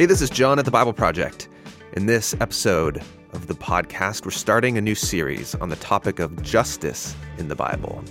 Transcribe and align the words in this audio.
Hey, 0.00 0.06
this 0.06 0.22
is 0.22 0.30
Jon 0.30 0.58
at 0.58 0.64
the 0.64 0.70
Bible 0.70 0.94
Project. 0.94 1.50
In 1.92 2.06
this 2.06 2.34
episode 2.40 3.02
of 3.34 3.48
the 3.48 3.54
podcast, 3.54 4.24
we're 4.24 4.30
starting 4.30 4.78
a 4.78 4.80
new 4.80 4.94
series 4.94 5.54
on 5.56 5.68
the 5.68 5.76
topic 5.76 6.20
of 6.20 6.42
justice 6.42 7.14
in 7.36 7.48
the 7.48 7.54
Bible. 7.54 8.02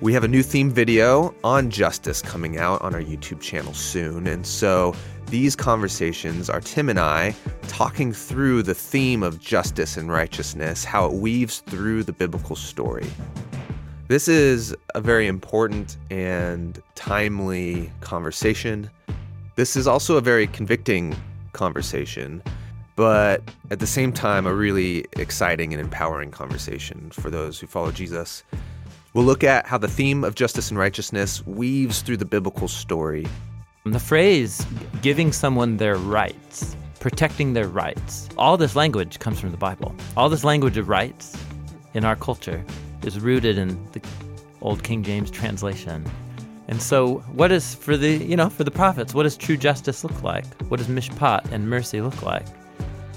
We 0.00 0.12
have 0.12 0.24
a 0.24 0.28
new 0.28 0.42
theme 0.42 0.72
video 0.72 1.32
on 1.44 1.70
justice 1.70 2.20
coming 2.20 2.58
out 2.58 2.82
on 2.82 2.96
our 2.96 3.00
YouTube 3.00 3.40
channel 3.40 3.74
soon. 3.74 4.26
And 4.26 4.44
so 4.44 4.92
these 5.26 5.54
conversations 5.54 6.50
are 6.50 6.60
Tim 6.60 6.88
and 6.88 6.98
I 6.98 7.36
talking 7.68 8.12
through 8.12 8.64
the 8.64 8.74
theme 8.74 9.22
of 9.22 9.38
justice 9.38 9.96
and 9.96 10.10
righteousness, 10.10 10.84
how 10.84 11.06
it 11.06 11.12
weaves 11.12 11.60
through 11.60 12.02
the 12.02 12.12
biblical 12.12 12.56
story. 12.56 13.06
This 14.08 14.26
is 14.26 14.74
a 14.96 15.00
very 15.00 15.28
important 15.28 15.96
and 16.10 16.82
timely 16.96 17.92
conversation. 18.00 18.90
This 19.56 19.76
is 19.76 19.86
also 19.86 20.16
a 20.16 20.20
very 20.20 20.48
convicting 20.48 21.14
conversation, 21.52 22.42
but 22.96 23.40
at 23.70 23.78
the 23.78 23.86
same 23.86 24.12
time, 24.12 24.46
a 24.46 24.54
really 24.54 25.04
exciting 25.12 25.72
and 25.72 25.80
empowering 25.80 26.32
conversation 26.32 27.10
for 27.12 27.30
those 27.30 27.60
who 27.60 27.68
follow 27.68 27.92
Jesus. 27.92 28.42
We'll 29.12 29.24
look 29.24 29.44
at 29.44 29.64
how 29.64 29.78
the 29.78 29.86
theme 29.86 30.24
of 30.24 30.34
justice 30.34 30.70
and 30.70 30.78
righteousness 30.78 31.46
weaves 31.46 32.02
through 32.02 32.16
the 32.16 32.24
biblical 32.24 32.66
story. 32.66 33.28
The 33.84 34.00
phrase 34.00 34.66
giving 35.02 35.30
someone 35.30 35.76
their 35.76 35.94
rights, 35.96 36.74
protecting 36.98 37.52
their 37.52 37.68
rights, 37.68 38.28
all 38.36 38.56
this 38.56 38.74
language 38.74 39.20
comes 39.20 39.38
from 39.38 39.52
the 39.52 39.56
Bible. 39.56 39.94
All 40.16 40.28
this 40.28 40.42
language 40.42 40.78
of 40.78 40.88
rights 40.88 41.36
in 41.94 42.04
our 42.04 42.16
culture 42.16 42.64
is 43.04 43.20
rooted 43.20 43.56
in 43.56 43.68
the 43.92 44.00
old 44.62 44.82
King 44.82 45.04
James 45.04 45.30
translation. 45.30 46.04
And 46.68 46.80
so, 46.80 47.18
what 47.32 47.52
is 47.52 47.74
for 47.74 47.96
the 47.96 48.16
you 48.16 48.36
know 48.36 48.48
for 48.48 48.64
the 48.64 48.70
prophets? 48.70 49.14
What 49.14 49.24
does 49.24 49.36
true 49.36 49.56
justice 49.56 50.02
look 50.02 50.22
like? 50.22 50.46
What 50.70 50.78
does 50.78 50.88
mishpat 50.88 51.50
and 51.52 51.68
mercy 51.68 52.00
look 52.00 52.22
like? 52.22 52.46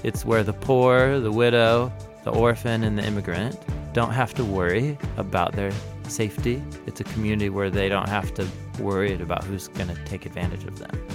It's 0.02 0.24
where 0.24 0.42
the 0.44 0.52
poor, 0.52 1.18
the 1.18 1.32
widow, 1.32 1.92
the 2.24 2.30
orphan, 2.30 2.84
and 2.84 2.98
the 2.98 3.04
immigrant 3.04 3.58
don't 3.94 4.12
have 4.12 4.34
to 4.34 4.44
worry 4.44 4.98
about 5.16 5.52
their 5.52 5.72
safety. 6.04 6.62
It's 6.86 7.00
a 7.00 7.04
community 7.04 7.48
where 7.48 7.70
they 7.70 7.88
don't 7.88 8.08
have 8.08 8.32
to 8.34 8.46
worry 8.78 9.14
about 9.14 9.44
who's 9.44 9.68
going 9.68 9.88
to 9.88 10.04
take 10.04 10.26
advantage 10.26 10.64
of 10.64 10.78
them. 10.78 11.06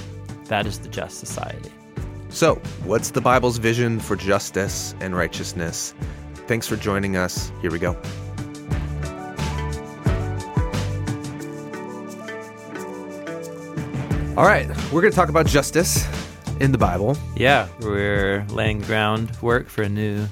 That 0.45 0.65
is 0.65 0.79
the 0.79 0.89
just 0.89 1.19
society. 1.19 1.71
So, 2.29 2.55
what's 2.83 3.11
the 3.11 3.21
Bible's 3.21 3.57
vision 3.57 3.99
for 3.99 4.15
justice 4.15 4.95
and 4.99 5.15
righteousness? 5.15 5.93
Thanks 6.47 6.67
for 6.67 6.75
joining 6.75 7.15
us. 7.15 7.51
Here 7.61 7.71
we 7.71 7.79
go. 7.79 7.95
All 14.35 14.45
right, 14.45 14.67
we're 14.91 15.01
going 15.01 15.11
to 15.11 15.15
talk 15.15 15.29
about 15.29 15.45
justice 15.45 16.07
in 16.59 16.71
the 16.71 16.77
Bible. 16.79 17.15
Yeah, 17.35 17.67
we're 17.81 18.43
laying 18.49 18.81
groundwork 18.81 19.69
for 19.69 19.83
a 19.83 19.89
new 19.89 20.25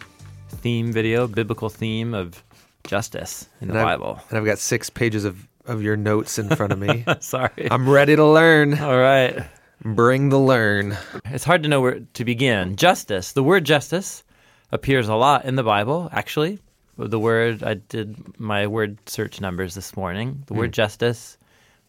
theme 0.49 0.91
video, 0.91 1.27
biblical 1.27 1.69
theme 1.69 2.15
of 2.15 2.43
justice 2.83 3.47
in 3.61 3.67
the 3.67 3.75
and 3.75 3.83
Bible. 3.83 4.17
I've, 4.17 4.29
and 4.29 4.39
I've 4.39 4.45
got 4.45 4.57
six 4.57 4.89
pages 4.89 5.23
of, 5.23 5.47
of 5.65 5.83
your 5.83 5.95
notes 5.97 6.39
in 6.39 6.49
front 6.49 6.73
of 6.73 6.79
me. 6.79 7.05
Sorry. 7.19 7.67
I'm 7.69 7.87
ready 7.87 8.15
to 8.15 8.25
learn. 8.25 8.73
All 8.79 8.97
right. 8.97 9.43
Bring 9.85 10.29
the 10.29 10.39
learn. 10.39 10.97
It's 11.25 11.43
hard 11.43 11.61
to 11.61 11.69
know 11.69 11.81
where 11.81 11.99
to 11.99 12.25
begin. 12.25 12.77
Justice. 12.77 13.33
The 13.33 13.43
word 13.43 13.65
justice 13.65 14.23
appears 14.71 15.09
a 15.09 15.15
lot 15.15 15.45
in 15.45 15.57
the 15.57 15.63
Bible, 15.63 16.09
actually. 16.11 16.57
The 16.97 17.19
word, 17.19 17.61
I 17.61 17.75
did 17.75 18.39
my 18.39 18.65
word 18.65 18.97
search 19.07 19.39
numbers 19.39 19.75
this 19.75 19.95
morning. 19.95 20.43
The 20.47 20.55
word 20.55 20.69
hmm. 20.71 20.81
justice, 20.81 21.37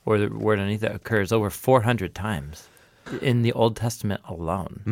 or 0.04 0.18
the 0.18 0.28
word 0.28 0.58
underneath 0.58 0.82
it, 0.82 0.94
occurs 0.94 1.32
over 1.32 1.50
400 1.50 2.14
times 2.14 2.68
in 3.20 3.42
the 3.42 3.52
Old 3.52 3.76
Testament 3.76 4.20
alone. 4.28 4.82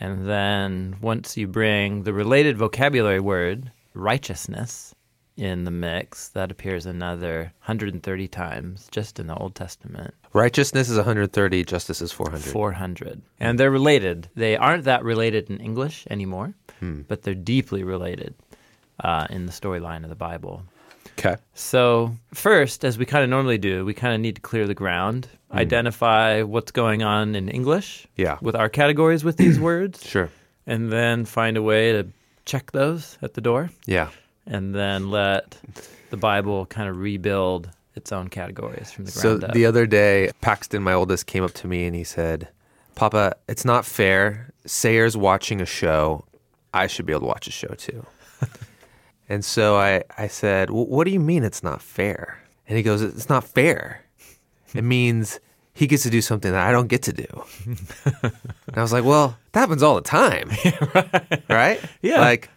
And 0.00 0.28
then 0.28 0.96
once 1.00 1.36
you 1.36 1.46
bring 1.46 2.02
the 2.02 2.12
related 2.12 2.58
vocabulary 2.58 3.20
word, 3.20 3.70
righteousness, 3.94 4.94
in 5.36 5.64
the 5.64 5.70
mix, 5.70 6.28
that 6.28 6.50
appears 6.50 6.86
another 6.86 7.52
130 7.66 8.28
times 8.28 8.88
just 8.90 9.18
in 9.18 9.26
the 9.26 9.34
Old 9.34 9.54
Testament. 9.54 10.14
Righteousness 10.32 10.88
is 10.88 10.96
130, 10.96 11.64
justice 11.64 12.00
is 12.00 12.12
400. 12.12 12.52
400. 12.52 13.22
And 13.40 13.58
they're 13.58 13.70
related. 13.70 14.28
They 14.36 14.56
aren't 14.56 14.84
that 14.84 15.04
related 15.04 15.50
in 15.50 15.58
English 15.58 16.06
anymore, 16.10 16.54
but 17.08 17.22
they're 17.22 17.34
deeply 17.34 17.82
related 17.82 18.34
uh, 19.00 19.26
in 19.30 19.46
the 19.46 19.52
storyline 19.52 20.04
of 20.04 20.08
the 20.08 20.14
Bible. 20.14 20.62
Okay. 21.18 21.36
So, 21.54 22.14
first, 22.32 22.84
as 22.84 22.98
we 22.98 23.06
kind 23.06 23.22
of 23.24 23.30
normally 23.30 23.58
do, 23.58 23.84
we 23.84 23.94
kind 23.94 24.14
of 24.14 24.20
need 24.20 24.34
to 24.36 24.40
clear 24.40 24.66
the 24.66 24.74
ground, 24.74 25.28
hmm. 25.50 25.58
identify 25.58 26.42
what's 26.42 26.72
going 26.72 27.02
on 27.02 27.34
in 27.34 27.48
English 27.48 28.06
Yeah. 28.16 28.38
with 28.42 28.56
our 28.56 28.68
categories 28.68 29.22
with 29.24 29.36
these 29.36 29.58
words, 29.70 30.04
Sure. 30.04 30.30
and 30.66 30.90
then 30.92 31.24
find 31.24 31.56
a 31.56 31.62
way 31.62 31.92
to 31.92 32.06
check 32.44 32.72
those 32.72 33.16
at 33.22 33.34
the 33.34 33.40
door, 33.40 33.70
Yeah. 33.86 34.08
and 34.46 34.74
then 34.74 35.10
let 35.10 35.56
the 36.10 36.16
Bible 36.16 36.66
kind 36.66 36.88
of 36.88 36.98
rebuild 36.98 37.70
its 37.94 38.10
own 38.12 38.28
categories 38.28 38.90
from 38.90 39.04
the 39.04 39.12
So 39.12 39.30
ground 39.38 39.44
up. 39.44 39.52
the 39.52 39.66
other 39.66 39.86
day, 39.86 40.30
Paxton, 40.40 40.82
my 40.82 40.92
oldest, 40.92 41.26
came 41.26 41.44
up 41.44 41.52
to 41.54 41.68
me 41.68 41.86
and 41.86 41.94
he 41.94 42.02
said, 42.04 42.48
Papa, 42.96 43.34
it's 43.48 43.64
not 43.64 43.84
fair. 43.86 44.50
Sayer's 44.66 45.16
watching 45.16 45.60
a 45.60 45.66
show. 45.66 46.24
I 46.72 46.86
should 46.88 47.06
be 47.06 47.12
able 47.12 47.20
to 47.20 47.26
watch 47.26 47.46
a 47.46 47.52
show 47.52 47.68
too. 47.76 48.04
and 49.28 49.44
so 49.44 49.76
I, 49.76 50.02
I 50.18 50.26
said, 50.28 50.70
well, 50.70 50.86
What 50.86 51.04
do 51.04 51.10
you 51.10 51.20
mean 51.20 51.44
it's 51.44 51.62
not 51.62 51.80
fair? 51.82 52.40
And 52.68 52.76
he 52.76 52.82
goes, 52.82 53.02
It's 53.02 53.28
not 53.28 53.44
fair. 53.44 54.02
It 54.74 54.84
means 54.84 55.40
he 55.72 55.86
gets 55.86 56.02
to 56.04 56.10
do 56.10 56.20
something 56.20 56.52
that 56.52 56.66
I 56.66 56.72
don't 56.72 56.88
get 56.88 57.02
to 57.04 57.12
do. 57.12 57.26
and 58.22 58.76
I 58.76 58.82
was 58.82 58.92
like, 58.92 59.04
Well, 59.04 59.36
that 59.52 59.60
happens 59.60 59.82
all 59.82 59.94
the 59.94 60.00
time. 60.02 60.50
right. 61.48 61.80
Yeah. 62.02 62.20
Like, 62.20 62.48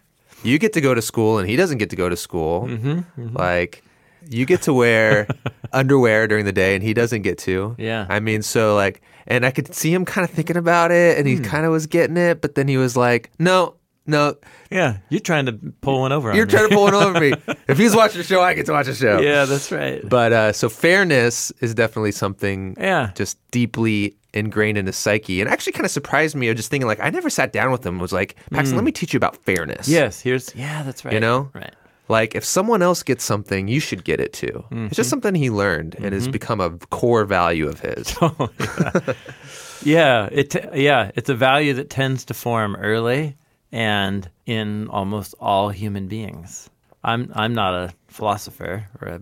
you 0.44 0.58
get 0.58 0.72
to 0.74 0.80
go 0.80 0.94
to 0.94 1.02
school 1.02 1.38
and 1.38 1.48
he 1.48 1.56
doesn't 1.56 1.78
get 1.78 1.90
to 1.90 1.96
go 1.96 2.08
to 2.08 2.16
school. 2.16 2.66
Mm-hmm, 2.68 3.36
Like, 3.36 3.82
you 4.30 4.44
get 4.46 4.62
to 4.62 4.74
wear 4.74 5.26
underwear 5.72 6.26
during 6.28 6.44
the 6.44 6.52
day 6.52 6.74
and 6.74 6.82
he 6.82 6.94
doesn't 6.94 7.22
get 7.22 7.38
to. 7.38 7.74
Yeah. 7.78 8.06
I 8.08 8.20
mean, 8.20 8.42
so 8.42 8.74
like, 8.76 9.00
and 9.26 9.44
I 9.44 9.50
could 9.50 9.74
see 9.74 9.92
him 9.92 10.04
kind 10.04 10.24
of 10.28 10.30
thinking 10.34 10.56
about 10.56 10.90
it 10.90 11.18
and 11.18 11.26
he 11.26 11.38
kind 11.38 11.64
of 11.66 11.72
was 11.72 11.86
getting 11.86 12.16
it, 12.16 12.40
but 12.40 12.54
then 12.54 12.68
he 12.68 12.76
was 12.76 12.96
like, 12.96 13.30
no, 13.38 13.74
no, 14.08 14.34
yeah, 14.70 14.98
you're 15.10 15.20
trying 15.20 15.46
to 15.46 15.52
pull 15.80 16.00
one 16.00 16.10
over 16.12 16.34
you're 16.34 16.46
me. 16.46 16.50
trying 16.50 16.68
to 16.68 16.74
pull 16.74 16.84
one 16.84 16.94
over 16.94 17.20
me. 17.20 17.32
If 17.68 17.78
he's 17.78 17.94
watching 17.94 18.18
the 18.18 18.24
show, 18.24 18.40
I 18.40 18.54
get 18.54 18.66
to 18.66 18.72
watch 18.72 18.86
the 18.86 18.94
show. 18.94 19.20
Yeah, 19.20 19.44
that's 19.44 19.70
right. 19.70 20.00
But 20.08 20.32
uh, 20.32 20.52
so 20.52 20.68
fairness 20.68 21.52
is 21.60 21.74
definitely 21.74 22.12
something 22.12 22.74
Yeah. 22.80 23.12
just 23.14 23.36
deeply 23.50 24.16
ingrained 24.34 24.76
in 24.78 24.86
his 24.86 24.96
psyche 24.96 25.40
and 25.40 25.48
actually 25.50 25.72
kind 25.72 25.84
of 25.84 25.90
surprised 25.90 26.34
me 26.36 26.48
of 26.48 26.56
just 26.56 26.70
thinking 26.70 26.86
like 26.86 27.00
I 27.00 27.10
never 27.10 27.30
sat 27.30 27.52
down 27.52 27.70
with 27.70 27.84
him 27.86 27.94
and 27.94 28.00
was 28.02 28.12
like 28.12 28.36
Paxton 28.50 28.76
let 28.76 28.84
me 28.84 28.92
teach 28.92 29.12
you 29.12 29.16
about 29.18 29.36
fairness. 29.44 29.86
Yes, 29.88 30.20
here's 30.20 30.54
yeah, 30.54 30.82
that's 30.82 31.04
right. 31.04 31.14
You 31.14 31.20
know? 31.20 31.50
right? 31.54 31.74
like 32.10 32.34
if 32.34 32.42
someone 32.42 32.80
else 32.80 33.02
gets 33.02 33.22
something 33.22 33.68
you 33.68 33.80
should 33.80 34.02
get 34.02 34.18
it 34.18 34.32
too 34.32 34.64
it's 34.70 34.74
Mm-hmm. 34.74 34.88
just 34.94 35.10
something 35.10 35.34
he 35.34 35.50
learned 35.50 35.94
and 35.98 36.14
has 36.14 36.26
become 36.26 36.58
a 36.58 36.70
core 36.88 37.26
value 37.26 37.68
of 37.68 37.80
his 37.80 38.16
Yeah, 39.84 40.28
it 40.32 40.54
yeah, 40.74 41.10
it's 41.14 41.28
a 41.28 41.34
value 41.34 41.72
that 41.74 41.88
tends 41.90 42.24
to 42.26 42.34
form 42.34 42.76
early 42.76 43.36
and 43.72 44.28
in 44.46 44.88
almost 44.88 45.34
all 45.40 45.68
human 45.70 46.08
beings. 46.08 46.70
I'm 47.04 47.30
I'm 47.34 47.54
not 47.54 47.74
a 47.74 47.92
philosopher 48.08 48.88
or 49.00 49.08
a 49.08 49.20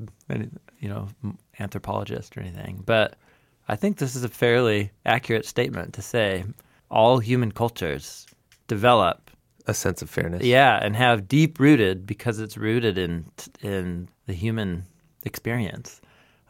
you 0.81 0.89
know 0.89 1.09
anthropologist 1.59 2.37
or 2.37 2.41
anything, 2.41 2.83
but 2.85 3.17
I 3.69 3.77
think 3.77 3.99
this 3.99 4.17
is 4.17 4.25
a 4.25 4.29
fairly 4.29 4.91
accurate 5.05 5.45
statement 5.45 5.95
to 5.95 6.03
say 6.03 6.45
all 6.91 7.19
human 7.19 7.53
cultures 7.53 8.27
develop 8.69 9.31
a 9.67 9.75
sense 9.75 10.03
of 10.03 10.09
fairness 10.09 10.45
Yeah, 10.45 10.79
and 10.81 10.95
have 10.97 11.29
deep 11.29 11.59
rooted 11.59 12.06
because 12.06 12.39
it's 12.39 12.56
rooted 12.56 12.99
in 12.99 13.27
in 13.62 14.09
the 14.26 14.32
human 14.32 14.85
experience 15.25 16.00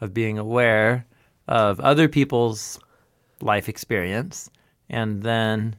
of 0.01 0.13
being 0.13 0.39
aware 0.39 1.07
of 1.49 1.81
other 1.81 2.09
people's 2.09 2.79
life 3.41 3.69
experience 3.69 4.51
and 4.89 5.23
then 5.23 5.77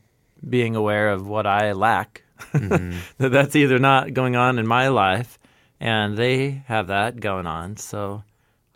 being 0.47 0.75
aware 0.75 1.09
of 1.11 1.27
what 1.27 1.45
I 1.47 1.71
lack. 1.73 2.23
that 2.53 2.93
that's 3.17 3.55
either 3.55 3.79
not 3.79 4.13
going 4.13 4.35
on 4.35 4.59
in 4.59 4.67
my 4.67 4.89
life 4.89 5.39
and 5.79 6.17
they 6.17 6.63
have 6.67 6.87
that 6.87 7.19
going 7.19 7.47
on, 7.47 7.77
so 7.77 8.23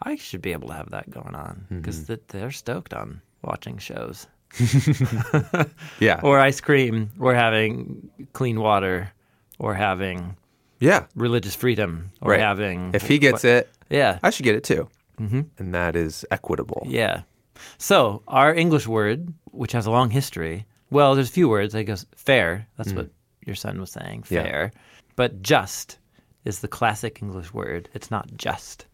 I 0.01 0.15
should 0.15 0.41
be 0.41 0.51
able 0.51 0.69
to 0.69 0.73
have 0.75 0.91
that 0.91 1.09
going 1.09 1.35
on 1.35 1.65
because 1.69 2.05
they're 2.27 2.51
stoked 2.51 2.93
on 2.93 3.21
watching 3.43 3.77
shows. 3.77 4.27
Yeah. 5.99 6.19
Or 6.23 6.39
ice 6.39 6.61
cream. 6.61 7.11
Or 7.19 7.33
having 7.33 8.09
clean 8.33 8.59
water. 8.59 9.11
Or 9.59 9.73
having 9.73 10.35
yeah. 10.79 11.05
religious 11.15 11.55
freedom. 11.55 12.11
Or 12.21 12.31
Right. 12.31 12.39
having 12.39 12.91
if 12.93 13.07
he 13.07 13.17
gets 13.19 13.43
it 13.45 13.69
yeah. 13.89 14.19
I 14.23 14.29
should 14.29 14.43
get 14.45 14.55
it 14.55 14.63
too. 14.63 14.87
Mm-hmm. 15.19 15.41
and 15.59 15.73
that 15.75 15.95
is 15.95 16.25
equitable. 16.31 16.83
Yeah. 16.89 17.21
So 17.77 18.23
our 18.27 18.53
english 18.53 18.87
word 18.87 19.33
which 19.51 19.71
has 19.73 19.85
a 19.85 19.91
long 19.91 20.09
history 20.09 20.65
well 20.91 21.15
there's 21.15 21.29
a 21.29 21.33
few 21.33 21.49
words 21.49 21.73
i 21.75 21.83
guess 21.83 22.05
fair 22.15 22.67
that's 22.77 22.93
mm. 22.93 22.97
what 22.97 23.09
your 23.45 23.55
son 23.55 23.79
was 23.79 23.91
saying 23.91 24.23
Yeah. 24.29 24.43
fair 24.43 24.71
but 25.15 25.41
just 25.41 25.97
is 26.45 26.59
the 26.59 26.67
classic 26.67 27.19
english 27.21 27.53
word 27.53 27.89
it's 27.93 28.11
not 28.11 28.29
just 28.35 28.85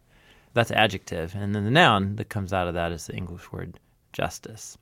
that's 0.54 0.70
adjective 0.70 1.34
and 1.34 1.54
then 1.54 1.64
the 1.64 1.70
noun 1.70 2.16
that 2.16 2.28
comes 2.30 2.52
out 2.52 2.68
of 2.68 2.74
that 2.74 2.92
is 2.92 3.06
the 3.06 3.14
english 3.14 3.52
word 3.52 3.78
justice 4.12 4.78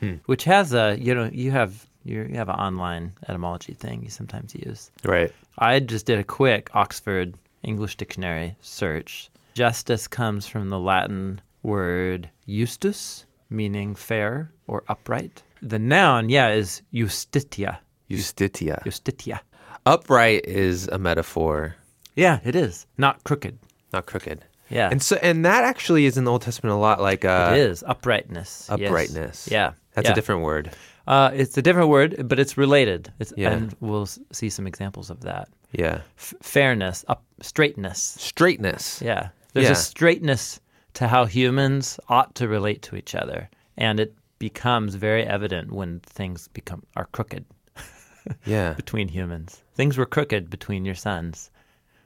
hmm. 0.00 0.14
which 0.26 0.44
has 0.44 0.72
a 0.72 0.96
you 0.98 1.14
know 1.14 1.28
you 1.32 1.50
have 1.50 1.86
you 2.04 2.30
have 2.34 2.48
an 2.48 2.54
online 2.54 3.12
etymology 3.28 3.74
thing 3.74 4.02
you 4.02 4.10
sometimes 4.10 4.54
use. 4.54 4.90
Right. 5.04 5.32
I 5.58 5.80
just 5.80 6.06
did 6.06 6.18
a 6.18 6.24
quick 6.24 6.70
Oxford 6.74 7.34
English 7.62 7.96
Dictionary 7.96 8.56
search. 8.60 9.30
Justice 9.54 10.08
comes 10.08 10.46
from 10.46 10.70
the 10.70 10.78
Latin 10.78 11.40
word 11.62 12.30
justus, 12.48 13.26
meaning 13.50 13.94
fair 13.94 14.50
or 14.66 14.84
upright. 14.88 15.42
The 15.62 15.78
noun, 15.78 16.28
yeah, 16.28 16.50
is 16.50 16.82
justitia. 16.92 17.78
Justitia. 18.10 18.82
Justitia. 18.84 19.40
Upright 19.86 20.44
is 20.46 20.88
a 20.88 20.98
metaphor, 20.98 21.76
Yeah, 22.16 22.40
it 22.44 22.54
is. 22.54 22.86
Not 22.98 23.24
crooked. 23.24 23.58
not 23.92 24.06
crooked. 24.06 24.44
Yeah. 24.68 24.88
And 24.90 25.02
so, 25.02 25.16
and 25.22 25.44
that 25.44 25.64
actually 25.64 26.04
is 26.06 26.16
in 26.16 26.24
the 26.24 26.30
Old 26.30 26.42
Testament 26.42 26.72
a 26.72 26.76
lot 26.78 27.00
like 27.00 27.24
uh, 27.24 27.50
it 27.54 27.58
is. 27.58 27.82
Uprightness. 27.82 28.68
yes. 28.70 28.80
uprightness. 28.88 29.48
Yeah. 29.50 29.72
That's 29.94 30.06
yeah. 30.06 30.12
a 30.12 30.14
different 30.14 30.42
word. 30.42 30.70
Uh, 31.08 31.30
it's 31.34 31.56
a 31.58 31.62
different 31.62 31.88
word, 31.88 32.28
but 32.28 32.38
it's 32.38 32.56
related. 32.56 33.12
It's, 33.18 33.32
Yeah. 33.36 33.50
And 33.50 33.74
we'll 33.80 34.06
see 34.32 34.48
some 34.48 34.66
examples 34.66 35.10
of 35.10 35.22
that. 35.22 35.48
Yeah. 35.72 36.02
F- 36.18 36.34
fairness, 36.40 37.04
up, 37.08 37.24
straightness. 37.40 38.16
Straightness. 38.20 39.02
Yeah. 39.02 39.30
There's 39.54 39.66
Yeah. 39.66 39.72
a 39.72 39.76
straightness 39.76 40.60
to 40.94 41.08
how 41.08 41.24
humans 41.24 41.98
ought 42.08 42.34
to 42.36 42.46
relate 42.46 42.82
to 42.82 42.96
each 42.96 43.14
other. 43.16 43.48
And 43.76 43.98
it 43.98 44.14
becomes 44.40 44.96
very 44.96 45.22
evident 45.24 45.70
when 45.70 46.00
things 46.00 46.48
become 46.48 46.82
are 46.96 47.06
crooked 47.12 47.44
Yeah. 48.44 48.72
between 48.74 49.06
humans. 49.06 49.62
Things 49.76 49.96
were 49.96 50.06
crooked 50.06 50.50
between 50.50 50.84
your 50.84 50.96
sons. 50.96 51.50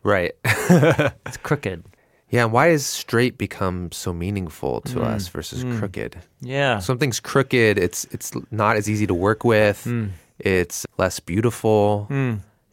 Right. 0.03 0.33
It's 0.45 1.39
crooked. 1.43 1.85
yeah. 2.29 2.45
And 2.45 2.53
why 2.53 2.69
does 2.69 2.85
straight 2.85 3.39
become 3.39 3.91
so 3.93 4.13
meaningful 4.13 4.83
to 4.83 4.97
Mm. 4.99 5.05
us 5.15 5.29
versus 5.29 5.65
crooked? 5.79 6.19
Yeah. 6.43 6.81
Something's 6.81 7.21
crooked. 7.21 7.79
It's 7.79 8.05
it's 8.13 8.33
not 8.51 8.77
as 8.77 8.89
easy 8.91 9.07
to 9.07 9.15
work 9.15 9.45
with. 9.45 9.85
Mm. 9.87 10.11
It's 10.39 10.85
less 10.99 11.21
beautiful. 11.21 12.09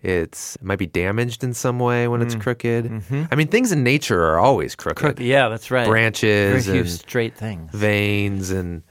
It's 0.04 0.56
it 0.56 0.64
might 0.64 0.80
be 0.80 0.88
damaged 0.88 1.44
in 1.44 1.54
some 1.54 1.78
way 1.80 2.08
when 2.08 2.20
Mm. 2.22 2.26
it's 2.26 2.36
crooked. 2.36 2.86
Mm-hmm. 2.86 3.24
I 3.32 3.36
mean, 3.36 3.48
things 3.48 3.72
in 3.72 3.84
nature 3.84 4.22
are 4.30 4.40
always 4.40 4.76
crooked. 4.76 4.98
crooked. 5.00 5.24
Yeah, 5.26 5.48
that's 5.50 5.70
right. 5.70 5.88
Branches 5.88 6.66
Very 6.66 6.76
few 6.76 6.82
and 6.82 6.90
straight 6.90 7.36
things. 7.38 7.70
veins 7.72 8.50
and 8.50 8.82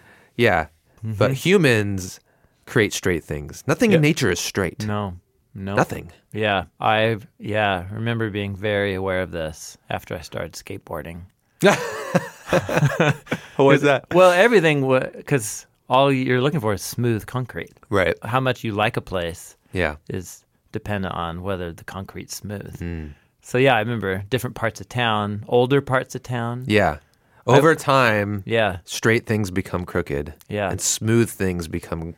yeah. 0.40 0.66
Mm-hmm. 0.98 1.14
But 1.18 1.32
humans 1.32 2.20
create 2.66 2.92
straight 2.92 3.24
things. 3.24 3.64
Nothing 3.66 3.92
in 3.92 4.00
nature 4.00 4.30
is 4.30 4.40
straight. 4.40 4.86
No. 4.86 5.14
No. 5.54 5.74
Nothing. 5.74 6.12
Yeah. 6.32 6.64
I 6.78 7.18
yeah, 7.38 7.86
remember 7.92 8.30
being 8.30 8.54
very 8.54 8.94
aware 8.94 9.22
of 9.22 9.30
this 9.32 9.76
after 9.88 10.14
I 10.14 10.20
started 10.20 10.52
skateboarding. 10.52 11.22
What 13.56 13.74
is 13.76 13.82
that? 13.82 14.06
Well, 14.14 14.30
everything 14.30 14.88
because 15.16 15.66
all 15.88 16.10
you're 16.12 16.40
looking 16.40 16.60
for 16.60 16.72
is 16.72 16.82
smooth 16.82 17.26
concrete. 17.26 17.72
Right. 17.90 18.16
How 18.24 18.40
much 18.40 18.64
you 18.64 18.72
like 18.72 18.96
a 18.96 19.00
place 19.02 19.56
Yeah. 19.72 19.96
is 20.08 20.44
dependent 20.72 21.14
on 21.14 21.42
whether 21.42 21.72
the 21.72 21.84
concrete's 21.84 22.36
smooth. 22.36 22.78
Hmm. 22.78 23.06
So 23.42 23.58
yeah, 23.58 23.74
I 23.74 23.80
remember 23.80 24.24
different 24.30 24.56
parts 24.56 24.80
of 24.80 24.88
town, 24.88 25.44
older 25.48 25.80
parts 25.80 26.14
of 26.14 26.22
town. 26.22 26.64
Yeah. 26.66 26.98
Over 27.46 27.74
time, 27.74 28.42
Yeah, 28.46 28.78
straight 28.84 29.26
things 29.26 29.50
become 29.50 29.84
crooked. 29.84 30.34
Yeah. 30.48 30.70
And 30.70 30.80
smooth 30.80 31.28
things 31.30 31.68
become 31.68 32.14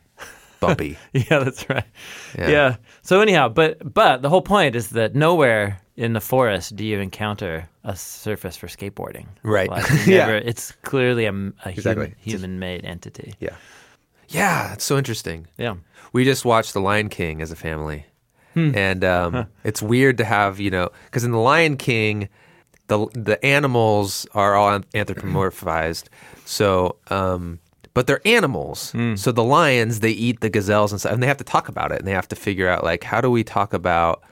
bumpy. 0.59 0.97
yeah, 1.13 1.39
that's 1.39 1.67
right. 1.69 1.85
Yeah. 2.37 2.49
Yeah. 2.49 2.75
So 3.01 3.21
anyhow, 3.21 3.49
but 3.49 3.93
but 3.93 4.21
the 4.21 4.29
whole 4.29 4.41
point 4.41 4.75
is 4.75 4.89
that 4.89 5.15
nowhere 5.15 5.79
in 5.95 6.13
the 6.13 6.21
forest 6.21 6.75
do 6.75 6.83
you 6.85 6.99
encounter 6.99 7.69
a 7.83 7.95
surface 7.95 8.55
for 8.57 8.67
skateboarding. 8.67 9.27
Right. 9.43 9.69
Like, 9.69 9.89
you 10.07 10.15
Yeah. 10.15 10.29
It's 10.31 10.71
clearly 10.83 11.25
a 11.25 11.33
Exactly. 11.65 12.15
human, 12.17 12.59
made 12.59 12.83
entity. 12.85 13.35
yeah. 13.39 13.55
Yeah. 14.29 14.73
It's 14.73 14.83
so 14.85 14.97
interesting. 14.97 15.47
Yeah. 15.57 15.75
We 16.13 16.25
just 16.25 16.45
watched 16.45 16.73
The 16.73 16.81
Lion 16.81 17.09
King 17.09 17.41
as 17.41 17.51
a 17.51 17.55
family. 17.55 18.05
Hmm. 18.53 18.71
And 18.75 19.03
um, 19.03 19.47
it's 19.63 19.81
weird 19.81 20.17
to 20.19 20.25
have, 20.25 20.59
you 20.59 20.69
know, 20.71 20.89
because 21.05 21.23
in 21.23 21.31
The 21.31 21.39
Lion 21.39 21.75
King, 21.77 22.29
the 22.87 23.07
the 23.13 23.43
animals 23.45 24.27
are 24.33 24.55
all 24.55 24.79
anthropomorphized. 24.93 26.05
So, 26.45 26.97
um, 27.07 27.59
but 27.93 28.07
they're 28.07 28.25
animals. 28.25 28.91
Hmm. 28.91 29.15
So 29.15 29.31
the 29.31 29.43
lions, 29.43 29.99
they 29.99 30.11
eat 30.11 30.41
the 30.41 30.49
gazelles 30.49 30.91
and 30.91 30.99
stuff, 30.99 31.13
and 31.13 31.21
they 31.23 31.27
have 31.27 31.37
to 31.37 31.43
talk 31.43 31.69
about 31.69 31.91
it, 31.91 31.99
and 31.99 32.07
they 32.07 32.11
have 32.11 32.27
to 32.29 32.35
figure 32.35 32.67
out 32.67 32.83
like, 32.83 33.03
how 33.03 33.21
do 33.21 33.29
we 33.31 33.43
talk 33.43 33.73
about 33.73 34.23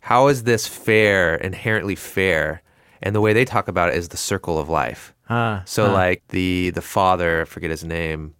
how 0.00 0.28
is 0.28 0.44
this 0.44 0.66
fair, 0.66 1.34
inherently 1.36 1.94
fair? 1.96 2.62
And 3.02 3.14
the 3.14 3.20
way 3.20 3.32
they 3.32 3.44
talk 3.44 3.68
about 3.68 3.90
it 3.90 3.96
is 3.96 4.08
the 4.08 4.16
circle 4.16 4.58
of 4.58 4.68
life. 4.68 5.14
Ah, 5.28 5.62
So 5.66 5.92
like 5.92 6.22
the 6.28 6.70
the 6.70 6.82
father, 6.82 7.42
I 7.42 7.44
forget 7.44 7.70
his 7.70 7.84
name, 7.84 8.34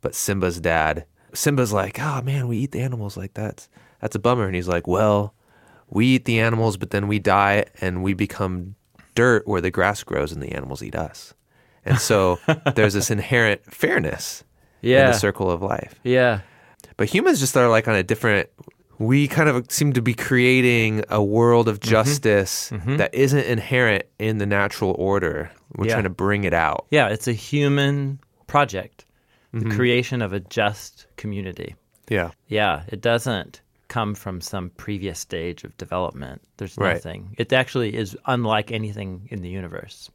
but 0.00 0.14
Simba's 0.14 0.60
dad. 0.60 1.04
Simba's 1.32 1.72
like, 1.72 1.98
oh 2.00 2.20
man, 2.22 2.48
we 2.48 2.58
eat 2.58 2.72
the 2.72 2.80
animals 2.80 3.16
like 3.16 3.34
that. 3.34 3.68
That's 4.00 4.16
a 4.16 4.18
bummer. 4.18 4.46
And 4.46 4.54
he's 4.54 4.66
like, 4.68 4.86
well, 4.88 5.34
we 5.90 6.06
eat 6.06 6.24
the 6.24 6.40
animals, 6.40 6.76
but 6.76 6.90
then 6.90 7.08
we 7.08 7.18
die 7.18 7.64
and 7.80 8.02
we 8.02 8.14
become 8.14 8.74
dirt 9.14 9.46
where 9.46 9.60
the 9.60 9.70
grass 9.70 10.02
grows 10.02 10.32
and 10.32 10.42
the 10.42 10.52
animals 10.52 10.82
eat 10.82 10.94
us. 10.94 11.34
And 11.84 11.98
so 11.98 12.38
there's 12.74 12.94
this 12.94 13.10
inherent 13.10 13.64
fairness 13.64 14.44
in 14.82 14.90
the 15.06 15.12
circle 15.12 15.50
of 15.50 15.62
life. 15.62 15.94
Yeah. 16.04 16.40
But 16.96 17.08
humans 17.08 17.40
just 17.40 17.56
are 17.56 17.68
like 17.68 17.88
on 17.88 17.94
a 17.94 18.02
different. 18.02 18.48
We 18.98 19.28
kind 19.28 19.48
of 19.48 19.70
seem 19.72 19.94
to 19.94 20.02
be 20.02 20.12
creating 20.12 21.04
a 21.08 21.22
world 21.22 21.68
of 21.68 21.80
Mm-hmm. 21.80 21.90
justice 21.90 22.70
that 22.86 23.14
isn't 23.14 23.46
inherent 23.46 24.04
in 24.18 24.36
the 24.38 24.44
natural 24.46 24.94
order. 24.98 25.50
We're 25.74 25.86
Yeah. 25.86 25.92
trying 25.94 26.04
to 26.04 26.10
bring 26.10 26.44
it 26.44 26.52
out. 26.52 26.86
Yeah. 26.90 27.08
It's 27.08 27.26
a 27.26 27.32
human 27.32 28.20
project, 28.46 29.06
Mm-hmm. 29.54 29.70
the 29.70 29.74
creation 29.74 30.20
of 30.22 30.32
a 30.34 30.40
just 30.40 31.06
community. 31.16 31.74
Yeah. 32.10 32.30
Yeah, 32.48 32.82
it 32.88 33.00
doesn't 33.00 33.62
come 33.90 34.14
from 34.14 34.40
some 34.40 34.70
previous 34.70 35.18
stage 35.18 35.64
of 35.64 35.76
development. 35.76 36.40
There's 36.56 36.78
Right. 36.78 36.94
nothing. 36.94 37.34
It 37.36 37.52
actually 37.52 37.94
is 37.94 38.16
unlike 38.24 38.72
anything 38.72 39.28
in 39.30 39.42
the 39.42 39.50
universe. 39.50 40.10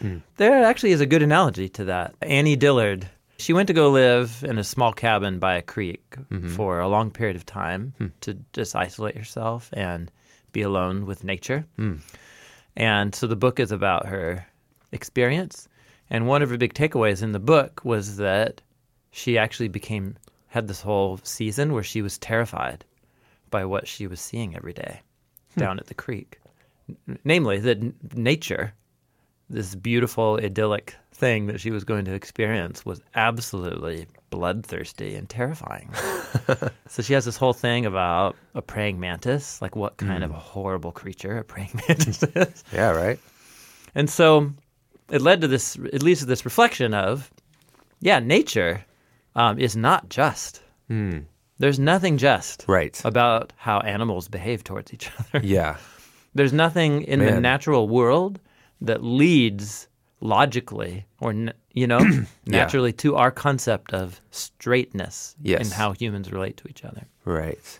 Hmm. 0.00 0.18
There 0.38 0.64
actually 0.64 0.92
is 0.92 1.02
a 1.02 1.06
good 1.06 1.22
analogy 1.22 1.68
to 1.68 1.84
that. 1.84 2.14
Annie 2.22 2.56
Dillard, 2.56 3.06
she 3.36 3.52
went 3.52 3.66
to 3.68 3.74
go 3.74 3.90
live 3.90 4.42
in 4.48 4.58
a 4.58 4.64
small 4.64 4.92
cabin 4.92 5.38
by 5.38 5.54
a 5.54 5.62
creek 5.62 6.02
mm-hmm. 6.10 6.48
for 6.48 6.80
a 6.80 6.88
long 6.88 7.10
period 7.10 7.36
of 7.36 7.44
time 7.44 7.92
hmm. 7.98 8.06
to 8.22 8.34
just 8.54 8.74
isolate 8.74 9.16
herself 9.16 9.68
and 9.74 10.10
be 10.52 10.62
alone 10.62 11.04
with 11.04 11.22
nature. 11.22 11.66
Hmm. 11.76 11.96
And 12.74 13.14
so 13.14 13.26
the 13.26 13.36
book 13.36 13.60
is 13.60 13.70
about 13.70 14.06
her 14.06 14.46
experience. 14.92 15.68
And 16.08 16.26
one 16.26 16.42
of 16.42 16.50
her 16.50 16.56
big 16.56 16.72
takeaways 16.72 17.22
in 17.22 17.32
the 17.32 17.38
book 17.38 17.84
was 17.84 18.16
that 18.16 18.62
she 19.10 19.36
actually 19.36 19.68
became 19.68 20.16
had 20.48 20.66
this 20.66 20.80
whole 20.80 21.20
season 21.22 21.72
where 21.72 21.84
she 21.84 22.02
was 22.02 22.18
terrified 22.18 22.84
by 23.50 23.64
what 23.64 23.86
she 23.86 24.06
was 24.06 24.20
seeing 24.20 24.56
every 24.56 24.72
day 24.72 25.00
hmm. 25.54 25.60
down 25.60 25.78
at 25.78 25.86
the 25.86 25.94
creek. 25.94 26.40
N- 26.88 27.18
namely, 27.24 27.58
that 27.58 27.78
n- 27.78 27.94
nature, 28.14 28.72
this 29.48 29.74
beautiful, 29.74 30.38
idyllic 30.42 30.94
thing 31.12 31.46
that 31.46 31.60
she 31.60 31.70
was 31.70 31.84
going 31.84 32.04
to 32.06 32.14
experience, 32.14 32.84
was 32.86 33.00
absolutely 33.14 34.06
bloodthirsty 34.30 35.14
and 35.14 35.28
terrifying. 35.28 35.90
so 36.88 37.02
she 37.02 37.12
has 37.12 37.24
this 37.24 37.36
whole 37.36 37.52
thing 37.52 37.84
about 37.84 38.36
a 38.54 38.62
praying 38.62 39.00
mantis, 39.00 39.60
like 39.60 39.76
what 39.76 39.96
kind 39.96 40.24
of 40.24 40.30
hmm. 40.30 40.36
a 40.36 40.40
horrible 40.40 40.92
creature 40.92 41.38
a 41.38 41.44
praying 41.44 41.70
mantis 41.88 42.20
hmm. 42.20 42.38
is. 42.38 42.64
Yeah, 42.72 42.90
right? 42.90 43.18
And 43.94 44.08
so 44.08 44.52
it 45.10 45.20
led 45.20 45.40
to 45.40 45.48
this, 45.48 45.76
it 45.76 46.02
leads 46.02 46.20
to 46.20 46.26
this 46.26 46.44
reflection 46.44 46.94
of, 46.94 47.30
yeah, 48.00 48.20
nature 48.20 48.84
um, 49.34 49.58
is 49.58 49.76
not 49.76 50.08
just. 50.08 50.62
There's 51.60 51.78
nothing 51.78 52.18
just 52.18 52.64
Right. 52.66 53.00
about 53.04 53.52
how 53.56 53.78
animals 53.80 54.26
behave 54.28 54.64
towards 54.64 54.92
each 54.92 55.08
other. 55.18 55.46
Yeah. 55.46 55.76
There's 56.34 56.52
nothing 56.52 57.02
in 57.02 57.18
the 57.20 57.40
natural 57.40 57.88
world 57.88 58.40
that 58.80 59.04
leads 59.04 59.86
logically 60.20 61.04
or, 61.20 61.34
you 61.74 61.86
know, 61.86 62.00
naturally 62.46 62.92
to 62.94 63.16
our 63.16 63.30
concept 63.30 63.92
of 63.92 64.20
straightness 64.30 65.36
Yes. 65.42 65.66
in 65.66 65.72
how 65.72 65.92
humans 65.92 66.32
relate 66.32 66.56
to 66.58 66.68
each 66.68 66.84
other. 66.84 67.06
Right. 67.24 67.78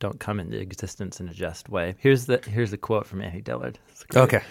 Don't 0.00 0.18
come 0.18 0.40
into 0.40 0.58
existence 0.58 1.20
in 1.20 1.28
a 1.28 1.34
just 1.34 1.68
way. 1.68 1.94
Here's 1.98 2.24
the 2.26 2.38
here's 2.48 2.70
the 2.70 2.78
quote 2.78 3.06
from 3.06 3.20
Annie 3.22 3.42
Dillard. 3.42 3.78
Okay. 4.16 4.42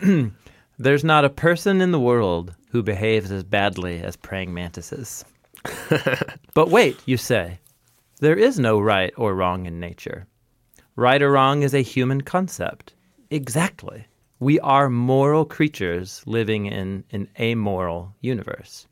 There's 0.78 1.04
not 1.04 1.24
a 1.24 1.28
person 1.30 1.80
in 1.80 1.90
the 1.92 2.00
world 2.00 2.54
who 2.70 2.82
behaves 2.82 3.30
as 3.32 3.42
badly 3.44 4.00
as 4.00 4.16
praying 4.16 4.54
mantises. 4.54 5.24
but 6.54 6.70
wait, 6.70 6.96
you 7.04 7.16
say, 7.16 7.58
there 8.22 8.36
is 8.36 8.56
no 8.56 8.78
right 8.78 9.12
or 9.16 9.34
wrong 9.34 9.66
in 9.66 9.80
nature. 9.80 10.28
Right 10.94 11.20
or 11.20 11.32
wrong 11.32 11.62
is 11.62 11.74
a 11.74 11.82
human 11.82 12.20
concept. 12.20 12.94
Exactly. 13.30 14.06
We 14.38 14.60
are 14.60 14.88
moral 14.88 15.44
creatures 15.44 16.22
living 16.24 16.66
in 16.66 17.02
an 17.10 17.26
amoral 17.40 18.14
universe. 18.20 18.86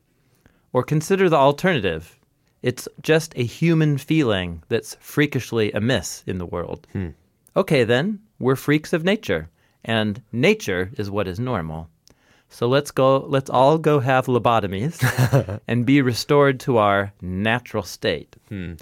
Or 0.73 0.83
consider 0.83 1.29
the 1.29 1.37
alternative. 1.37 2.19
It's 2.61 2.89
just 3.01 3.31
a 3.37 3.45
human 3.45 3.97
feeling 3.97 4.63
that's 4.67 4.97
freakishly 4.99 5.71
amiss 5.71 6.25
in 6.27 6.37
the 6.37 6.45
world. 6.45 6.85
Hmm. 6.91 7.11
Okay, 7.55 7.85
then, 7.85 8.19
we're 8.37 8.57
freaks 8.57 8.91
of 8.91 9.05
nature, 9.05 9.49
and 9.85 10.21
nature 10.33 10.91
is 10.97 11.09
what 11.09 11.29
is 11.29 11.39
normal. 11.39 11.87
So 12.49 12.67
let's 12.67 12.91
go, 12.91 13.19
let's 13.19 13.49
all 13.49 13.77
go 13.77 14.01
have 14.01 14.25
lobotomies 14.25 14.99
and 15.69 15.85
be 15.85 16.01
restored 16.01 16.59
to 16.61 16.79
our 16.79 17.13
natural 17.21 17.83
state. 17.83 18.35
Hmm. 18.49 18.73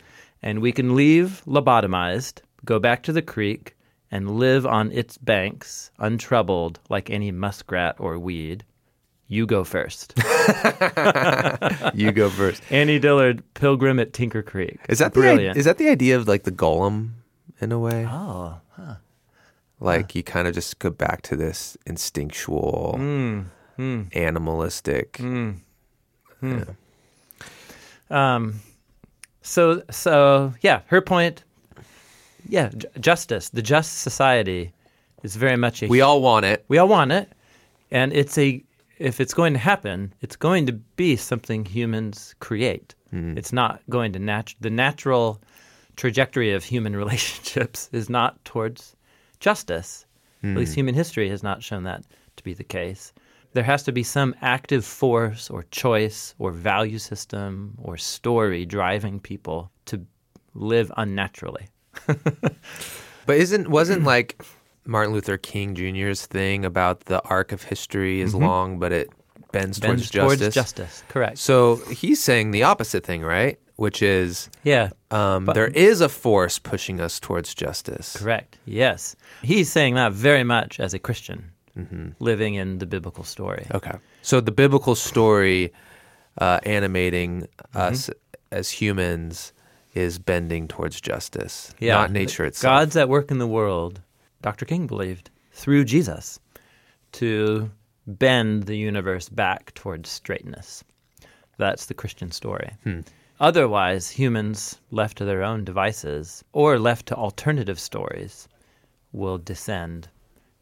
And 0.42 0.60
we 0.62 0.72
can 0.72 0.96
leave 0.96 1.42
lobotomized, 1.46 2.42
go 2.66 2.80
back 2.80 3.04
to 3.04 3.12
the 3.12 3.22
creek, 3.22 3.76
and 4.12 4.38
live 4.40 4.66
on 4.66 4.92
its 4.92 5.18
banks 5.18 5.92
untroubled 6.00 6.80
like 6.90 7.10
any 7.10 7.32
muskrat 7.32 7.96
or 8.00 8.18
weed. 8.18 8.64
You 9.28 9.46
go 9.46 9.64
first. 9.64 10.14
You 11.94 12.12
go 12.12 12.30
first. 12.30 12.64
Annie 12.72 13.00
Dillard, 13.00 13.44
Pilgrim 13.54 14.00
at 14.00 14.14
Tinker 14.14 14.42
Creek. 14.42 14.80
Is 14.90 15.00
that 15.00 15.14
the 15.14 15.20
brilliant? 15.20 15.58
is 15.58 15.66
that 15.66 15.78
the 15.78 15.90
idea 15.90 16.16
of 16.18 16.28
like 16.28 16.44
the 16.44 16.52
Gollum 16.52 17.12
in 17.62 17.72
a 17.72 17.80
way? 17.80 18.06
oh, 18.10 18.60
huh. 18.72 18.96
Like 19.80 20.16
you 20.16 20.24
kind 20.24 20.48
of 20.48 20.54
just 20.54 20.80
go 20.80 20.90
back 20.90 21.22
to 21.24 21.36
this 21.36 21.78
instinctual, 21.86 22.96
mm, 23.00 23.46
mm, 23.78 24.16
animalistic. 24.16 25.14
mm, 25.14 25.58
mm. 26.42 26.76
Um, 28.10 28.60
so 29.50 29.82
so 29.90 30.54
yeah, 30.62 30.82
her 30.88 31.02
point. 31.02 31.44
Yeah, 32.48 32.70
j- 32.78 32.88
justice. 33.00 33.50
The 33.50 33.62
just 33.62 34.00
society 34.00 34.72
is 35.24 35.36
very 35.36 35.58
much 35.58 35.84
a 35.84 35.88
We 35.88 36.02
all 36.02 36.22
want 36.22 36.46
it. 36.46 36.64
We 36.68 36.78
all 36.78 36.88
want 36.88 37.12
it, 37.12 37.32
and 37.92 38.14
it's 38.14 38.38
a 38.38 38.64
if 39.00 39.20
it's 39.20 39.34
going 39.34 39.54
to 39.54 39.60
happen, 39.60 40.14
it's 40.22 40.36
going 40.36 40.66
to 40.68 40.74
be 40.74 41.16
something 41.16 41.66
humans 41.66 42.36
create. 42.40 42.94
Mm-hmm. 43.14 43.38
It's 43.38 43.54
not 43.54 43.82
going 43.90 44.14
to 44.14 44.20
nat- 44.20 44.54
the 44.60 44.70
natural 44.70 45.42
trajectory 45.96 46.52
of 46.54 46.64
human 46.64 46.96
relationships 47.04 47.90
is 47.92 48.10
not 48.10 48.44
towards 48.46 48.96
justice. 49.40 50.06
At 50.44 50.56
least 50.56 50.72
mm-hmm. 50.72 50.80
human 50.80 50.96
history 50.96 51.30
has 51.30 51.44
not 51.44 51.62
shown 51.62 51.84
that 51.84 52.04
to 52.38 52.44
be 52.44 52.54
the 52.54 52.64
case. 52.64 53.12
There 53.60 53.66
has 53.66 53.84
to 53.84 53.92
be 53.92 54.04
some 54.04 54.34
active 54.42 54.86
force 54.86 55.50
or 55.50 55.64
choice 55.70 56.34
or 56.40 56.54
value 56.54 56.98
system 56.98 57.74
or 57.78 57.98
story 57.98 58.66
driving 58.66 59.20
people 59.20 59.70
to 59.88 60.06
live 60.54 60.90
unnaturally. 60.96 61.68
But 63.26 63.36
isn't 63.36 63.70
wasn't 63.70 64.06
like 64.06 64.42
Martin 64.86 65.14
Luther 65.14 65.36
King 65.38 65.76
Jr.'s 65.76 66.26
thing 66.26 66.64
about 66.64 67.02
the 67.12 67.22
arc 67.26 67.52
of 67.52 67.64
history 67.64 68.22
is 68.22 68.34
long, 68.34 68.80
but 68.80 68.94
it 68.94 69.10
bends, 69.52 69.78
Bends 69.78 70.10
towards 70.10 70.10
justice. 70.10 70.40
towards 70.40 70.56
justice. 70.56 71.04
Correct. 71.10 71.38
So 71.38 71.76
he's 71.92 72.24
saying 72.24 72.52
the 72.52 72.64
opposite 72.64 73.04
thing, 73.06 73.22
right? 73.24 73.60
Which 73.76 74.02
is 74.02 74.50
Yeah. 74.64 74.92
um, 75.12 75.44
But- 75.44 75.56
there 75.56 75.68
is 75.68 76.00
a 76.00 76.08
force 76.08 76.60
pushing 76.60 77.02
us 77.02 77.20
towards 77.20 77.54
justice. 77.54 78.16
Correct. 78.16 78.58
Yes. 78.66 79.18
He's 79.42 79.70
saying 79.70 79.96
that 79.96 80.14
very 80.14 80.46
much 80.46 80.80
as 80.80 80.94
a 80.94 81.00
Christian 81.00 81.52
Mm-hmm. 81.78 82.10
living 82.20 82.56
in 82.56 82.80
the 82.80 82.86
biblical 82.86 83.24
story. 83.24 83.66
Okay. 83.74 83.94
So 84.22 84.42
the 84.42 84.52
biblical 84.52 84.96
story 84.96 85.72
uh, 86.38 86.60
animating 86.64 87.48
Mm-hmm. 87.74 87.78
us 87.78 88.10
as 88.52 88.70
humans 88.72 89.54
is 89.94 90.20
bending 90.20 90.68
towards 90.68 91.00
justice, 91.02 91.74
Yeah. 91.80 91.96
not 91.96 92.12
nature 92.12 92.46
itself. 92.46 92.72
God's 92.72 92.96
at 92.98 93.10
work 93.10 93.32
in 93.32 93.38
the 93.40 93.48
world, 93.48 94.02
Dr. 94.42 94.66
King 94.66 94.88
believed, 94.88 95.30
through 95.52 95.84
Jesus 95.86 96.40
to 97.14 97.70
bend 98.08 98.64
the 98.64 98.76
universe 98.78 99.30
back 99.30 99.74
towards 99.76 100.10
straightness. 100.10 100.84
That's 101.58 101.86
the 101.88 101.94
Christian 101.94 102.32
story. 102.32 102.72
Hmm. 102.84 103.02
Otherwise, 103.40 104.10
humans 104.10 104.80
left 104.92 105.18
to 105.18 105.26
their 105.26 105.44
own 105.44 105.64
devices 105.64 106.44
or 106.54 106.78
left 106.80 107.06
to 107.08 107.16
alternative 107.16 107.80
stories 107.80 108.48
will 109.12 109.38
descend 109.38 110.08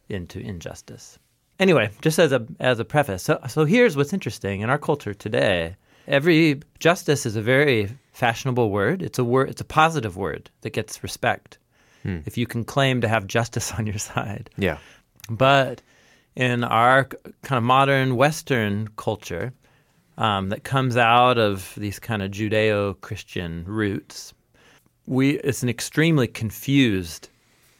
into 0.10 0.40
injustice. 0.40 1.20
Anyway, 1.60 1.90
just 2.02 2.20
as 2.20 2.32
a 2.32 2.46
as 2.60 2.80
a 2.80 2.86
preface, 2.86 3.24
so 3.24 3.40
so 3.48 3.66
here's 3.66 3.96
what's 3.98 4.14
interesting 4.14 4.62
in 4.62 4.70
our 4.70 4.78
culture 4.78 5.14
today. 5.14 5.76
Every 6.08 6.62
justice 6.80 7.26
is 7.26 7.36
a 7.36 7.42
very 7.42 7.90
fashionable 8.14 8.70
word. 8.70 9.02
It's 9.02 9.20
a 9.20 9.24
word. 9.24 9.50
It's 9.50 9.62
a 9.62 9.66
positive 9.66 10.16
word 10.16 10.50
that 10.62 10.72
gets 10.72 11.04
respect. 11.04 11.58
If 12.26 12.38
you 12.38 12.46
can 12.48 12.64
claim 12.64 13.02
to 13.02 13.08
have 13.10 13.28
justice 13.28 13.74
on 13.78 13.86
your 13.86 13.98
side, 13.98 14.50
Yeah. 14.58 14.78
but 15.30 15.82
in 16.38 16.64
our 16.64 17.04
kind 17.44 17.58
of 17.58 17.64
modern 17.64 18.16
Western 18.16 18.88
culture 18.96 19.52
um, 20.18 20.48
that 20.48 20.64
comes 20.64 20.96
out 20.96 21.38
of 21.38 21.74
these 21.76 22.00
kind 22.00 22.22
of 22.22 22.32
Judeo-Christian 22.32 23.66
roots, 23.66 24.34
we 25.06 25.32
it's 25.40 25.64
an 25.64 25.70
extremely 25.70 26.28
confused 26.28 27.28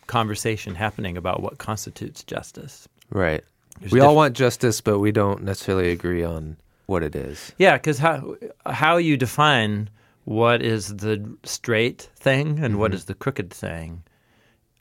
conversation 0.08 0.76
happening 0.76 1.18
about 1.18 1.42
what 1.42 1.58
constitutes 1.58 2.24
justice. 2.24 2.88
Right. 3.10 3.44
There's 3.80 3.92
we 3.92 4.00
all 4.00 4.16
want 4.16 4.36
justice, 4.36 4.82
but 4.82 5.00
we 5.00 5.12
don't 5.12 5.44
necessarily 5.44 5.92
agree 5.92 6.24
on 6.24 6.58
what 6.88 7.04
it 7.04 7.16
is. 7.16 7.52
Yeah, 7.58 7.78
because 7.78 8.00
how 8.00 8.36
how 8.66 8.98
you 8.98 9.18
define 9.18 9.90
what 10.24 10.62
is 10.62 10.96
the 10.98 11.38
straight 11.44 12.10
thing 12.16 12.60
and 12.60 12.80
what 12.80 12.94
is 12.94 13.06
the 13.06 13.14
crooked 13.14 13.52
thing 13.52 14.04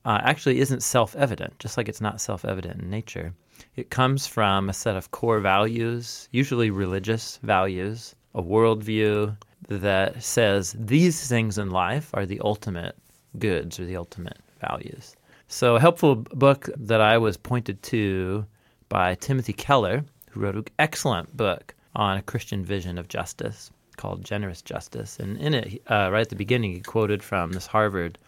uh, 0.04 0.20
actually 0.22 0.60
isn't 0.60 0.82
self-evident. 0.82 1.58
Just 1.58 1.76
like 1.76 1.88
it's 1.88 2.00
not 2.00 2.20
self-evident 2.20 2.82
in 2.82 2.90
nature, 2.90 3.34
it 3.76 3.90
comes 3.90 4.26
from 4.26 4.68
a 4.68 4.72
set 4.72 4.96
of 4.96 5.10
core 5.10 5.40
values, 5.40 6.28
usually 6.32 6.70
religious 6.70 7.38
values, 7.42 8.14
a 8.34 8.42
worldview 8.42 9.36
that 9.68 10.22
says 10.22 10.74
these 10.78 11.28
things 11.28 11.58
in 11.58 11.70
life 11.70 12.10
are 12.14 12.26
the 12.26 12.40
ultimate 12.40 12.96
goods 13.38 13.80
or 13.80 13.84
the 13.84 13.96
ultimate 13.96 14.38
values. 14.68 15.16
So, 15.48 15.76
a 15.76 15.80
helpful 15.80 16.16
book 16.16 16.68
that 16.76 17.00
I 17.00 17.18
was 17.18 17.36
pointed 17.36 17.82
to 17.84 18.44
by 18.88 19.14
Timothy 19.16 19.52
Keller, 19.52 20.04
who 20.30 20.40
wrote 20.40 20.56
an 20.56 20.64
excellent 20.78 21.36
book 21.36 21.74
on 21.94 22.18
a 22.18 22.22
Christian 22.22 22.64
vision 22.64 22.98
of 22.98 23.08
justice 23.08 23.70
called 23.96 24.24
Generous 24.24 24.60
Justice. 24.62 25.18
And 25.18 25.38
in 25.38 25.54
it, 25.54 25.82
uh, 25.88 26.10
right 26.12 26.20
at 26.20 26.28
the 26.28 26.36
beginning, 26.36 26.72
he 26.72 26.80
quoted 26.80 27.22
from 27.22 27.52
this 27.52 27.66
Harvard 27.66 28.18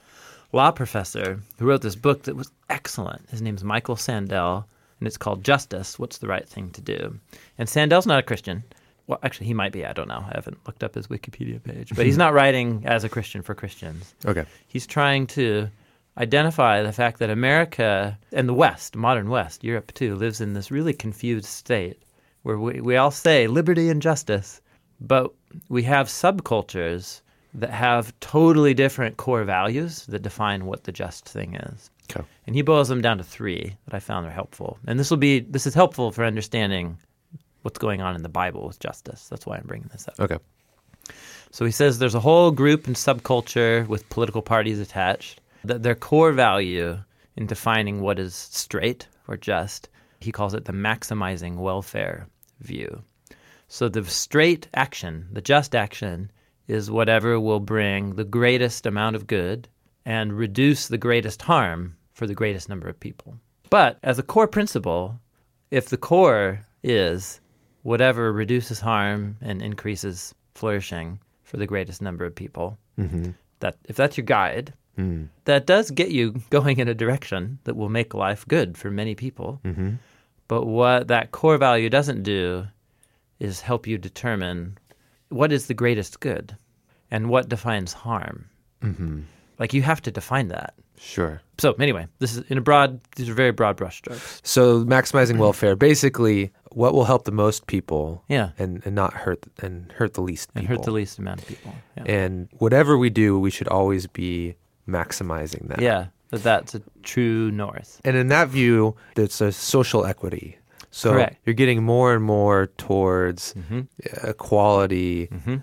law 0.53 0.71
professor 0.71 1.41
who 1.59 1.67
wrote 1.67 1.83
this 1.83 1.97
book 1.97 2.23
that 2.23 2.37
was 2.37 2.51
excellent. 2.71 3.29
His 3.31 3.43
name's 3.43 3.63
Michael 3.65 3.97
Sandel, 3.97 4.65
and 4.99 5.07
it's 5.07 5.19
called 5.19 5.45
Justice 5.45 5.99
What's 5.99 6.19
the 6.19 6.29
Right 6.29 6.49
Thing 6.49 6.71
to 6.71 6.81
Do? 6.81 7.19
And 7.59 7.69
Sandel's 7.69 8.07
not 8.07 8.19
a 8.19 8.23
Christian. 8.23 8.63
Well, 9.09 9.19
actually, 9.23 9.47
he 9.49 9.55
might 9.55 9.73
be. 9.73 9.85
I 9.85 9.93
don't 9.93 10.09
know. 10.09 10.25
I 10.27 10.33
haven't 10.35 10.59
looked 10.67 10.83
up 10.85 10.95
his 10.95 11.09
Wikipedia 11.09 11.63
page. 11.63 11.93
But 11.95 12.07
he's 12.07 12.17
not 12.25 12.33
writing 12.33 12.83
as 12.87 13.05
a 13.05 13.09
Christian 13.09 13.43
for 13.43 13.55
Christians 13.55 14.15
Okay. 14.25 14.45
he's 14.69 14.87
trying 14.87 15.27
to 15.29 15.69
identify 16.19 16.83
the 16.83 16.93
fact 16.93 17.19
that 17.19 17.31
America 17.31 18.19
and 18.33 18.49
the 18.49 18.55
West, 18.55 18.97
modern 18.97 19.31
West, 19.31 19.65
Europe 19.65 19.93
too, 19.95 20.15
lives 20.17 20.41
in 20.41 20.53
this 20.53 20.71
really 20.71 20.93
confused 20.93 21.47
state 21.47 22.03
where 22.43 22.59
we, 22.59 22.81
we 22.81 22.97
all 22.97 23.11
say 23.11 23.47
liberty 23.47 23.89
and 23.89 24.03
justice, 24.03 24.61
but 25.01 25.33
we 25.69 25.83
have 25.83 26.09
subcultures 26.09 27.21
that 27.55 27.71
have 27.71 28.19
totally 28.21 28.75
different 28.75 29.17
core 29.17 29.45
values 29.45 30.07
that 30.07 30.23
define 30.23 30.67
what 30.67 30.85
the 30.85 30.93
just 30.93 31.29
thing 31.29 31.55
is. 31.55 31.91
Okay. 32.11 32.27
And 32.47 32.55
he 32.55 32.63
boils 32.63 32.89
them 32.89 33.01
down 33.01 33.19
to 33.19 33.25
three 33.25 33.77
that 33.87 33.95
I 33.95 34.01
found 34.01 34.27
are 34.27 34.31
helpful. 34.31 34.79
And 34.87 34.99
this 34.99 35.11
will 35.11 35.19
be 35.19 35.41
this 35.41 35.67
is 35.67 35.75
helpful 35.75 36.11
for 36.11 36.25
understanding 36.25 36.99
what's 37.63 37.79
going 37.79 38.01
on 38.01 38.15
in 38.15 38.23
the 38.23 38.29
Bible 38.29 38.67
with 38.67 38.81
justice. 38.81 39.29
That's 39.29 39.47
why 39.47 39.57
I'm 39.57 39.67
bringing 39.67 39.89
this 39.93 40.09
up. 40.09 40.19
Okay. 40.19 40.39
So 41.51 41.65
he 41.65 41.71
says 41.71 41.99
there's 41.99 42.15
a 42.15 42.21
whole 42.21 42.51
group 42.51 42.87
and 42.87 42.97
subculture 42.97 43.87
with 43.87 44.09
political 44.11 44.43
parties 44.43 44.79
attached. 44.81 45.41
That 45.69 45.83
their 45.83 45.95
core 45.95 46.33
value 46.33 46.99
in 47.37 47.47
defining 47.47 48.01
what 48.01 48.19
is 48.19 48.35
straight 48.35 49.07
or 49.29 49.37
just, 49.37 49.89
he 50.21 50.33
calls 50.33 50.55
it 50.55 50.65
the 50.65 50.73
maximizing 50.73 51.57
welfare 51.57 52.27
view. 52.61 53.03
So 53.69 53.89
the 53.89 54.05
straight 54.05 54.67
action, 54.75 55.29
the 55.31 55.43
just 55.43 55.75
action, 55.75 56.31
is 56.67 56.91
whatever 56.91 57.39
will 57.39 57.61
bring 57.61 58.15
the 58.17 58.25
greatest 58.25 58.87
amount 58.87 59.15
of 59.17 59.27
good 59.27 59.69
and 60.05 60.33
reduce 60.33 60.89
the 60.89 60.99
greatest 61.09 61.43
harm 61.43 61.97
for 62.13 62.27
the 62.27 62.35
greatest 62.35 62.69
number 62.69 62.89
of 62.89 62.99
people. 62.99 63.39
But 63.71 63.99
as 64.03 64.19
a 64.19 64.23
core 64.23 64.49
principle, 64.49 65.21
if 65.71 65.91
the 65.91 65.99
core 65.99 66.65
is 66.83 67.41
whatever 67.83 68.33
reduces 68.33 68.81
harm 68.81 69.37
and 69.43 69.61
increases 69.63 70.35
flourishing 70.55 71.21
for 71.43 71.59
the 71.59 71.67
greatest 71.67 72.01
number 72.03 72.25
of 72.25 72.35
people, 72.35 72.79
Mm-hmm. 72.99 73.31
that 73.61 73.77
if 73.85 73.95
that's 73.97 74.17
your 74.17 74.25
guide, 74.27 74.73
Mm. 74.99 75.29
that 75.45 75.65
does 75.65 75.91
get 75.93 76.11
you 76.11 76.43
going 76.51 76.79
in 76.79 76.89
a 76.89 76.95
direction 76.95 77.61
that 77.65 77.77
will 77.77 77.89
make 77.89 78.15
life 78.15 78.45
good 78.49 78.77
for 78.77 78.91
many 78.91 79.15
people. 79.15 79.61
Mm-hmm. 79.65 79.91
But 80.49 80.65
what 80.65 81.09
that 81.09 81.31
core 81.31 81.59
value 81.59 81.89
doesn't 81.89 82.23
do 82.25 82.67
is 83.39 83.61
help 83.61 83.87
you 83.87 83.97
determine 83.97 84.77
what 85.29 85.53
is 85.53 85.67
the 85.67 85.75
greatest 85.75 86.21
good 86.21 86.57
and 87.11 87.29
what 87.29 87.49
defines 87.49 87.93
harm. 87.93 88.47
Mm-hmm. 88.83 89.21
Like 89.59 89.73
you 89.73 89.83
have 89.83 90.03
to 90.03 90.11
define 90.11 90.49
that. 90.49 90.75
Sure. 90.99 91.41
So 91.59 91.73
anyway, 91.75 92.07
this 92.19 92.37
is 92.37 92.45
in 92.49 92.59
a 92.59 92.61
broad. 92.61 93.01
These 93.17 93.29
are 93.29 93.35
very 93.35 93.53
broad 93.53 93.77
brushstrokes. 93.77 94.41
So 94.43 94.85
maximizing 94.85 95.39
welfare, 95.39 95.77
basically, 95.77 96.53
what 96.73 96.93
will 96.93 97.05
help 97.05 97.25
the 97.25 97.33
most 97.33 97.67
people, 97.67 98.25
Yeah, 98.29 98.51
and, 98.59 98.83
and 98.85 98.95
not 98.95 99.13
hurt 99.13 99.47
and 99.61 99.91
hurt 99.93 100.15
the 100.15 100.23
least 100.23 100.51
and 100.55 100.67
hurt 100.67 100.83
the 100.83 100.91
least 100.91 101.19
amount 101.19 101.43
of 101.43 101.49
people. 101.49 101.75
Yeah, 101.97 102.05
And 102.07 102.49
whatever 102.59 102.99
we 102.99 103.11
do, 103.11 103.39
we 103.39 103.51
should 103.51 103.69
always 103.69 104.07
be 104.07 104.57
maximizing 104.89 105.69
that. 105.69 105.81
yeah 105.81 106.07
that 106.31 106.43
that's 106.43 106.75
a 106.75 106.83
true 107.03 107.51
north. 107.51 108.01
And 108.05 108.17
in 108.17 108.29
that 108.29 108.49
view, 108.49 108.95
it's 109.17 109.41
a 109.41 109.51
social 109.53 110.05
equity. 110.05 110.59
So 110.91 111.13
Correct. 111.13 111.37
you're 111.45 111.55
getting 111.55 111.83
more 111.83 112.15
and 112.15 112.23
more 112.23 112.67
towards 112.77 113.55
Mm-hmm. 113.55 113.81
equality 114.29 115.27
Mm-hmm. 115.33 115.57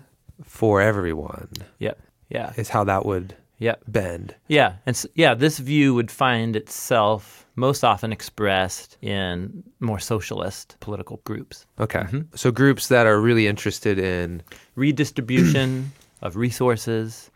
for 0.44 0.80
everyone. 0.80 1.48
Yep. 1.78 1.98
Yeah. 2.30 2.52
is 2.56 2.68
how 2.68 2.84
that 2.84 3.06
would 3.06 3.34
Yep. 3.58 3.82
bend. 3.88 4.34
Yeah, 4.48 4.72
and 4.86 4.94
s 4.96 5.06
yeah, 5.14 5.34
this 5.38 5.58
view 5.58 5.94
would 5.94 6.10
find 6.10 6.56
itself 6.56 7.46
most 7.54 7.84
often 7.84 8.12
expressed 8.12 8.98
in 9.00 9.62
more 9.80 9.98
socialist 10.00 10.76
political 10.80 11.20
groups. 11.24 11.66
Okay. 11.78 12.00
Mm-hmm. 12.00 12.20
So 12.34 12.50
groups 12.52 12.88
that 12.88 13.06
are 13.06 13.18
really 13.28 13.46
interested 13.46 13.98
in 13.98 14.42
Redistribution 14.74 15.92
of 16.22 16.36
resources. 16.36 17.30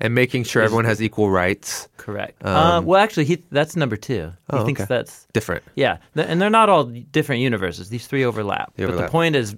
And 0.00 0.14
making 0.14 0.44
sure 0.44 0.62
everyone 0.62 0.84
has 0.84 1.00
equal 1.02 1.30
rights. 1.30 1.88
Correct. 1.96 2.44
Um, 2.44 2.56
uh, 2.56 2.80
well, 2.82 3.00
actually, 3.02 3.24
he, 3.24 3.42
that's 3.50 3.76
number 3.76 3.96
two. 3.96 4.32
He 4.50 4.56
Oh, 4.56 4.64
thinks 4.64 4.80
okay. 4.82 4.88
that's 4.88 5.26
Different. 5.32 5.62
yeah, 5.74 5.98
th- 6.14 6.26
and 6.28 6.40
they're 6.40 6.50
not 6.50 6.68
all 6.68 6.84
different 6.84 7.42
universes. 7.42 7.88
These 7.88 8.06
three 8.06 8.24
overlap. 8.24 8.72
They 8.76 8.86
But 8.86 8.96
the 8.96 9.08
point 9.08 9.36
is, 9.36 9.56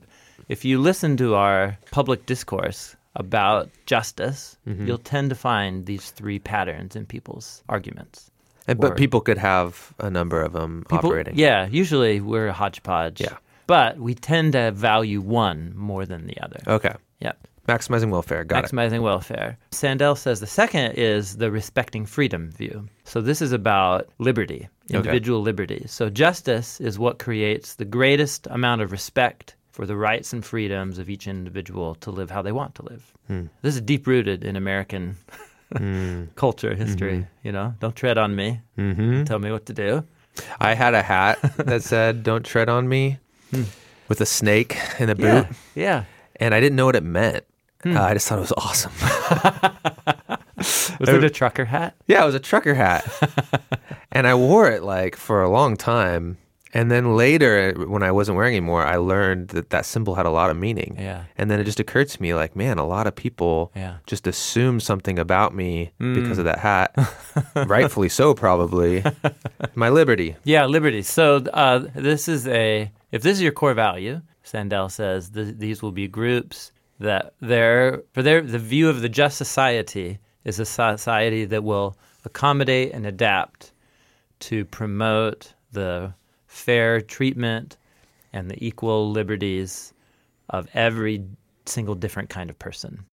if 0.48 0.64
you 0.64 0.78
listen 0.80 1.16
to 1.18 1.34
our 1.34 1.76
public 1.90 2.26
discourse 2.26 2.96
about 3.16 3.68
justice, 3.86 4.56
Mm-hmm. 4.66 4.86
you'll 4.86 4.98
tend 4.98 5.30
to 5.30 5.34
find 5.36 5.86
these 5.86 6.10
three 6.12 6.38
patterns 6.38 6.94
in 6.96 7.06
people's 7.06 7.62
arguments. 7.68 8.30
And, 8.66 8.78
Or- 8.78 8.88
but 8.90 8.96
people 8.98 9.20
could 9.20 9.38
have 9.38 9.92
a 9.98 10.10
number 10.10 10.42
of 10.42 10.52
them 10.52 10.84
People- 10.88 11.08
operating. 11.10 11.36
Yeah, 11.38 11.66
usually 11.70 12.20
we're 12.20 12.48
a 12.48 12.52
hodgepodge. 12.52 13.20
Yeah. 13.20 13.36
But 13.66 13.98
we 13.98 14.14
tend 14.14 14.52
to 14.52 14.70
value 14.72 15.20
one 15.20 15.72
more 15.76 16.06
than 16.06 16.26
the 16.26 16.38
other. 16.42 16.60
Okay. 16.66 16.94
Yeah. 17.20 17.32
Maximizing 17.68 18.10
welfare. 18.10 18.44
Got 18.44 18.64
it. 18.64 18.70
Maximizing 18.72 19.02
welfare. 19.02 19.58
Sandel 19.72 20.16
says 20.16 20.40
the 20.40 20.46
second 20.46 20.92
is 20.92 21.36
the 21.36 21.50
respecting 21.50 22.06
freedom 22.06 22.50
view. 22.50 22.88
So 23.04 23.20
this 23.20 23.42
is 23.42 23.52
about 23.52 24.08
liberty, 24.18 24.68
individual 24.88 25.42
liberty. 25.42 25.84
So 25.86 26.08
justice 26.08 26.80
is 26.80 26.98
what 26.98 27.18
creates 27.18 27.74
the 27.74 27.84
greatest 27.84 28.46
amount 28.50 28.80
of 28.80 28.90
respect 28.90 29.54
for 29.70 29.84
the 29.84 29.96
rights 29.96 30.32
and 30.32 30.44
freedoms 30.44 30.98
of 30.98 31.10
each 31.10 31.28
individual 31.28 31.94
to 31.96 32.10
live 32.10 32.30
how 32.30 32.40
they 32.42 32.52
want 32.52 32.74
to 32.76 32.82
live. 32.86 33.12
Hmm. 33.26 33.44
This 33.62 33.74
is 33.74 33.82
deep 33.82 34.06
rooted 34.06 34.44
in 34.44 34.56
American 34.56 35.16
hmm. 35.76 36.24
culture, 36.36 36.74
history. 36.74 37.18
Mm-hmm. 37.18 37.46
You 37.46 37.52
know, 37.52 37.74
don't 37.80 37.94
tread 37.94 38.16
on 38.16 38.34
me. 38.34 38.60
Mm-hmm. 38.78 39.24
Tell 39.24 39.38
me 39.38 39.52
what 39.52 39.66
to 39.66 39.74
do. 39.74 40.04
I 40.58 40.74
had 40.74 40.94
a 40.94 41.02
hat 41.02 41.38
that 41.58 41.82
said 41.82 42.22
"Don't 42.22 42.44
tread 42.44 42.68
on 42.68 42.88
me" 42.88 43.18
hmm. 43.50 43.64
with 44.08 44.20
a 44.20 44.26
snake 44.26 44.78
in 44.98 45.10
a 45.10 45.14
boot, 45.14 45.24
Yeah. 45.24 45.52
Yeah. 45.74 46.04
and 46.36 46.54
I 46.54 46.60
didn't 46.60 46.76
know 46.76 46.86
what 46.86 46.96
it 46.96 47.04
meant. 47.04 47.44
Uh, 47.86 48.00
I 48.00 48.12
just 48.14 48.26
thought 48.28 48.38
it 48.38 48.40
was 48.42 48.52
awesome. 48.56 48.92
Was 51.00 51.08
it 51.08 51.22
a 51.24 51.30
trucker 51.30 51.64
hat? 51.64 51.94
yeah, 52.08 52.22
it 52.22 52.26
was 52.26 52.34
a 52.34 52.40
trucker 52.40 52.74
hat, 52.74 53.04
and 54.12 54.26
I 54.26 54.34
wore 54.34 54.68
it 54.70 54.82
like 54.82 55.14
for 55.16 55.42
a 55.42 55.48
long 55.50 55.76
time. 55.76 56.38
And 56.74 56.90
then 56.90 57.16
later, 57.16 57.72
when 57.86 58.02
I 58.02 58.10
wasn't 58.12 58.36
wearing 58.36 58.52
it 58.52 58.58
anymore, 58.58 58.84
I 58.84 58.96
learned 58.96 59.48
that 59.48 59.70
that 59.70 59.86
symbol 59.86 60.16
had 60.16 60.26
a 60.26 60.30
lot 60.30 60.50
of 60.50 60.56
meaning. 60.58 60.96
Yeah. 60.98 61.24
And 61.38 61.50
then 61.50 61.60
it 61.60 61.64
just 61.64 61.80
occurred 61.80 62.08
to 62.10 62.20
me, 62.20 62.34
like, 62.34 62.54
man, 62.54 62.76
a 62.76 62.86
lot 62.86 63.06
of 63.06 63.14
people 63.16 63.72
Yeah. 63.74 63.98
just 64.06 64.26
assume 64.26 64.78
something 64.78 65.18
about 65.18 65.54
me 65.54 65.92
because 65.98 66.36
of 66.38 66.44
that 66.44 66.58
hat. 66.58 66.94
Rightfully 67.54 68.10
so, 68.10 68.34
probably. 68.34 69.02
My 69.74 69.88
liberty. 69.88 70.36
Yeah, 70.44 70.66
liberty. 70.66 71.00
So 71.02 71.36
uh, 71.54 71.86
this 71.94 72.28
is 72.28 72.46
a 72.46 72.90
if 73.12 73.22
this 73.22 73.38
is 73.38 73.42
your 73.42 73.52
core 73.52 73.72
value, 73.74 74.20
Sandel 74.42 74.90
says 74.90 75.30
th- 75.30 75.54
these 75.56 75.80
will 75.80 75.92
be 75.92 76.06
groups 76.06 76.70
that 77.00 77.34
their 77.40 78.02
for 78.12 78.22
their 78.22 78.40
the 78.40 78.58
view 78.58 78.88
of 78.88 79.00
the 79.00 79.08
just 79.08 79.36
society 79.36 80.18
is 80.44 80.58
a 80.58 80.64
society 80.64 81.44
that 81.44 81.64
will 81.64 81.96
accommodate 82.24 82.92
and 82.92 83.06
adapt 83.06 83.72
to 84.40 84.64
promote 84.64 85.52
the 85.72 86.12
fair 86.46 87.00
treatment 87.00 87.76
and 88.32 88.50
the 88.50 88.64
equal 88.64 89.10
liberties 89.10 89.92
of 90.50 90.68
every 90.74 91.24
single 91.66 91.94
different 91.94 92.30
kind 92.30 92.50
of 92.50 92.58
person. 92.58 93.04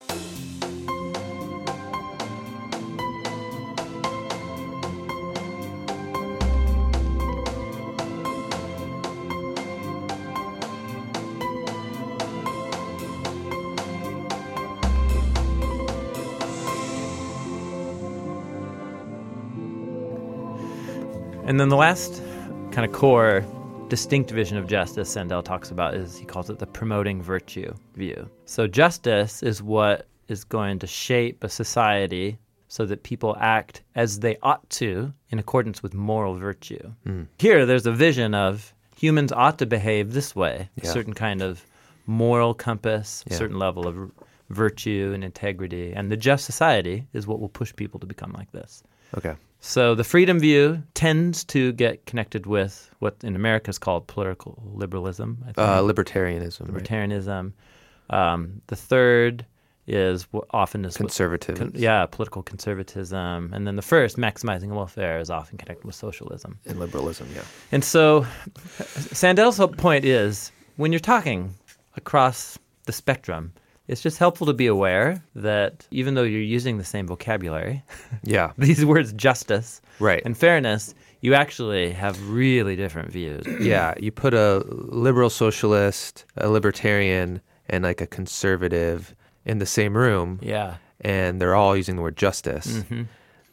And 21.45 21.59
then 21.59 21.69
the 21.69 21.77
last 21.77 22.23
kind 22.71 22.85
of 22.85 22.91
core 22.91 23.45
distinct 23.87 24.31
vision 24.31 24.57
of 24.57 24.65
justice 24.65 25.13
Sandel 25.13 25.43
talks 25.43 25.69
about 25.69 25.93
is 25.93 26.17
he 26.17 26.25
calls 26.25 26.49
it 26.49 26.57
the 26.57 26.65
promoting 26.65 27.21
virtue 27.21 27.71
view. 27.95 28.27
So 28.45 28.65
justice 28.65 29.43
is 29.43 29.61
what 29.61 30.07
is 30.27 30.43
going 30.43 30.79
to 30.79 30.87
shape 30.87 31.43
a 31.43 31.49
society 31.49 32.39
so 32.67 32.87
that 32.87 33.03
people 33.03 33.37
act 33.39 33.83
as 33.93 34.21
they 34.21 34.37
ought 34.41 34.67
to 34.71 35.13
in 35.29 35.37
accordance 35.37 35.83
with 35.83 35.93
moral 35.93 36.33
virtue. 36.33 36.91
Hmm. 37.05 37.23
Here 37.37 37.67
there's 37.67 37.85
a 37.85 37.91
vision 37.91 38.33
of 38.33 38.73
humans 38.97 39.31
ought 39.31 39.59
to 39.59 39.67
behave 39.67 40.13
this 40.13 40.35
way, 40.35 40.67
a 40.81 40.85
certain 40.87 41.13
kind 41.13 41.43
of 41.43 41.63
moral 42.07 42.55
compass, 42.55 43.23
a 43.29 43.33
certain 43.35 43.59
level 43.59 43.87
of 43.87 44.11
virtue 44.49 45.11
and 45.13 45.23
integrity, 45.23 45.93
and 45.93 46.11
the 46.11 46.17
just 46.17 46.43
society 46.45 47.05
is 47.13 47.27
what 47.27 47.39
will 47.39 47.49
push 47.49 47.75
people 47.75 47.99
to 47.99 48.07
become 48.07 48.31
like 48.31 48.51
this. 48.51 48.81
Okay. 49.15 49.35
So 49.67 49.95
the 49.95 50.03
freedom 50.03 50.39
view 50.39 50.83
tends 50.93 51.43
to 51.45 51.71
get 51.73 52.05
connected 52.05 52.45
with 52.45 52.91
what 52.99 53.15
in 53.23 53.35
America 53.35 53.69
is 53.71 53.79
called 53.79 54.05
political 54.05 54.61
liberalism, 54.75 55.39
I 55.41 55.45
think, 55.45 55.57
Uh, 55.57 55.81
libertarianism. 55.81 56.69
right? 56.71 56.83
libertarianism. 56.83 57.51
Um, 58.11 58.61
the 58.67 58.75
third 58.75 59.43
is 59.87 60.27
what 60.31 60.45
often 60.51 60.85
is 60.85 60.95
Conservative. 60.95 61.57
con- 61.57 61.71
yeah, 61.73 62.05
political 62.05 62.43
conservatism, 62.43 63.51
and 63.53 63.65
then 63.65 63.75
the 63.75 63.81
first, 63.81 64.17
maximizing 64.17 64.67
welfare, 64.69 65.19
is 65.19 65.31
often 65.31 65.57
connected 65.57 65.83
with 65.83 65.95
socialism. 65.95 66.59
And 66.67 66.79
liberalism, 66.79 67.27
yeah. 67.33 67.41
And 67.71 67.83
so, 67.83 68.25
Sandel's 69.13 69.59
point 69.77 70.05
is 70.05 70.51
when 70.77 70.91
you're 70.91 70.99
talking 70.99 71.55
across 71.97 72.59
the 72.85 72.91
spectrum, 72.93 73.51
it's 73.87 74.01
just 74.01 74.17
helpful 74.17 74.47
to 74.47 74.53
be 74.53 74.67
aware 74.67 75.23
that 75.35 75.87
even 75.91 76.15
though 76.15 76.23
you're 76.23 76.41
using 76.41 76.77
the 76.77 76.83
same 76.83 77.07
vocabulary, 77.07 77.83
Yeah. 78.23 78.51
these 78.57 78.83
words 78.85 79.13
justice 79.13 79.81
Right. 79.99 80.21
and 80.25 80.37
fairness, 80.37 80.93
you 81.21 81.33
actually 81.33 81.91
have 81.91 82.29
really 82.29 82.75
different 82.75 83.11
views. 83.11 83.45
yeah, 83.59 83.93
you 83.99 84.11
put 84.11 84.33
a 84.33 84.63
liberal 84.69 85.29
socialist, 85.29 86.25
a 86.37 86.49
libertarian, 86.49 87.41
and 87.69 87.83
like 87.83 88.01
a 88.01 88.07
conservative 88.07 89.15
in 89.45 89.59
the 89.59 89.65
same 89.65 89.95
room, 89.97 90.39
Yeah. 90.41 90.75
and 91.01 91.39
they're 91.41 91.55
all 91.55 91.75
using 91.77 91.95
the 91.95 92.01
word 92.01 92.17
justice. 92.17 92.67
Mm-hmm. 92.67 93.03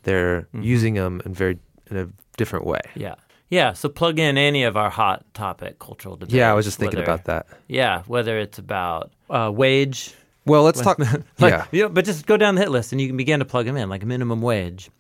They're 0.02 0.48
using 0.54 0.94
them 0.94 1.22
in 1.24 1.32
very 1.34 1.58
in 1.90 1.96
a 1.96 2.08
different 2.36 2.66
way. 2.66 2.80
Yeah. 2.94 3.14
Yeah. 3.50 3.72
So 3.74 3.88
plug 3.88 4.18
in 4.18 4.36
any 4.38 4.64
of 4.64 4.76
our 4.76 4.90
hot 4.90 5.24
topic 5.34 5.78
cultural 5.78 6.16
debates. 6.16 6.34
Yeah, 6.34 6.50
I 6.50 6.54
was 6.54 6.64
just 6.64 6.78
thinking 6.78 6.98
whether- 6.98 7.12
about 7.12 7.24
that. 7.26 7.46
Yeah, 7.68 8.02
whether 8.06 8.38
it's 8.38 8.58
about 8.58 9.12
uh, 9.30 9.50
wage. 9.54 10.14
Well, 10.44 10.62
let's 10.64 10.80
talk. 10.80 10.98
Like, 10.98 11.14
yeah, 11.38 11.66
You 11.72 11.82
know, 11.84 11.88
but 11.88 12.04
just 12.04 12.26
go 12.26 12.36
down 12.36 12.54
the 12.56 12.62
hit 12.62 12.70
list 12.70 12.92
and 12.92 13.00
you 13.00 13.06
can 13.08 13.16
begin 13.16 13.38
to 13.40 13.44
plug 13.44 13.66
them 13.66 13.76
in, 13.76 13.88
like 13.88 14.04
minimum 14.04 14.42
wage 14.42 14.90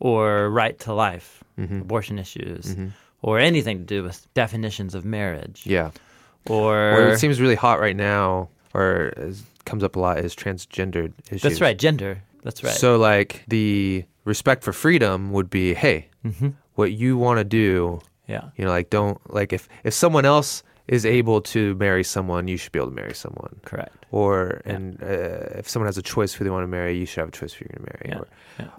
or 0.00 0.48
right 0.50 0.78
to 0.80 0.92
life, 0.94 1.42
Mm-hmm. 1.58 1.80
abortion 1.80 2.18
issues, 2.20 2.76
or 3.20 3.40
anything 3.40 3.78
to 3.78 3.84
do 3.84 4.02
with 4.04 4.32
definitions 4.34 4.94
of 4.94 5.04
marriage. 5.04 5.62
yeah. 5.66 5.90
Or. 6.46 6.72
Where 6.92 7.12
it 7.12 7.18
seems 7.18 7.40
really 7.40 7.56
hot 7.56 7.80
right 7.80 7.96
now, 7.96 8.48
or 8.74 9.12
is, 9.16 9.42
comes 9.64 9.82
up 9.82 9.96
a 9.96 9.98
lot, 10.00 10.18
is 10.20 10.36
transgendered 10.36 11.12
issues. 11.26 11.42
that's 11.42 11.60
right, 11.60 11.76
gender. 11.76 12.22
That's 12.44 12.62
right. 12.62 12.72
So, 12.72 12.96
like, 12.96 13.42
the 13.48 14.04
respect 14.24 14.62
for 14.62 14.72
freedom 14.72 15.32
would 15.32 15.50
be, 15.50 15.74
hey, 15.74 16.08
Mm-hmm. 16.24 16.50
what 16.76 16.92
you 16.92 17.16
want 17.18 17.38
to 17.38 17.44
do, 17.44 18.00
yeah. 18.28 18.50
you 18.56 18.64
know, 18.64 18.70
like, 18.70 18.88
don't 18.90 19.18
like 19.34 19.52
if 19.52 19.68
if 19.82 19.94
someone 19.94 20.24
else 20.24 20.62
is 20.88 21.04
able 21.06 21.40
to 21.42 21.74
marry 21.76 22.02
someone, 22.02 22.48
you 22.48 22.56
should 22.56 22.72
be 22.72 22.78
able 22.78 22.88
to 22.88 22.94
marry 22.94 23.14
someone. 23.14 23.60
Correct. 23.64 24.06
Or 24.10 24.60
and 24.64 25.00
uh, 25.02 25.58
if 25.60 25.68
someone 25.68 25.86
has 25.86 25.98
a 25.98 26.02
choice 26.02 26.32
who 26.32 26.44
they 26.44 26.50
want 26.50 26.64
to 26.64 26.68
marry, 26.68 26.96
you 26.98 27.06
should 27.06 27.20
have 27.20 27.28
a 27.28 27.32
choice 27.32 27.52
who 27.52 27.64
you're 27.66 27.76
going 27.78 27.86
to 27.86 27.92
marry. 27.92 28.08
Yeah. 28.08 28.18
Or- 28.18 28.28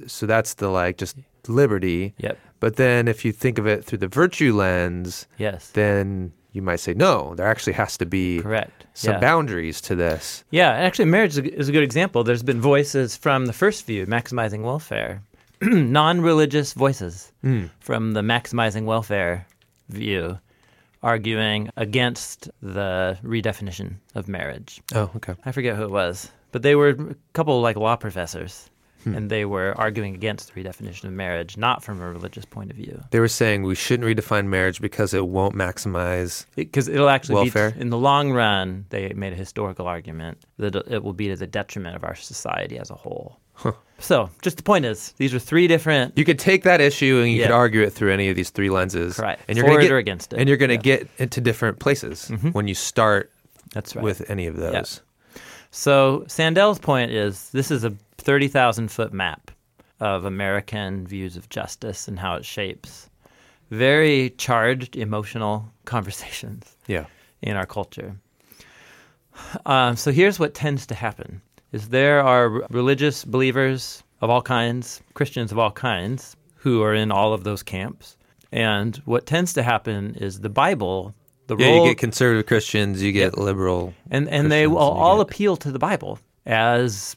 yeah. 0.02 0.08
So 0.08 0.26
that's 0.26 0.56
the 0.56 0.70
like 0.70 0.98
just 0.98 1.16
liberty. 1.48 2.14
Yep. 2.18 2.38
But 2.60 2.76
then 2.76 3.08
if 3.08 3.24
you 3.24 3.32
think 3.32 3.58
of 3.60 3.68
it 3.68 3.86
through 3.86 4.00
the 4.00 4.08
virtue 4.10 4.54
lens, 4.56 5.28
Yes. 5.38 5.70
then 5.70 6.34
you 6.52 6.62
might 6.64 6.80
say 6.80 6.94
no. 6.96 7.36
There 7.36 7.48
actually 7.48 7.74
has 7.74 7.96
to 7.98 8.06
be 8.06 8.42
Correct. 8.42 8.86
some 8.96 9.14
yeah. 9.14 9.20
boundaries 9.20 9.80
to 9.82 9.96
this. 9.96 10.44
Yeah, 10.50 10.72
actually, 10.72 11.06
marriage 11.06 11.32
is 11.34 11.38
a, 11.38 11.60
is 11.60 11.70
a 11.70 11.72
good 11.72 11.84
example. 11.84 12.24
There's 12.24 12.44
been 12.44 12.60
voices 12.60 13.16
from 13.16 13.46
the 13.46 13.54
first 13.54 13.86
view, 13.86 14.08
maximizing 14.08 14.64
welfare, 14.64 15.22
non-religious 15.62 16.74
voices 16.74 17.32
from 17.80 18.14
the 18.14 18.22
maximizing 18.22 18.86
welfare 18.86 19.46
view, 19.90 20.40
arguing 21.04 21.70
against 21.78 22.50
the 22.62 23.18
redefinition 23.24 23.96
of 24.16 24.28
marriage. 24.28 24.82
Oh, 24.94 25.10
okay. 25.16 25.36
I 25.46 25.52
forget 25.52 25.76
who 25.76 25.84
it 25.84 25.92
was, 25.92 26.32
but 26.52 26.62
they 26.62 26.76
were 26.76 26.90
a 26.90 27.16
couple 27.34 27.62
like 27.62 27.78
law 27.78 27.96
professors, 27.96 28.70
hmm. 29.04 29.16
and 29.16 29.30
they 29.30 29.46
were 29.46 29.74
arguing 29.78 30.16
against 30.16 30.54
the 30.54 30.62
redefinition 30.62 31.06
of 31.06 31.14
marriage, 31.14 31.58
not 31.58 31.84
from 31.84 32.02
a 32.02 32.10
religious 32.10 32.46
point 32.46 32.72
of 32.72 32.78
view. 32.78 33.02
They 33.12 33.20
were 33.20 33.28
saying 33.28 33.64
we 33.64 33.76
shouldn't 33.76 34.08
redefine 34.08 34.48
marriage 34.48 34.82
because 34.82 35.14
it 35.14 35.28
won't 35.28 35.56
maximize. 35.56 36.46
because 36.56 36.88
it'll 36.88 37.10
actually 37.10 37.36
Welfare? 37.36 37.72
be 37.72 37.82
in 37.82 37.90
the 37.90 37.98
long 37.98 38.32
run. 38.32 38.86
They 38.90 39.14
made 39.14 39.34
a 39.34 39.38
historical 39.38 39.88
argument 39.88 40.40
that 40.58 40.76
it 40.76 41.04
will 41.04 41.14
be 41.14 41.30
to 41.30 41.36
the 41.36 41.48
detriment 41.48 41.96
of 41.96 42.04
our 42.04 42.16
society 42.16 42.78
as 42.78 42.90
a 42.90 42.96
whole. 42.96 43.40
So, 44.00 44.30
just 44.42 44.58
the 44.58 44.64
point 44.64 44.86
is, 44.86 45.12
these 45.18 45.34
are 45.34 45.40
three 45.40 45.68
different. 45.68 46.18
You 46.18 46.24
could 46.26 46.40
take 46.40 46.64
that 46.64 46.80
issue 46.82 47.20
and 47.22 47.32
you 47.32 47.42
could 47.44 47.52
argue 47.52 47.82
it 47.82 47.92
through 47.92 48.12
any 48.14 48.30
of 48.30 48.36
these 48.36 48.50
three 48.50 48.70
lenses. 48.70 49.16
Correct. 49.18 49.42
And 49.48 49.58
you're 49.58 49.66
For 49.66 49.72
gonna 49.72 49.80
it 49.80 49.84
get, 49.88 49.92
or 49.92 49.98
against 49.98 50.34
it. 50.34 50.40
And 50.40 50.48
you're 50.48 50.58
going 50.58 50.70
to 50.70 50.76
Yeah. 50.76 50.98
get 50.98 51.08
into 51.18 51.42
different 51.42 51.80
places 51.80 52.30
when 52.54 52.68
you 52.68 52.76
start 52.76 53.32
That's 53.74 53.96
right. 53.96 54.04
with 54.04 54.30
any 54.30 54.48
of 54.48 54.56
those. 54.56 55.02
So 55.72 56.24
Sandel's 56.28 56.80
point 56.80 57.12
is 57.12 57.50
this 57.52 57.70
is 57.72 57.84
a 57.84 57.94
30,000 58.18 58.90
foot 58.90 59.14
map 59.14 59.52
of 60.00 60.24
American 60.26 61.06
views 61.06 61.36
of 61.36 61.50
justice 61.50 62.08
and 62.08 62.18
how 62.20 62.36
it 62.36 62.46
shapes 62.46 63.10
very 63.70 64.32
charged 64.32 64.96
emotional 64.96 65.70
conversations 65.86 66.76
Yeah. 66.88 67.06
in 67.42 67.56
our 67.58 67.66
culture. 67.68 68.16
Um, 69.66 69.96
so 69.96 70.12
here's 70.12 70.40
what 70.40 70.54
tends 70.54 70.86
to 70.88 70.96
happen 70.96 71.42
is 71.72 71.90
there 71.90 72.22
are 72.22 72.50
religious 72.70 73.24
believers 73.26 74.04
of 74.22 74.30
all 74.30 74.42
kinds, 74.42 75.02
Christians 75.14 75.52
of 75.52 75.60
all 75.60 75.72
kinds, 75.72 76.36
who 76.56 76.82
are 76.84 76.94
in 76.94 77.12
all 77.12 77.34
of 77.34 77.44
those 77.44 77.64
camps. 77.64 78.18
And 78.52 78.98
what 79.06 79.26
tends 79.26 79.54
to 79.54 79.64
happen 79.64 80.16
is 80.16 80.40
the 80.42 80.50
Bible, 80.50 81.14
the 81.48 81.56
Yeah, 81.56 81.68
role 81.68 81.86
you 81.86 81.92
get 81.92 81.98
conservative 82.00 82.48
Christians, 82.48 83.02
you 83.02 83.12
get 83.12 83.38
liberal. 83.38 83.94
and 84.10 84.28
and 84.30 84.52
they 84.52 84.68
will 84.68 84.78
all 84.80 85.18
get- 85.18 85.32
appeal 85.32 85.56
to 85.58 85.72
the 85.72 85.80
Bible 85.80 86.20
as 86.46 87.16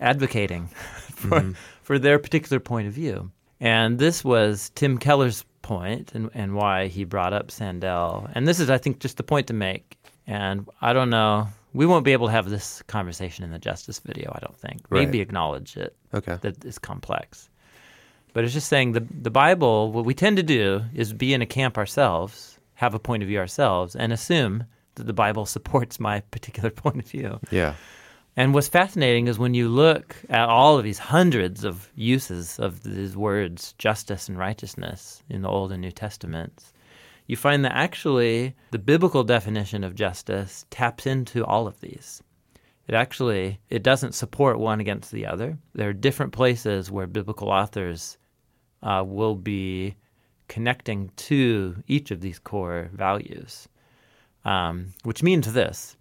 advocating 0.00 0.66
for 1.14 1.40
mm-hmm. 1.40 1.52
for 1.82 1.98
their 1.98 2.18
particular 2.18 2.60
point 2.60 2.88
of 2.88 2.92
view. 2.94 3.30
And 3.60 3.98
this 4.00 4.24
was 4.24 4.72
Tim 4.74 4.98
Keller's 4.98 5.44
point 5.62 6.12
and, 6.14 6.28
and 6.34 6.56
why 6.56 6.88
he 6.88 7.04
brought 7.04 7.32
up 7.32 7.52
Sandel. 7.52 8.28
And 8.34 8.48
this 8.48 8.58
is 8.58 8.68
I 8.68 8.78
think 8.78 8.98
just 8.98 9.16
the 9.16 9.22
point 9.22 9.46
to 9.46 9.54
make. 9.54 9.96
And 10.26 10.68
I 10.80 10.92
don't 10.92 11.10
know 11.10 11.46
we 11.74 11.86
won't 11.86 12.04
be 12.04 12.12
able 12.12 12.26
to 12.26 12.32
have 12.32 12.48
this 12.50 12.82
conversation 12.82 13.44
in 13.44 13.50
the 13.50 13.58
justice 13.58 13.98
video, 13.98 14.32
I 14.34 14.40
don't 14.40 14.56
think. 14.56 14.82
Right. 14.90 15.04
Maybe 15.06 15.20
acknowledge 15.20 15.76
it 15.76 15.96
Okay. 16.12 16.36
that 16.42 16.64
it's 16.64 16.78
complex. 16.78 17.48
But 18.34 18.44
it's 18.44 18.52
just 18.54 18.68
saying 18.68 18.92
the 18.92 19.06
the 19.20 19.30
Bible. 19.30 19.92
What 19.92 20.04
we 20.04 20.14
tend 20.14 20.36
to 20.38 20.42
do 20.42 20.82
is 20.94 21.12
be 21.12 21.34
in 21.34 21.42
a 21.42 21.46
camp 21.46 21.76
ourselves, 21.76 22.58
have 22.74 22.94
a 22.94 22.98
point 22.98 23.22
of 23.22 23.28
view 23.28 23.38
ourselves, 23.38 23.94
and 23.94 24.12
assume 24.12 24.64
that 24.94 25.06
the 25.06 25.12
Bible 25.12 25.44
supports 25.56 26.00
my 26.00 26.20
particular 26.30 26.70
point 26.82 26.96
of 26.98 27.06
view. 27.06 27.38
Yeah. 27.50 27.74
And 28.34 28.54
what's 28.54 28.68
fascinating 28.68 29.26
is 29.28 29.38
when 29.38 29.52
you 29.52 29.68
look 29.68 30.16
at 30.30 30.48
all 30.48 30.78
of 30.78 30.84
these 30.84 30.98
hundreds 30.98 31.64
of 31.64 31.90
uses 31.94 32.58
of 32.58 32.82
these 32.82 33.14
words, 33.14 33.74
justice 33.76 34.26
and 34.26 34.38
righteousness, 34.38 35.22
in 35.28 35.42
the 35.42 35.50
Old 35.50 35.70
and 35.70 35.82
New 35.82 35.90
Testaments, 35.92 36.71
you 37.32 37.36
find 37.36 37.64
that 37.64 37.72
actually 37.72 38.54
the 38.72 38.78
biblical 38.78 39.24
definition 39.24 39.84
of 39.84 39.94
justice 39.94 40.66
taps 40.68 41.06
into 41.06 41.42
all 41.46 41.66
of 41.66 41.80
these. 41.80 42.22
It 42.86 42.94
actually 42.94 43.58
it 43.70 43.82
doesn't 43.82 44.14
support 44.14 44.58
one 44.58 44.80
against 44.80 45.10
the 45.10 45.24
other. 45.24 45.56
There 45.74 45.88
are 45.88 45.94
different 45.94 46.34
places 46.34 46.90
where 46.90 47.06
biblical 47.06 47.48
authors 47.48 48.18
uh, 48.82 49.02
will 49.06 49.34
be 49.34 49.96
connecting 50.46 51.10
to 51.16 51.82
each 51.86 52.10
of 52.10 52.20
these 52.20 52.38
core 52.38 52.90
values, 52.92 53.66
um, 54.44 54.92
which 55.04 55.22
means 55.22 55.50
this: 55.54 55.96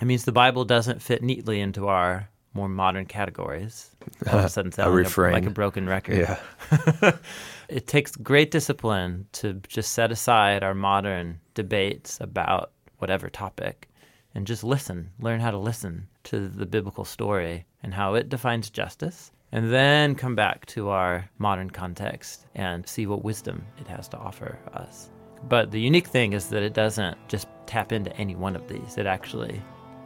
it 0.00 0.04
means 0.04 0.24
the 0.24 0.30
Bible 0.30 0.64
doesn't 0.64 1.02
fit 1.02 1.20
neatly 1.20 1.58
into 1.58 1.88
our 1.88 2.28
more 2.54 2.68
modern 2.68 3.06
categories. 3.06 3.90
All 4.30 4.38
of 4.38 4.44
a 4.44 4.48
sudden, 4.48 4.72
sound 4.72 4.94
like, 4.94 5.16
a, 5.16 5.20
like 5.20 5.46
a 5.46 5.50
broken 5.50 5.88
record. 5.88 6.16
Yeah. 6.16 7.16
It 7.70 7.86
takes 7.86 8.16
great 8.16 8.50
discipline 8.50 9.28
to 9.34 9.54
just 9.68 9.92
set 9.92 10.10
aside 10.10 10.64
our 10.64 10.74
modern 10.74 11.38
debates 11.54 12.18
about 12.20 12.72
whatever 12.98 13.30
topic 13.30 13.88
and 14.34 14.44
just 14.44 14.64
listen, 14.64 15.10
learn 15.20 15.38
how 15.38 15.52
to 15.52 15.56
listen 15.58 16.08
to 16.24 16.48
the 16.48 16.66
biblical 16.66 17.04
story 17.04 17.66
and 17.84 17.94
how 17.94 18.14
it 18.14 18.28
defines 18.28 18.70
justice, 18.70 19.30
and 19.52 19.72
then 19.72 20.16
come 20.16 20.34
back 20.34 20.66
to 20.66 20.88
our 20.88 21.30
modern 21.38 21.70
context 21.70 22.46
and 22.56 22.88
see 22.88 23.06
what 23.06 23.22
wisdom 23.22 23.64
it 23.78 23.86
has 23.86 24.08
to 24.08 24.18
offer 24.18 24.58
us. 24.74 25.10
But 25.48 25.70
the 25.70 25.80
unique 25.80 26.08
thing 26.08 26.32
is 26.32 26.48
that 26.48 26.64
it 26.64 26.74
doesn't 26.74 27.16
just 27.28 27.46
tap 27.66 27.92
into 27.92 28.14
any 28.16 28.34
one 28.34 28.56
of 28.56 28.66
these. 28.66 28.98
It 28.98 29.06
actually 29.06 29.62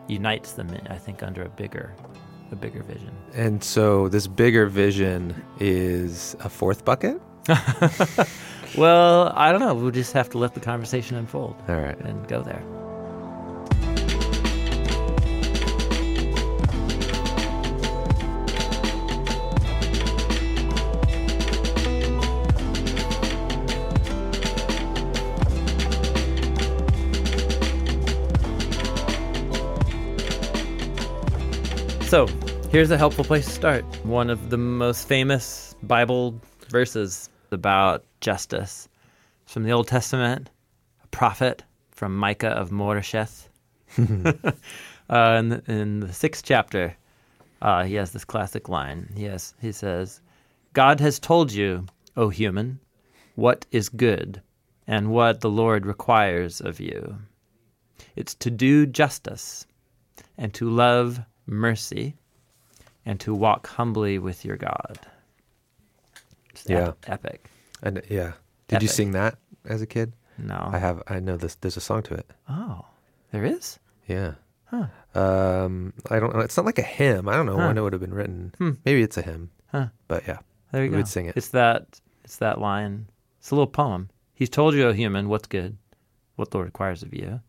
unites 0.06 0.52
them, 0.52 0.68
I 0.90 0.98
think, 0.98 1.22
under 1.22 1.42
a 1.42 1.48
bigger, 1.48 1.94
a 2.54 2.56
bigger 2.56 2.82
vision. 2.82 3.10
And 3.34 3.62
so 3.62 4.08
this 4.08 4.26
bigger 4.26 4.66
vision 4.66 5.34
is 5.60 6.34
a 6.40 6.48
fourth 6.48 6.84
bucket? 6.84 7.20
Well, 8.76 9.32
I 9.36 9.52
don't 9.52 9.60
know. 9.60 9.72
We'll 9.74 9.92
just 9.92 10.12
have 10.14 10.28
to 10.30 10.38
let 10.38 10.54
the 10.54 10.60
conversation 10.60 11.16
unfold 11.16 11.54
All 11.68 11.76
right. 11.76 11.96
and 12.00 12.26
go 12.26 12.42
there. 12.42 12.62
Here's 32.74 32.90
a 32.90 32.98
helpful 32.98 33.24
place 33.24 33.44
to 33.44 33.52
start. 33.52 33.84
One 34.04 34.28
of 34.28 34.50
the 34.50 34.56
most 34.56 35.06
famous 35.06 35.76
Bible 35.84 36.40
verses 36.70 37.30
about 37.52 38.04
justice 38.20 38.88
It's 39.44 39.52
from 39.52 39.62
the 39.62 39.70
Old 39.70 39.86
Testament, 39.86 40.50
a 41.04 41.06
prophet 41.06 41.62
from 41.92 42.16
Micah 42.16 42.48
of 42.48 42.70
Moresheth. 42.70 43.46
uh, 43.96 45.36
in, 45.38 45.50
the, 45.50 45.62
in 45.68 46.00
the 46.00 46.12
sixth 46.12 46.44
chapter, 46.44 46.96
uh, 47.62 47.84
he 47.84 47.94
has 47.94 48.10
this 48.10 48.24
classic 48.24 48.68
line. 48.68 49.08
Yes, 49.14 49.54
he 49.60 49.70
says, 49.70 50.20
God 50.72 50.98
has 50.98 51.20
told 51.20 51.52
you, 51.52 51.86
O 52.16 52.28
human, 52.28 52.80
what 53.36 53.66
is 53.70 53.88
good 53.88 54.42
and 54.88 55.12
what 55.12 55.42
the 55.42 55.50
Lord 55.50 55.86
requires 55.86 56.60
of 56.60 56.80
you. 56.80 57.18
It's 58.16 58.34
to 58.34 58.50
do 58.50 58.84
justice 58.84 59.64
and 60.36 60.52
to 60.54 60.68
love 60.68 61.20
mercy 61.46 62.16
and 63.06 63.18
to 63.20 63.34
walk 63.34 63.66
humbly 63.66 64.18
with 64.18 64.44
your 64.44 64.56
God. 64.56 64.98
It's 66.50 66.66
Yeah. 66.68 66.88
ep- 66.88 67.08
epic. 67.08 67.50
And 67.82 68.02
yeah. 68.08 68.32
Did 68.68 68.82
you 68.82 68.88
sing 68.88 69.12
that 69.12 69.38
as 69.66 69.82
a 69.82 69.86
kid? 69.86 70.12
No. 70.38 70.68
I 70.72 70.78
have. 70.78 71.02
I 71.06 71.20
know 71.20 71.36
this. 71.36 71.54
There's 71.56 71.76
a 71.76 71.80
song 71.80 72.02
to 72.04 72.14
it. 72.14 72.28
Oh, 72.48 72.84
there 73.30 73.44
is? 73.44 73.78
Yeah. 74.08 74.34
Huh. 74.64 74.86
Um, 75.14 75.92
I 76.10 76.18
don't 76.18 76.34
know. 76.34 76.40
It's 76.40 76.56
not 76.56 76.66
like 76.66 76.78
a 76.78 76.82
hymn. 76.82 77.28
I 77.28 77.34
don't 77.36 77.46
know 77.46 77.56
Huh. 77.58 77.66
when 77.68 77.78
it 77.78 77.82
would 77.82 77.92
have 77.92 78.00
been 78.00 78.14
written. 78.14 78.52
Hmm. 78.58 78.70
Maybe 78.84 79.02
it's 79.02 79.16
a 79.16 79.22
hymn. 79.22 79.50
Huh. 79.66 79.88
But 80.08 80.26
yeah. 80.26 80.38
There 80.72 80.82
you 80.82 80.90
We 80.90 80.92
go. 80.92 80.96
would 80.98 81.08
sing 81.08 81.26
it. 81.26 81.36
It's 81.36 81.50
that. 81.50 82.00
It's 82.24 82.36
that 82.38 82.60
line. 82.60 83.06
It's 83.38 83.50
a 83.50 83.54
little 83.54 83.66
poem. 83.68 84.08
He's 84.34 84.48
told 84.50 84.74
you, 84.74 84.84
O 84.88 84.92
human, 84.92 85.28
what's 85.28 85.46
good, 85.46 85.76
what 86.36 86.50
the 86.50 86.56
Lord 86.56 86.66
requires 86.66 87.02
of 87.04 87.14
you. 87.14 87.40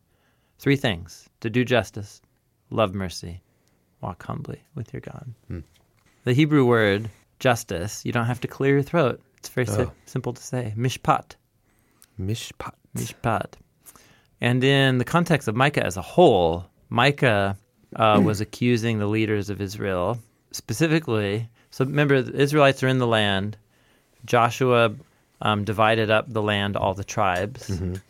Three 0.60 0.76
things: 0.76 1.28
to 1.40 1.50
do 1.50 1.66
justice, 1.66 2.22
love 2.70 2.94
mercy, 2.94 3.42
walk 4.06 4.24
humbly 4.24 4.62
with 4.76 4.94
your 4.94 5.02
God. 5.02 5.26
Hmm. 5.48 5.60
The 6.24 6.34
Hebrew 6.34 6.66
word 6.66 7.10
justice. 7.40 8.06
You 8.06 8.12
don't 8.12 8.26
have 8.26 8.42
to 8.42 8.48
clear 8.48 8.74
your 8.76 8.84
throat. 8.84 9.20
It's 9.38 9.50
very 9.50 9.68
si- 9.68 9.82
Oh. 9.82 9.92
simple 10.06 10.34
to 10.34 10.42
say. 10.42 10.74
Mishpat. 10.78 11.36
Mishpat. 12.20 12.74
Mishpat. 12.96 13.54
And 14.42 14.64
in 14.64 14.98
the 14.98 15.06
context 15.06 15.48
of 15.48 15.56
Micah 15.56 15.86
as 15.86 15.98
a 15.98 16.02
whole, 16.02 16.66
Micah 16.90 17.58
uh, 17.96 18.22
was 18.24 18.42
accusing 18.46 19.00
the 19.00 19.08
leaders 19.08 19.50
of 19.50 19.60
Israel 19.62 20.20
specifically. 20.52 21.50
So 21.72 21.86
remember, 21.86 22.22
the 22.22 22.40
Israelites 22.40 22.84
are 22.84 22.88
in 22.88 23.00
the 23.00 23.08
land. 23.08 23.58
Joshua 24.26 24.94
um, 25.42 25.64
divided 25.66 26.10
up 26.10 26.26
the 26.32 26.42
land, 26.42 26.76
all 26.78 26.94
the 26.94 27.04
tribes. 27.04 27.70
Mhm. 27.70 28.02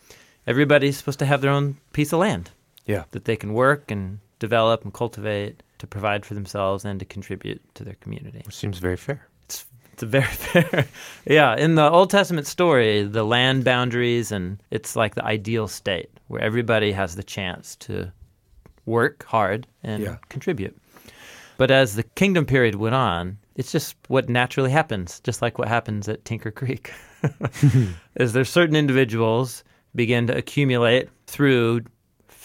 Everybody's 0.47 0.97
supposed 0.97 1.19
to 1.19 1.25
have 1.25 1.41
their 1.41 1.51
own 1.51 1.77
piece 1.93 2.13
of 2.13 2.19
land 2.19 2.51
Yeah. 2.85 3.05
that 3.11 3.25
they 3.25 3.35
can 3.35 3.53
work 3.53 3.89
and 3.91 4.19
develop 4.39 4.83
and 4.83 4.93
cultivate 4.93 5.63
to 5.79 5.87
provide 5.87 6.25
for 6.25 6.33
themselves 6.33 6.85
and 6.85 6.99
to 6.99 7.05
contribute 7.05 7.61
to 7.75 7.83
their 7.83 7.95
community. 7.95 8.41
Which 8.45 8.55
seems 8.55 8.77
very 8.79 8.97
fair. 8.97 9.27
It's 9.45 9.65
it's 9.93 10.03
a 10.03 10.05
very 10.05 10.25
fair. 10.25 10.87
yeah, 11.25 11.55
in 11.55 11.75
the 11.75 11.89
Old 11.89 12.09
Testament 12.09 12.47
story, 12.47 13.03
the 13.03 13.23
land 13.23 13.63
boundaries 13.63 14.31
and 14.31 14.61
it's 14.71 14.95
like 14.95 15.15
the 15.15 15.23
ideal 15.25 15.67
state 15.67 16.09
where 16.27 16.41
everybody 16.41 16.91
has 16.91 17.15
the 17.15 17.23
chance 17.23 17.75
to 17.77 18.11
work 18.85 19.23
hard 19.25 19.67
and 19.83 20.03
Yeah. 20.03 20.17
contribute. 20.29 20.75
But 21.57 21.71
as 21.71 21.95
the 21.95 22.03
kingdom 22.03 22.45
period 22.45 22.75
went 22.75 22.95
on, 22.95 23.37
it's 23.55 23.71
just 23.71 23.95
what 24.09 24.27
naturally 24.27 24.71
happens, 24.71 25.21
just 25.21 25.41
like 25.41 25.57
what 25.57 25.67
happens 25.69 26.09
at 26.09 26.25
Tinker 26.25 26.51
Creek. 26.51 26.91
is 28.15 28.33
there 28.33 28.43
certain 28.45 28.75
individuals 28.75 29.63
begin 29.95 30.27
to 30.27 30.35
accumulate 30.37 31.09
through 31.27 31.81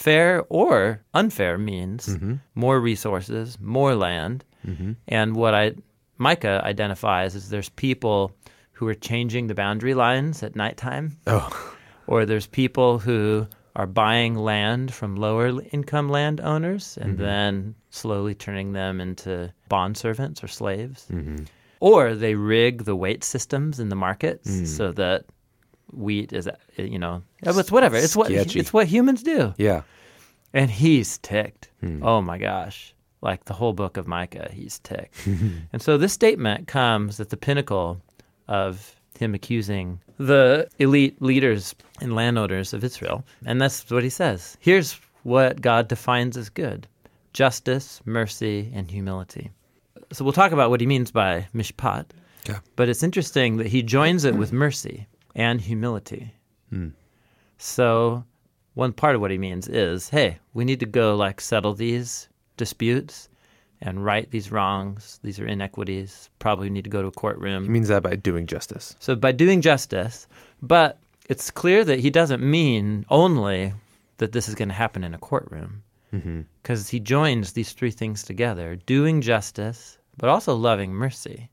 fair 0.04 0.44
or 0.48 1.00
unfair 1.14 1.58
means 1.58 2.08
Mm-hmm. 2.08 2.34
more 2.54 2.80
resources, 2.80 3.58
more 3.60 3.94
land, 3.94 4.44
Mm-hmm. 4.66 4.92
and 5.08 5.36
what 5.36 5.54
I 5.54 5.72
Micah 6.18 6.60
identifies 6.64 7.34
is 7.34 7.48
there's 7.48 7.70
people 7.70 8.32
who 8.72 8.86
are 8.88 8.94
changing 9.10 9.46
the 9.48 9.54
boundary 9.54 9.94
lines 9.94 10.42
at 10.42 10.54
nighttime, 10.56 11.16
Oh. 11.26 11.48
or 12.06 12.26
there's 12.26 12.46
people 12.46 12.98
who 12.98 13.46
are 13.76 13.86
buying 13.86 14.34
land 14.36 14.92
from 14.92 15.16
lower 15.16 15.48
income 15.72 16.08
landowners 16.10 16.98
and 17.00 17.16
then 17.18 17.74
slowly 17.90 18.34
turning 18.34 18.72
them 18.74 19.00
into 19.00 19.50
bond 19.68 19.96
servants 19.96 20.42
or 20.44 20.48
slaves. 20.48 21.06
Mm-hmm. 21.10 21.44
Or 21.80 22.14
they 22.14 22.34
rig 22.34 22.84
the 22.84 22.96
weight 22.96 23.24
systems 23.24 23.80
in 23.80 23.88
the 23.88 23.96
markets 23.96 24.50
so 24.76 24.92
that 24.92 25.24
wheat 25.92 26.32
is, 26.32 26.46
uh, 26.46 26.56
you 26.76 26.98
know, 26.98 27.22
it's 27.42 27.70
whatever. 27.70 27.96
It's 27.96 28.16
what 28.16 28.28
Sketchy. 28.28 28.60
it's 28.60 28.72
what 28.72 28.86
humans 28.86 29.22
do. 29.22 29.54
Yeah. 29.56 29.82
And 30.52 30.70
he's 30.70 31.18
ticked. 31.18 31.70
Oh 32.02 32.20
my 32.20 32.38
gosh. 32.38 32.94
Like 33.22 33.44
the 33.44 33.54
whole 33.54 33.72
book 33.72 33.96
of 33.96 34.06
Micah, 34.06 34.50
he's 34.52 34.78
ticked. 34.80 35.14
and 35.72 35.80
so 35.80 35.96
this 35.96 36.12
statement 36.12 36.66
comes 36.66 37.20
at 37.20 37.30
the 37.30 37.36
pinnacle 37.36 38.00
of 38.48 38.96
him 39.18 39.34
accusing 39.34 40.00
the 40.18 40.68
elite 40.78 41.20
leaders 41.20 41.74
and 42.00 42.14
landowners 42.14 42.72
of 42.72 42.82
Israel. 42.82 43.24
And 43.46 43.60
that's 43.60 43.88
what 43.90 44.02
he 44.02 44.10
says. 44.10 44.56
Here's 44.60 44.98
what 45.22 45.60
God 45.60 45.88
defines 45.88 46.36
as 46.36 46.48
good 46.48 46.86
justice, 47.32 48.00
mercy, 48.04 48.72
and 48.74 48.90
humility. 48.90 49.50
So 50.12 50.24
we'll 50.24 50.32
talk 50.32 50.50
about 50.50 50.70
what 50.70 50.80
he 50.80 50.86
means 50.86 51.12
by 51.12 51.46
mishpat. 51.54 52.06
Okay. 52.48 52.58
But 52.74 52.88
it's 52.88 53.02
interesting 53.04 53.58
that 53.58 53.68
he 53.68 53.82
joins 53.82 54.24
it 54.24 54.34
with 54.34 54.52
mercy 54.52 55.06
and 55.34 55.60
humility. 55.60 56.34
Hmm. 56.70 56.88
So, 57.58 58.24
one 58.74 58.92
part 58.92 59.14
of 59.14 59.20
what 59.20 59.30
he 59.30 59.38
means 59.38 59.68
is 59.68 60.08
hey, 60.08 60.38
we 60.54 60.64
need 60.64 60.80
to 60.80 60.86
go 60.86 61.14
like 61.14 61.40
settle 61.40 61.74
these 61.74 62.28
disputes 62.56 63.28
and 63.80 64.04
right 64.04 64.30
these 64.30 64.52
wrongs. 64.52 65.20
These 65.22 65.40
are 65.40 65.46
inequities. 65.46 66.30
Probably 66.38 66.70
need 66.70 66.84
to 66.84 66.90
go 66.90 67.02
to 67.02 67.08
a 67.08 67.12
courtroom. 67.12 67.64
He 67.64 67.70
means 67.70 67.88
that 67.88 68.02
by 68.02 68.16
doing 68.16 68.46
justice. 68.46 68.96
So, 68.98 69.14
by 69.14 69.32
doing 69.32 69.60
justice, 69.60 70.26
but 70.62 70.98
it's 71.28 71.50
clear 71.50 71.84
that 71.84 72.00
he 72.00 72.10
doesn't 72.10 72.42
mean 72.42 73.06
only 73.08 73.72
that 74.18 74.32
this 74.32 74.48
is 74.48 74.54
going 74.54 74.68
to 74.68 74.74
happen 74.74 75.04
in 75.04 75.14
a 75.14 75.18
courtroom 75.18 75.82
mm-hmm. 76.12 76.42
because 76.62 76.88
he 76.88 77.00
joins 77.00 77.52
these 77.52 77.72
three 77.72 77.90
things 77.90 78.22
together 78.22 78.76
doing 78.86 79.20
justice, 79.20 79.98
but 80.18 80.28
also 80.28 80.54
loving 80.54 80.92
mercy. 80.92 81.50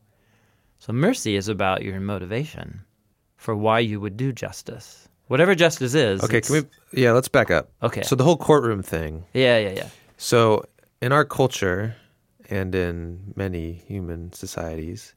So, 0.79 0.93
mercy 0.93 1.35
is 1.35 1.47
about 1.47 1.83
your 1.83 1.99
motivation 1.99 2.81
for 3.37 3.55
why 3.55 3.79
you 3.79 3.99
would 4.01 4.17
do 4.17 4.31
justice. 4.33 5.07
Whatever 5.27 5.55
justice 5.55 5.93
is. 5.93 6.23
Okay, 6.23 6.37
it's- 6.37 6.51
can 6.51 6.67
we? 6.93 7.01
Yeah, 7.01 7.11
let's 7.11 7.27
back 7.27 7.51
up. 7.51 7.69
Okay. 7.83 8.01
So 8.01 8.15
the 8.15 8.23
whole 8.23 8.37
courtroom 8.37 8.81
thing. 8.83 9.23
Yeah, 9.33 9.57
yeah, 9.59 9.71
yeah. 9.71 9.89
So 10.17 10.65
in 11.01 11.11
our 11.11 11.25
culture 11.25 11.95
and 12.49 12.73
in 12.73 13.33
many 13.35 13.73
human 13.87 14.31
societies, 14.33 15.13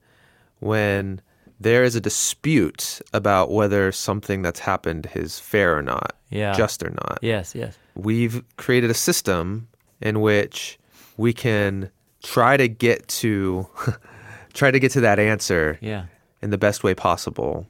when 0.59 1.21
there 1.61 1.85
is 1.85 1.95
a 1.95 2.01
dispute 2.01 3.01
about 3.13 3.51
whether 3.51 3.93
something 3.93 4.43
that's 4.43 4.61
happened 4.61 5.09
is 5.15 5.39
fair 5.39 5.77
or 5.77 5.83
not, 5.83 6.17
Yeah. 6.31 6.53
just 6.55 6.83
or 6.83 6.91
not, 6.91 7.19
Yes, 7.23 7.55
yes. 7.55 7.77
we've 7.95 8.43
created 8.57 8.91
a 8.91 8.95
system 8.95 9.69
in 10.01 10.21
which 10.21 10.79
we 11.17 11.33
can 11.33 11.91
try 12.23 12.57
to 12.57 12.67
get 12.69 13.07
to 13.09 13.67
try 14.55 14.71
to 14.71 14.81
get 14.81 14.91
to 14.93 15.01
that 15.03 15.19
answer 15.19 15.79
Yeah. 15.81 16.05
in 16.43 16.51
the 16.51 16.59
best 16.59 16.83
way 16.83 16.95
possible 16.95 17.67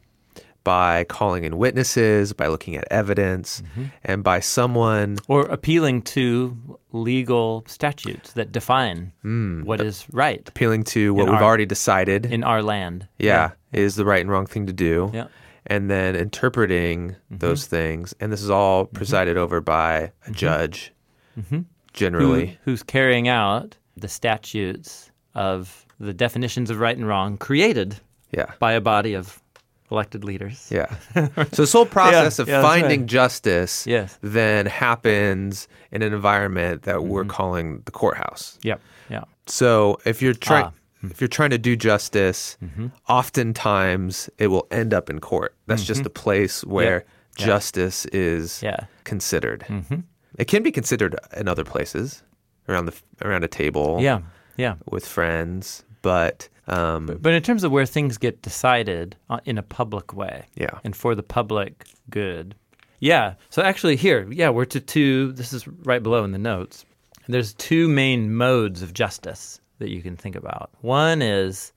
by 0.64 1.04
calling 1.04 1.44
in 1.44 1.56
witnesses, 1.56 2.32
by 2.32 2.46
looking 2.46 2.76
at 2.76 2.84
evidence, 2.90 3.62
Mm-hmm. 3.62 3.84
and 4.04 4.22
by 4.22 4.40
someone 4.40 5.16
Or 5.28 5.42
appealing 5.46 6.02
to 6.02 6.56
legal 6.92 7.64
statutes 7.66 8.32
that 8.32 8.52
define 8.52 9.12
Hmm. 9.22 9.62
what 9.62 9.80
is 9.80 10.06
right 10.12 10.46
appealing 10.48 10.84
to 10.84 11.14
what 11.14 11.26
we've 11.26 11.34
our- 11.36 11.42
already 11.42 11.66
decided 11.66 12.26
in 12.26 12.44
our 12.44 12.62
land. 12.62 13.06
yeah, 13.18 13.50
is 13.72 13.94
the 13.96 14.04
right 14.04 14.20
and 14.20 14.30
wrong 14.30 14.46
thing 14.46 14.66
to 14.66 14.72
do. 14.72 15.10
Yeah. 15.14 15.26
And 15.66 15.88
then 15.90 16.16
interpreting 16.16 17.16
those 17.30 17.66
things. 17.66 18.14
And 18.20 18.32
this 18.32 18.42
is 18.42 18.50
all 18.50 18.86
presided 18.86 19.36
over 19.36 19.60
by 19.60 20.10
a 20.26 20.30
judge, 20.32 20.92
Who, 21.50 21.64
generally. 21.92 22.58
who's 22.64 22.82
carrying 22.82 23.28
out 23.28 23.76
the 23.96 24.08
statutes 24.08 25.10
of 25.34 25.86
the 26.00 26.12
definitions 26.14 26.70
of 26.70 26.80
right 26.80 26.96
and 26.96 27.06
wrong 27.06 27.36
created 27.38 27.96
Yeah. 28.32 28.46
by 28.58 28.72
a 28.72 28.80
body 28.80 29.14
of 29.14 29.39
elected 29.90 30.24
leaders. 30.24 30.68
Yeah. 30.70 30.94
so 31.14 31.62
this 31.62 31.72
whole 31.72 31.86
process 31.86 32.38
of 32.38 32.48
yeah, 32.48 32.62
finding 32.62 33.00
right. 33.00 33.08
justice 33.08 33.86
Yes. 33.86 34.18
then 34.22 34.66
happens 34.66 35.68
in 35.90 36.02
an 36.02 36.12
environment 36.12 36.82
that 36.82 37.04
we're 37.04 37.22
mm-hmm. 37.22 37.30
calling 37.30 37.82
the 37.84 37.90
courthouse. 37.90 38.58
Yep. 38.62 38.80
Yeah. 39.08 39.24
So 39.46 39.98
if 40.04 40.22
you're 40.22 40.34
trying 40.34 40.66
Ah. 40.66 40.72
if 41.02 41.20
you're 41.20 41.28
trying 41.28 41.50
to 41.50 41.58
do 41.58 41.76
justice, 41.76 42.56
mm-hmm. 42.62 42.88
oftentimes 43.08 44.30
it 44.38 44.48
will 44.48 44.66
end 44.70 44.92
up 44.94 45.10
in 45.10 45.18
court. 45.20 45.54
That's 45.66 45.84
just 45.84 46.00
mm-hmm. 46.00 46.06
a 46.08 46.10
place 46.10 46.64
where 46.64 47.04
Yeah. 47.38 47.46
justice 47.46 48.06
is 48.06 48.62
Yeah. 48.62 48.80
considered. 49.04 49.64
It 50.38 50.46
can 50.46 50.62
be 50.62 50.70
considered 50.72 51.16
in 51.36 51.48
other 51.48 51.64
places, 51.64 52.22
around 52.68 52.86
the 52.86 52.94
around 53.22 53.44
a 53.44 53.48
table, 53.48 53.98
Yeah. 54.00 54.20
Yeah. 54.56 54.74
with 54.86 55.06
friends, 55.06 55.84
but 56.02 56.48
um, 56.66 57.18
But 57.20 57.32
in 57.32 57.42
terms 57.42 57.64
of 57.64 57.72
where 57.72 57.86
things 57.86 58.16
get 58.16 58.42
decided 58.42 59.16
uh, 59.28 59.40
in 59.44 59.58
a 59.58 59.62
public 59.62 60.14
way, 60.14 60.46
yeah, 60.54 60.78
and 60.84 60.94
for 60.94 61.14
the 61.14 61.22
public 61.22 61.84
good. 62.10 62.54
Yeah. 63.00 63.34
So 63.48 63.62
actually, 63.62 63.96
here, 63.96 64.26
yeah, 64.30 64.50
we're 64.50 64.66
to 64.66 64.80
two. 64.80 65.32
This 65.32 65.52
is 65.52 65.66
right 65.66 66.02
below 66.02 66.22
in 66.22 66.32
the 66.32 66.38
notes. 66.38 66.84
There's 67.28 67.54
two 67.54 67.88
main 67.88 68.34
modes 68.34 68.82
of 68.82 68.92
justice 68.92 69.60
that 69.78 69.90
you 69.90 70.02
can 70.02 70.16
think 70.16 70.36
about. 70.36 70.70
One 70.82 71.22
is 71.22 71.72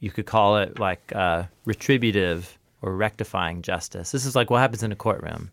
you 0.00 0.10
could 0.10 0.26
call 0.26 0.58
it 0.58 0.78
like 0.78 1.12
uh, 1.14 1.44
retributive 1.64 2.58
or 2.82 2.94
rectifying 2.94 3.62
justice. 3.62 4.10
This 4.12 4.26
is 4.26 4.36
like 4.36 4.50
what 4.50 4.58
happens 4.58 4.82
in 4.82 4.92
a 4.92 4.96
courtroom. 4.96 5.50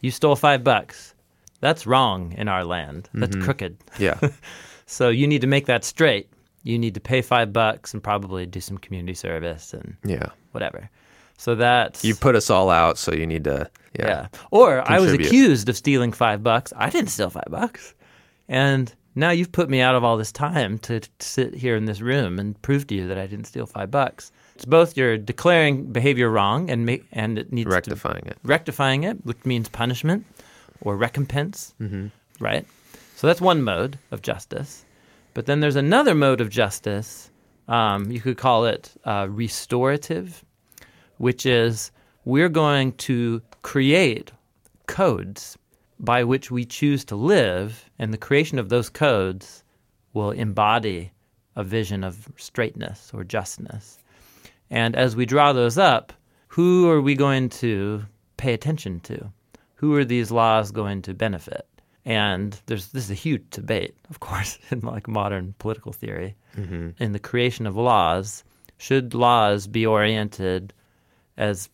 You 0.00 0.10
stole 0.10 0.36
five 0.36 0.64
bucks. 0.64 1.14
That's 1.60 1.86
wrong 1.86 2.32
in 2.32 2.48
our 2.48 2.64
land. 2.64 3.08
That's 3.14 3.36
crooked. 3.36 3.76
yeah, 3.98 4.18
So 4.86 5.10
you 5.10 5.26
need 5.26 5.40
to 5.42 5.46
make 5.46 5.66
that 5.66 5.84
straight. 5.84 6.28
You 6.62 6.78
need 6.78 6.94
to 6.94 7.00
pay 7.00 7.22
five 7.22 7.52
bucks 7.52 7.92
and 7.94 8.02
probably 8.02 8.46
do 8.46 8.60
some 8.60 8.78
community 8.78 9.14
service 9.14 9.74
and 9.74 9.96
yeah. 10.04 10.28
whatever. 10.52 10.88
So 11.38 11.54
that's 11.56 12.04
You 12.04 12.14
put 12.14 12.36
us 12.36 12.50
all 12.50 12.70
out, 12.70 12.98
so 12.98 13.12
you 13.12 13.26
need 13.26 13.44
to 13.44 13.68
yeah. 13.98 14.06
yeah. 14.06 14.26
Or 14.50 14.88
I 14.90 15.00
was 15.00 15.12
accused 15.12 15.68
of 15.68 15.76
stealing 15.76 16.12
five 16.12 16.42
bucks. 16.42 16.72
I 16.76 16.88
didn't 16.90 17.10
steal 17.10 17.30
five 17.30 17.48
bucks. 17.50 17.94
And 18.48 18.92
now 19.14 19.30
you've 19.30 19.52
put 19.52 19.68
me 19.68 19.80
out 19.80 19.94
of 19.94 20.04
all 20.04 20.16
this 20.16 20.32
time 20.32 20.78
to, 20.80 21.00
to 21.00 21.08
sit 21.18 21.54
here 21.54 21.76
in 21.76 21.84
this 21.86 22.00
room 22.00 22.38
and 22.38 22.60
prove 22.62 22.86
to 22.88 22.94
you 22.94 23.08
that 23.08 23.18
I 23.18 23.26
didn't 23.26 23.46
steal 23.46 23.66
five 23.66 23.90
bucks. 23.90 24.30
It's 24.54 24.64
both 24.64 24.96
you're 24.96 25.18
declaring 25.18 25.86
behavior 25.92 26.30
wrong 26.30 26.70
and 26.70 26.86
make, 26.86 27.04
and 27.12 27.38
it 27.38 27.52
needs 27.52 27.68
to 27.68 27.74
rectifying 27.74 28.24
it. 28.26 28.36
rectifying 28.44 29.02
it, 29.04 29.24
which 29.26 29.44
means 29.44 29.68
punishment 29.68 30.24
or 30.80 30.96
recompense, 30.96 31.74
Mm-hmm. 31.80 32.06
right? 32.38 32.66
So 33.16 33.26
that's 33.26 33.40
one 33.40 33.62
mode 33.62 33.98
of 34.10 34.22
justice. 34.22 34.84
But 35.34 35.46
then 35.46 35.60
there's 35.60 35.76
another 35.76 36.14
mode 36.14 36.40
of 36.40 36.50
justice. 36.50 37.30
Um, 37.68 38.10
you 38.10 38.20
could 38.20 38.36
call 38.36 38.66
it 38.66 38.92
uh, 39.04 39.28
restorative, 39.30 40.44
which 41.18 41.46
is 41.46 41.90
we're 42.24 42.48
going 42.48 42.92
to 42.92 43.40
create 43.62 44.32
codes 44.86 45.56
by 45.98 46.24
which 46.24 46.50
we 46.50 46.64
choose 46.64 47.04
to 47.06 47.16
live, 47.16 47.88
and 47.98 48.12
the 48.12 48.18
creation 48.18 48.58
of 48.58 48.68
those 48.68 48.90
codes 48.90 49.62
will 50.12 50.32
embody 50.32 51.12
a 51.54 51.62
vision 51.62 52.02
of 52.02 52.28
straightness 52.36 53.10
or 53.14 53.24
justness. 53.24 53.98
And 54.70 54.96
as 54.96 55.14
we 55.14 55.26
draw 55.26 55.52
those 55.52 55.78
up, 55.78 56.12
who 56.48 56.90
are 56.90 57.00
we 57.00 57.14
going 57.14 57.48
to 57.50 58.04
pay 58.36 58.52
attention 58.52 59.00
to? 59.00 59.30
Who 59.76 59.94
are 59.96 60.04
these 60.04 60.30
laws 60.30 60.72
going 60.72 61.02
to 61.02 61.14
benefit? 61.14 61.66
And 62.04 62.58
there's 62.66 62.88
this 62.88 63.04
is 63.04 63.10
a 63.10 63.14
huge 63.14 63.44
debate, 63.50 63.94
of 64.10 64.20
course, 64.20 64.58
in 64.70 64.80
like 64.80 65.06
modern 65.08 65.54
political 65.58 65.92
theory. 65.92 66.34
In 66.54 67.12
the 67.12 67.18
creation 67.18 67.66
of 67.66 67.76
laws, 67.76 68.44
should 68.76 69.14
laws 69.14 69.66
be 69.66 69.86
oriented 69.86 70.74
as 71.38 71.70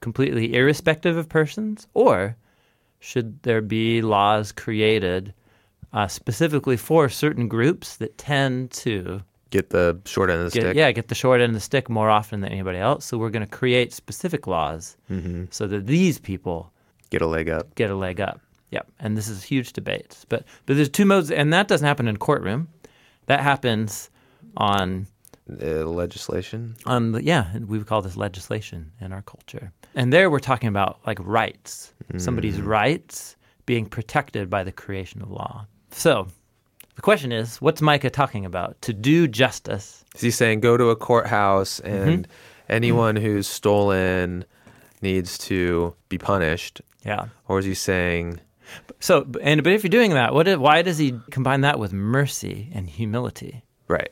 completely 0.00 0.54
irrespective 0.54 1.16
of 1.16 1.28
persons, 1.28 1.88
or 1.94 2.36
should 3.00 3.42
there 3.42 3.60
be 3.60 4.02
laws 4.02 4.52
created 4.52 5.34
uh, 5.92 6.06
specifically 6.06 6.76
for 6.76 7.08
certain 7.08 7.48
groups 7.48 7.96
that 7.96 8.16
tend 8.18 8.70
to 8.70 9.22
Get 9.50 9.70
the 9.70 9.98
short 10.04 10.30
end 10.30 10.42
of 10.42 10.52
the 10.52 10.60
get, 10.60 10.62
stick. 10.66 10.76
yeah, 10.76 10.92
get 10.92 11.08
the 11.08 11.16
short 11.16 11.40
end 11.40 11.50
of 11.50 11.54
the 11.54 11.60
stick 11.60 11.88
more 11.90 12.08
often 12.08 12.40
than 12.40 12.52
anybody 12.52 12.78
else. 12.78 13.04
So 13.04 13.18
we're 13.18 13.30
going 13.30 13.44
to 13.44 13.50
create 13.50 13.92
specific 13.92 14.46
laws 14.46 14.96
so 15.50 15.66
that 15.66 15.86
these 15.88 16.20
people 16.20 16.72
Get 17.10 17.20
a 17.20 17.26
leg 17.26 17.48
up. 17.48 17.74
get 17.74 17.90
a 17.90 17.96
leg 17.96 18.20
up. 18.20 18.40
Yep. 18.70 18.86
And 19.00 19.16
this 19.16 19.28
is 19.28 19.42
huge 19.42 19.72
debates. 19.72 20.24
But 20.28 20.44
but 20.66 20.76
there's 20.76 20.88
two 20.88 21.04
modes 21.04 21.30
and 21.30 21.52
that 21.52 21.68
doesn't 21.68 21.86
happen 21.86 22.08
in 22.08 22.14
a 22.16 22.18
courtroom. 22.18 22.68
That 23.26 23.40
happens 23.40 24.10
on 24.56 25.06
Uh, 25.50 25.84
legislation. 25.84 26.76
on 26.86 27.12
the 27.12 27.22
yeah, 27.24 27.56
we 27.58 27.76
would 27.78 27.86
call 27.86 28.02
this 28.02 28.16
legislation 28.16 28.92
in 29.00 29.12
our 29.12 29.22
culture. 29.22 29.72
And 29.94 30.12
there 30.12 30.30
we're 30.30 30.38
talking 30.38 30.68
about 30.68 30.98
like 31.06 31.18
rights. 31.22 31.92
Somebody's 32.16 32.60
rights 32.60 33.36
being 33.66 33.86
protected 33.86 34.48
by 34.50 34.64
the 34.64 34.72
creation 34.72 35.22
of 35.22 35.30
law. 35.30 35.66
So 35.90 36.26
the 36.96 37.02
question 37.02 37.32
is, 37.32 37.60
what's 37.60 37.80
Micah 37.82 38.10
talking 38.10 38.44
about? 38.44 38.80
To 38.82 38.92
do 38.92 39.26
justice. 39.28 40.04
Is 40.14 40.20
he 40.20 40.30
saying 40.30 40.60
go 40.60 40.76
to 40.76 40.90
a 40.90 40.96
courthouse 40.96 41.80
Mm-hmm. 41.80 42.08
and 42.08 42.28
anyone 42.68 43.16
who's 43.16 43.46
stolen 43.48 44.44
needs 45.02 45.38
to 45.48 45.94
be 46.08 46.18
punished? 46.18 46.80
Yeah. 47.04 47.28
Or 47.48 47.58
is 47.58 47.64
he 47.64 47.74
saying 47.74 48.40
So, 49.00 49.26
and 49.42 49.62
but 49.62 49.72
if 49.72 49.82
you're 49.82 49.90
doing 49.90 50.14
that, 50.14 50.34
what? 50.34 50.46
Why 50.58 50.82
does 50.82 50.98
he 50.98 51.18
combine 51.30 51.62
that 51.62 51.78
with 51.78 51.92
mercy 51.92 52.70
and 52.74 52.88
humility? 52.88 53.62
Right. 53.88 54.10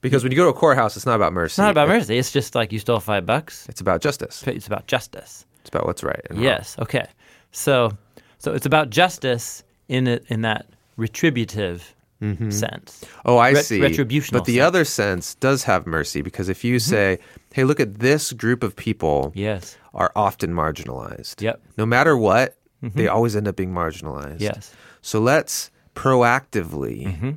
Because 0.00 0.22
when 0.22 0.32
you 0.32 0.36
go 0.36 0.44
to 0.44 0.50
a 0.50 0.54
courthouse, 0.54 0.96
it's 0.96 1.06
not 1.06 1.16
about 1.16 1.32
mercy. 1.32 1.52
It's 1.52 1.58
not 1.58 1.70
about 1.70 1.88
mercy. 1.88 2.18
It's 2.18 2.30
just 2.30 2.54
like 2.54 2.72
you 2.72 2.78
stole 2.78 3.00
five 3.00 3.24
bucks. 3.24 3.66
It's 3.70 3.80
about 3.80 4.02
justice. 4.02 4.42
It's 4.46 4.66
about 4.66 4.86
justice. 4.86 5.46
It's 5.60 5.70
about 5.70 5.86
what's 5.86 6.02
right. 6.02 6.20
And 6.28 6.38
wrong. 6.38 6.44
Yes. 6.44 6.76
Okay. 6.78 7.06
So, 7.52 7.96
so 8.36 8.52
it's 8.52 8.66
about 8.66 8.90
justice 8.90 9.62
in 9.88 10.06
it 10.06 10.26
in 10.28 10.42
that 10.42 10.66
retributive 10.98 11.94
mm-hmm. 12.20 12.50
sense. 12.50 13.02
Oh, 13.24 13.38
I 13.38 13.52
Ret- 13.52 13.64
see. 13.64 13.80
retributional 13.80 14.32
But 14.32 14.44
the 14.44 14.56
sense. 14.56 14.66
other 14.66 14.84
sense 14.84 15.34
does 15.36 15.64
have 15.64 15.86
mercy 15.86 16.20
because 16.20 16.50
if 16.50 16.64
you 16.64 16.76
mm-hmm. 16.76 16.90
say, 16.90 17.18
"Hey, 17.54 17.64
look 17.64 17.80
at 17.80 18.00
this 18.00 18.32
group 18.32 18.62
of 18.62 18.76
people 18.76 19.32
Yes. 19.34 19.76
are 19.94 20.12
often 20.14 20.52
marginalized." 20.52 21.40
Yep. 21.40 21.62
No 21.78 21.86
matter 21.86 22.16
what, 22.16 22.58
Mm-hmm. 22.84 22.98
they 22.98 23.08
always 23.08 23.34
end 23.34 23.48
up 23.48 23.56
being 23.56 23.72
marginalized. 23.72 24.40
Yes. 24.40 24.72
So 25.00 25.18
let's 25.20 25.70
proactively 25.94 27.06
mm-hmm. 27.06 27.30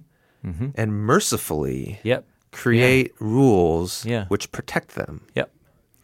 Mm-hmm. 0.50 0.68
and 0.76 0.92
mercifully 0.94 2.00
Yep. 2.04 2.26
create 2.52 3.14
rules 3.20 4.06
Yeah. 4.06 4.26
which 4.28 4.52
protect 4.52 4.96
them. 4.96 5.22
Yep. 5.36 5.52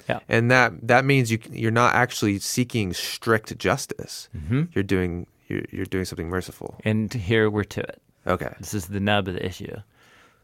Yeah. 0.09 0.19
And 0.27 0.51
that 0.51 0.73
that 0.87 1.05
means 1.05 1.31
you 1.31 1.39
you're 1.51 1.71
not 1.71 1.95
actually 1.95 2.39
seeking 2.39 2.93
strict 2.93 3.57
justice. 3.57 4.29
You're 4.73 4.83
doing 4.83 5.27
you're, 5.47 5.63
you're 5.71 5.85
doing 5.85 6.05
something 6.05 6.29
merciful. 6.29 6.75
And 6.83 7.13
here 7.13 7.49
we're 7.49 7.63
to 7.65 7.81
it. 7.81 8.01
Okay. 8.27 8.53
This 8.59 8.73
is 8.73 8.87
the 8.87 8.99
nub 8.99 9.27
of 9.27 9.33
the 9.35 9.45
issue. 9.45 9.75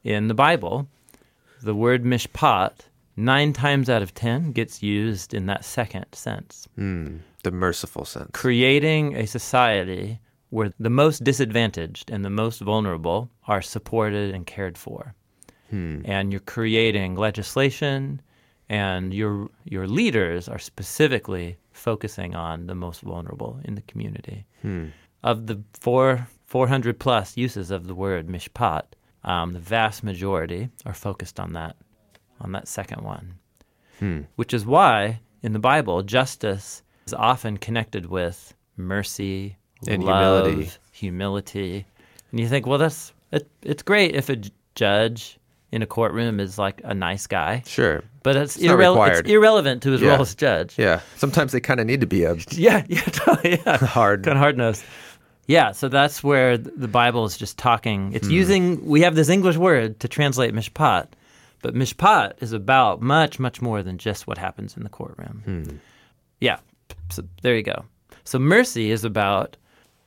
In 0.03 0.27
the 0.29 0.33
Bible, 0.33 0.87
the 1.61 1.75
word 1.75 2.03
mishpat 2.03 2.71
nine 3.19 3.53
times 3.53 3.89
out 3.89 4.01
of 4.01 4.13
ten 4.13 4.51
gets 4.51 4.81
used 4.81 5.33
in 5.33 5.45
that 5.47 5.63
second 5.65 6.05
sense, 6.13 6.67
Hmm. 6.75 7.17
The 7.43 7.51
merciful 7.51 8.05
sense. 8.05 8.29
creating 8.33 9.15
a 9.15 9.25
society 9.27 10.19
where 10.49 10.71
the 10.79 10.89
most 10.89 11.23
disadvantaged 11.23 12.09
and 12.11 12.25
the 12.25 12.29
most 12.29 12.59
vulnerable 12.61 13.29
are 13.47 13.61
supported 13.61 14.33
and 14.35 14.45
cared 14.45 14.77
for. 14.77 15.13
And 15.71 16.31
you're 16.31 16.39
creating 16.57 17.15
legislation, 17.15 18.21
and 18.67 19.13
your 19.13 19.49
your 19.65 19.85
leaders 19.87 20.49
are 20.49 20.57
specifically 20.59 21.57
focusing 21.71 22.33
on 22.35 22.65
the 22.67 22.75
most 22.75 23.01
vulnerable 23.01 23.59
in 23.63 23.75
the 23.75 23.83
community. 23.83 24.45
Of 25.23 25.45
the 25.45 25.61
four 25.79 26.27
400 26.45 26.99
plus 26.99 27.37
uses 27.37 27.69
of 27.71 27.85
the 27.85 27.93
word 27.93 28.27
mishpat, 28.27 28.85
um, 29.23 29.53
the 29.53 29.59
vast 29.59 30.03
majority 30.03 30.69
are 30.87 30.95
focused 30.95 31.39
on 31.39 31.53
that 31.53 31.75
on 32.41 32.51
that 32.53 32.67
second 32.67 33.03
one, 33.03 33.35
hmm. 33.99 34.21
which 34.35 34.53
is 34.53 34.65
why 34.65 35.19
in 35.43 35.53
the 35.53 35.59
Bible 35.59 36.01
justice 36.03 36.83
is 37.05 37.13
often 37.13 37.57
connected 37.57 38.05
with 38.07 38.53
mercy 38.77 39.57
And 39.87 40.03
love, 40.03 40.45
humility. 40.45 40.71
humility. 40.91 41.85
And 42.31 42.39
you 42.39 42.47
think, 42.47 42.65
well, 42.67 42.77
that's 42.77 43.13
it, 43.31 43.47
it's 43.61 43.83
great 43.83 44.15
if 44.15 44.29
a 44.29 44.37
judge 44.75 45.37
in 45.71 45.81
a 45.81 45.85
courtroom 45.85 46.39
is 46.39 46.57
like 46.57 46.81
a 46.83 46.93
nice 46.93 47.27
guy, 47.27 47.61
Sure. 47.67 48.03
but 48.23 48.35
it's, 48.35 48.57
It's 48.57 48.67
required. 48.71 49.19
it's 49.19 49.29
irrelevant 49.29 49.83
to 49.83 49.91
his 49.91 50.01
Yeah. 50.01 50.11
role 50.11 50.21
as 50.21 50.33
judge. 50.33 50.77
Yeah. 50.79 51.01
Sometimes 51.17 51.51
they 51.51 51.59
kind 51.59 51.79
of 51.79 51.85
need 51.85 52.01
to 52.01 52.07
be 52.07 52.23
a 52.23 52.35
Yeah, 52.51 52.83
yeah, 52.89 53.01
totally, 53.11 53.61
yeah. 53.65 53.77
hard. 53.85 54.23
kind 54.23 54.37
of 54.37 54.41
hard 54.41 54.57
nosed. 54.57 54.83
Yeah, 55.47 55.71
so 55.71 55.87
that's 55.89 56.23
where 56.23 56.57
the 56.57 56.87
Bible 56.87 57.25
is 57.25 57.37
just 57.37 57.57
talking. 57.57 58.13
It's 58.13 58.27
hmm. 58.27 58.33
using, 58.33 58.85
we 58.85 59.01
have 59.01 59.15
this 59.15 59.29
English 59.29 59.57
word 59.57 59.99
to 59.99 60.07
translate 60.07 60.53
mishpat, 60.53 61.07
but 61.61 61.75
mishpat 61.75 62.41
is 62.41 62.53
about 62.53 63.01
much, 63.01 63.39
much 63.39 63.61
more 63.61 63.83
than 63.83 63.97
just 63.97 64.27
what 64.27 64.37
happens 64.37 64.77
in 64.77 64.83
the 64.83 64.89
courtroom. 64.89 65.41
Hmm. 65.45 65.75
Yeah, 66.39 66.59
so 67.09 67.23
there 67.41 67.55
you 67.55 67.63
go. 67.63 67.85
So 68.23 68.39
mercy 68.39 68.91
is 68.91 69.03
about 69.03 69.57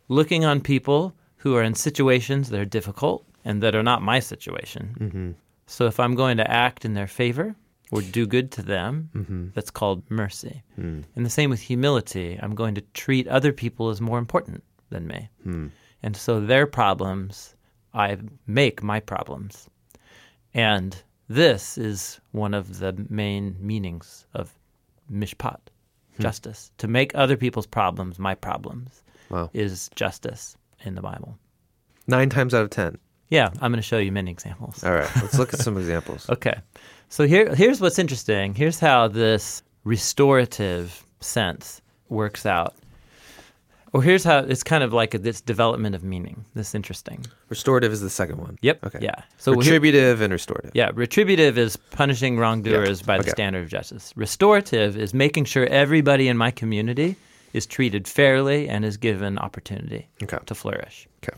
looking 0.09 0.45
on 0.45 0.61
people 0.61 1.15
who 1.37 1.57
are 1.57 1.63
in 1.63 1.75
situations 1.75 2.51
that 2.51 2.61
are 2.61 2.65
difficult 2.65 3.27
and 3.45 3.63
that 3.63 3.75
are 3.75 3.83
not 3.83 4.03
my 4.03 4.21
situation. 4.21 4.97
Mm-hmm. 4.99 5.31
So 5.67 5.87
if 5.87 5.99
I'm 5.99 6.15
going 6.15 6.37
to 6.37 6.51
act 6.51 6.85
in 6.85 6.95
their 6.95 7.07
favor 7.07 7.55
or 7.91 8.01
do 8.01 8.27
good 8.27 8.53
to 8.53 8.63
them, 8.63 9.11
mm-hmm. 9.15 9.49
that's 9.55 9.71
called 9.71 10.03
mercy. 10.09 10.63
Hmm. 10.77 11.01
And 11.17 11.27
the 11.27 11.31
same 11.31 11.51
with 11.51 11.61
humility. 11.61 12.39
I'm 12.41 12.55
going 12.55 12.75
to 12.77 12.83
treat 12.95 13.27
other 13.29 13.53
people 13.53 13.89
as 13.89 14.01
more 14.01 14.19
important 14.19 14.63
than 14.91 15.07
me. 15.07 15.29
Hmm. 15.43 15.69
And 16.03 16.17
so 16.17 16.41
their 16.41 16.67
problems, 16.67 17.55
I 17.95 18.19
make 18.47 18.83
my 18.83 19.01
problems. 19.01 19.69
And 20.55 20.97
this 21.29 21.79
is 21.79 22.21
one 22.33 22.55
of 22.55 22.79
the 22.79 22.95
main 23.09 23.57
meanings 23.59 24.27
of 24.35 24.53
mishpat, 25.11 25.59
hmm. 26.17 26.23
justice. 26.23 26.71
To 26.79 26.89
make 26.89 27.13
other 27.15 27.37
people's 27.37 27.67
problems 27.67 28.19
my 28.19 28.35
problems 28.35 29.03
Wow. 29.31 29.51
is 29.55 29.89
justice 29.95 30.57
in 30.85 30.95
the 30.95 31.01
Bible. 31.03 31.39
Nine 32.07 32.29
times 32.29 32.53
out 32.55 32.63
of 32.65 32.71
ten. 32.71 32.99
Yeah, 33.31 33.49
I'm 33.61 33.73
going 33.73 33.77
to 33.77 33.83
show 33.83 33.97
you 33.99 34.13
many 34.13 34.31
examples. 34.31 34.85
All 34.85 34.93
right. 34.93 35.09
Let's 35.17 35.39
look 35.39 35.55
at 35.55 35.61
some 35.61 35.79
examples. 35.83 36.29
Okay. 36.29 36.61
So 37.09 37.27
here 37.27 37.55
here's 37.55 37.81
what's 37.81 37.99
interesting. 37.99 38.55
Here's 38.55 38.79
how 38.79 39.09
this 39.09 39.63
restorative 39.85 41.07
sense 41.21 41.81
works 42.09 42.45
out. 42.45 42.75
Or 43.95 44.03
here's 44.03 44.25
how 44.25 44.39
it's 44.39 44.63
kind 44.63 44.83
of 44.83 44.93
like 44.95 45.11
this 45.11 45.41
development 45.43 45.95
of 45.95 46.03
meaning. 46.03 46.45
This 46.55 46.75
interesting. 46.75 47.27
Restorative 47.51 47.93
is 47.93 48.01
the 48.01 48.09
second 48.09 48.39
one. 48.39 48.59
Yep. 48.63 48.85
Okay. 48.87 48.99
Yeah. 49.03 49.15
So 49.37 49.53
here- 49.53 49.61
Retributive 49.61 50.21
and 50.23 50.33
restorative. 50.33 50.71
yeah, 50.75 50.91
retributive 50.95 51.59
is 51.59 51.77
punishing 51.77 52.39
wrongdoers 52.39 53.03
by 53.03 53.19
the 53.19 53.25
okay. 53.25 53.31
standard 53.33 53.65
of 53.65 53.69
justice. 53.69 54.13
Restorative 54.17 54.97
is 54.97 55.13
making 55.13 55.45
sure 55.45 55.67
everybody 55.67 56.29
in 56.29 56.39
my 56.39 56.51
community 56.51 57.17
is 57.53 57.67
treated 57.67 58.09
fairly 58.09 58.67
and 58.67 58.83
is 58.85 58.97
given 58.97 59.37
opportunity 59.39 60.09
Okay. 60.23 60.39
to 60.47 60.55
flourish. 60.55 61.07
Okay. 61.23 61.37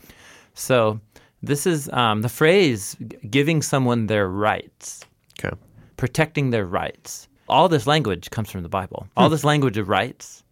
So 0.53 1.01
this 1.43 1.67
is 1.67 1.89
um, 1.89 2.21
the 2.21 2.29
phrase 2.29 2.95
giving 3.29 3.61
someone 3.61 4.07
their 4.07 4.29
rights, 4.29 5.01
Okay. 5.43 5.53
protecting 5.97 6.51
their 6.51 6.65
rights. 6.65 7.27
All 7.49 7.67
this 7.67 7.85
language 7.85 8.29
comes 8.31 8.49
from 8.49 8.63
the 8.63 8.69
Bible. 8.69 9.07
All 9.17 9.27
this 9.29 9.43
language 9.43 9.77
of 9.77 9.89
rights 9.89 10.43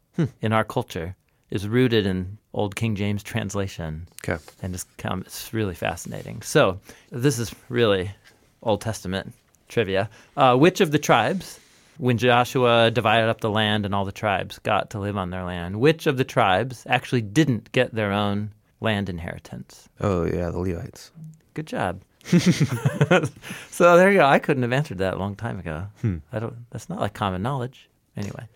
in 0.42 0.52
our 0.52 0.66
culture 0.66 1.16
is 1.54 1.68
rooted 1.68 2.06
in 2.08 2.38
Old 2.54 2.76
King 2.76 2.96
James 2.96 3.22
translation 3.22 4.08
Okay. 4.28 4.42
and 4.63 4.74
it's, 4.74 4.86
come, 4.98 5.22
it's 5.22 5.54
really 5.54 5.76
fascinating. 5.76 6.42
So 6.42 6.80
this 7.12 7.38
is 7.38 7.54
really 7.70 8.10
Old 8.63 8.82
Testament 8.82 9.34
trivia. 9.70 10.10
Uh, 10.36 10.56
which 10.58 10.82
of 10.82 10.92
the 10.92 10.98
tribes, 11.00 11.60
when 12.00 12.18
Joshua 12.18 12.89
divided 12.89 13.30
up 13.30 13.42
the 13.42 13.52
land 13.52 13.86
and 13.86 13.94
all 13.94 14.04
the 14.04 14.12
tribes 14.12 14.58
got 14.60 14.89
to 14.92 15.00
live 15.00 15.16
on 15.16 15.30
their 15.30 15.44
land, 15.44 15.80
which 15.80 16.08
of 16.08 16.18
the 16.18 16.24
tribes 16.24 16.84
actually 16.88 17.22
didn't 17.22 17.72
get 17.72 17.94
their 17.94 18.12
own 18.12 18.52
land 18.82 19.08
inheritance? 19.10 19.88
Oh 20.02 20.26
yeah, 20.26 20.50
the 20.50 20.58
Levites. 20.60 21.12
Good 21.54 21.68
job. 21.68 22.02
so 23.70 23.98
there 23.98 24.12
you 24.12 24.20
go. 24.20 24.26
I 24.26 24.39
couldn't 24.39 24.63
have 24.63 24.74
answered 24.74 24.98
that 25.00 25.13
a 25.16 25.18
long 25.18 25.36
time 25.36 25.60
ago. 25.60 25.86
I 26.32 26.39
don't. 26.39 26.56
That's 26.72 26.89
not 26.89 27.00
like 27.00 27.13
common 27.13 27.42
knowledge. 27.44 27.89
Anyway, 28.18 28.48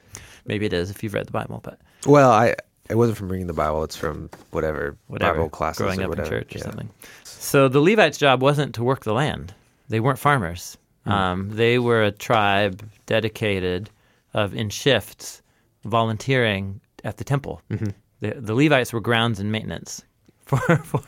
maybe 0.46 0.66
it 0.66 0.74
is 0.74 0.90
if 0.90 1.04
you've 1.04 1.14
read 1.14 1.28
the 1.28 1.32
Bible, 1.32 1.60
but 1.64 1.80
Well, 2.06 2.32
I 2.32 2.56
it 2.90 2.96
wasn't 2.96 3.18
from 3.18 3.30
reading 3.30 3.48
the 3.48 3.54
Bible. 3.54 3.84
It's 3.84 3.96
from 3.96 4.30
whatever, 4.52 4.98
whatever. 5.08 5.34
Bible 5.36 5.50
classes 5.50 5.78
growing 5.82 6.00
or 6.02 6.04
up 6.04 6.10
whatever. 6.10 6.36
in 6.38 6.42
church 6.44 6.56
or 6.56 6.58
Yeah. 6.60 6.64
something. 6.66 6.90
So 7.24 7.68
the 7.68 7.80
Levites' 7.82 8.18
job 8.18 8.42
wasn't 8.42 8.74
to 8.76 8.84
work 8.84 9.04
the 9.04 9.14
land. 9.14 9.54
They 9.90 10.00
weren't 10.00 10.20
farmers. 10.20 10.78
Hmm. 11.06 11.12
Um, 11.12 11.50
they 11.52 11.80
were 11.80 12.04
a 12.04 12.12
tribe 12.12 12.88
dedicated 13.06 13.90
of 14.34 14.54
in 14.54 14.70
shifts, 14.70 15.42
volunteering 15.86 16.80
at 17.04 17.18
the 17.18 17.24
temple. 17.24 17.62
Mm-hmm. 17.72 17.88
The, 18.20 18.34
the 18.40 18.54
Levites 18.56 18.92
were 18.94 19.00
grounds 19.02 19.40
and 19.40 19.52
maintenance 19.52 20.02
for, 20.46 20.58
for 20.84 21.02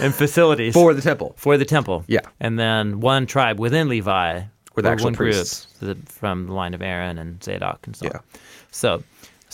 and 0.00 0.14
facilities 0.14 0.74
For 0.74 0.94
the 0.94 1.02
temple. 1.02 1.34
for 1.36 1.56
the 1.56 1.64
temple. 1.64 2.04
Yeah. 2.08 2.20
And 2.40 2.58
then 2.58 3.00
one 3.00 3.26
tribe 3.26 3.58
within 3.60 3.88
Levi 3.88 4.42
Were 4.74 4.82
the 4.82 4.88
one 4.90 4.98
group 4.98 5.16
priests. 5.16 5.66
the, 5.80 5.96
from 6.06 6.46
the 6.46 6.52
line 6.52 6.74
of 6.74 6.82
Aaron 6.82 7.18
and 7.18 7.42
Zadok 7.42 7.86
and 7.86 7.94
so 7.96 8.06
Yeah. 8.06 8.16
on. 8.16 8.20
So, 8.72 9.02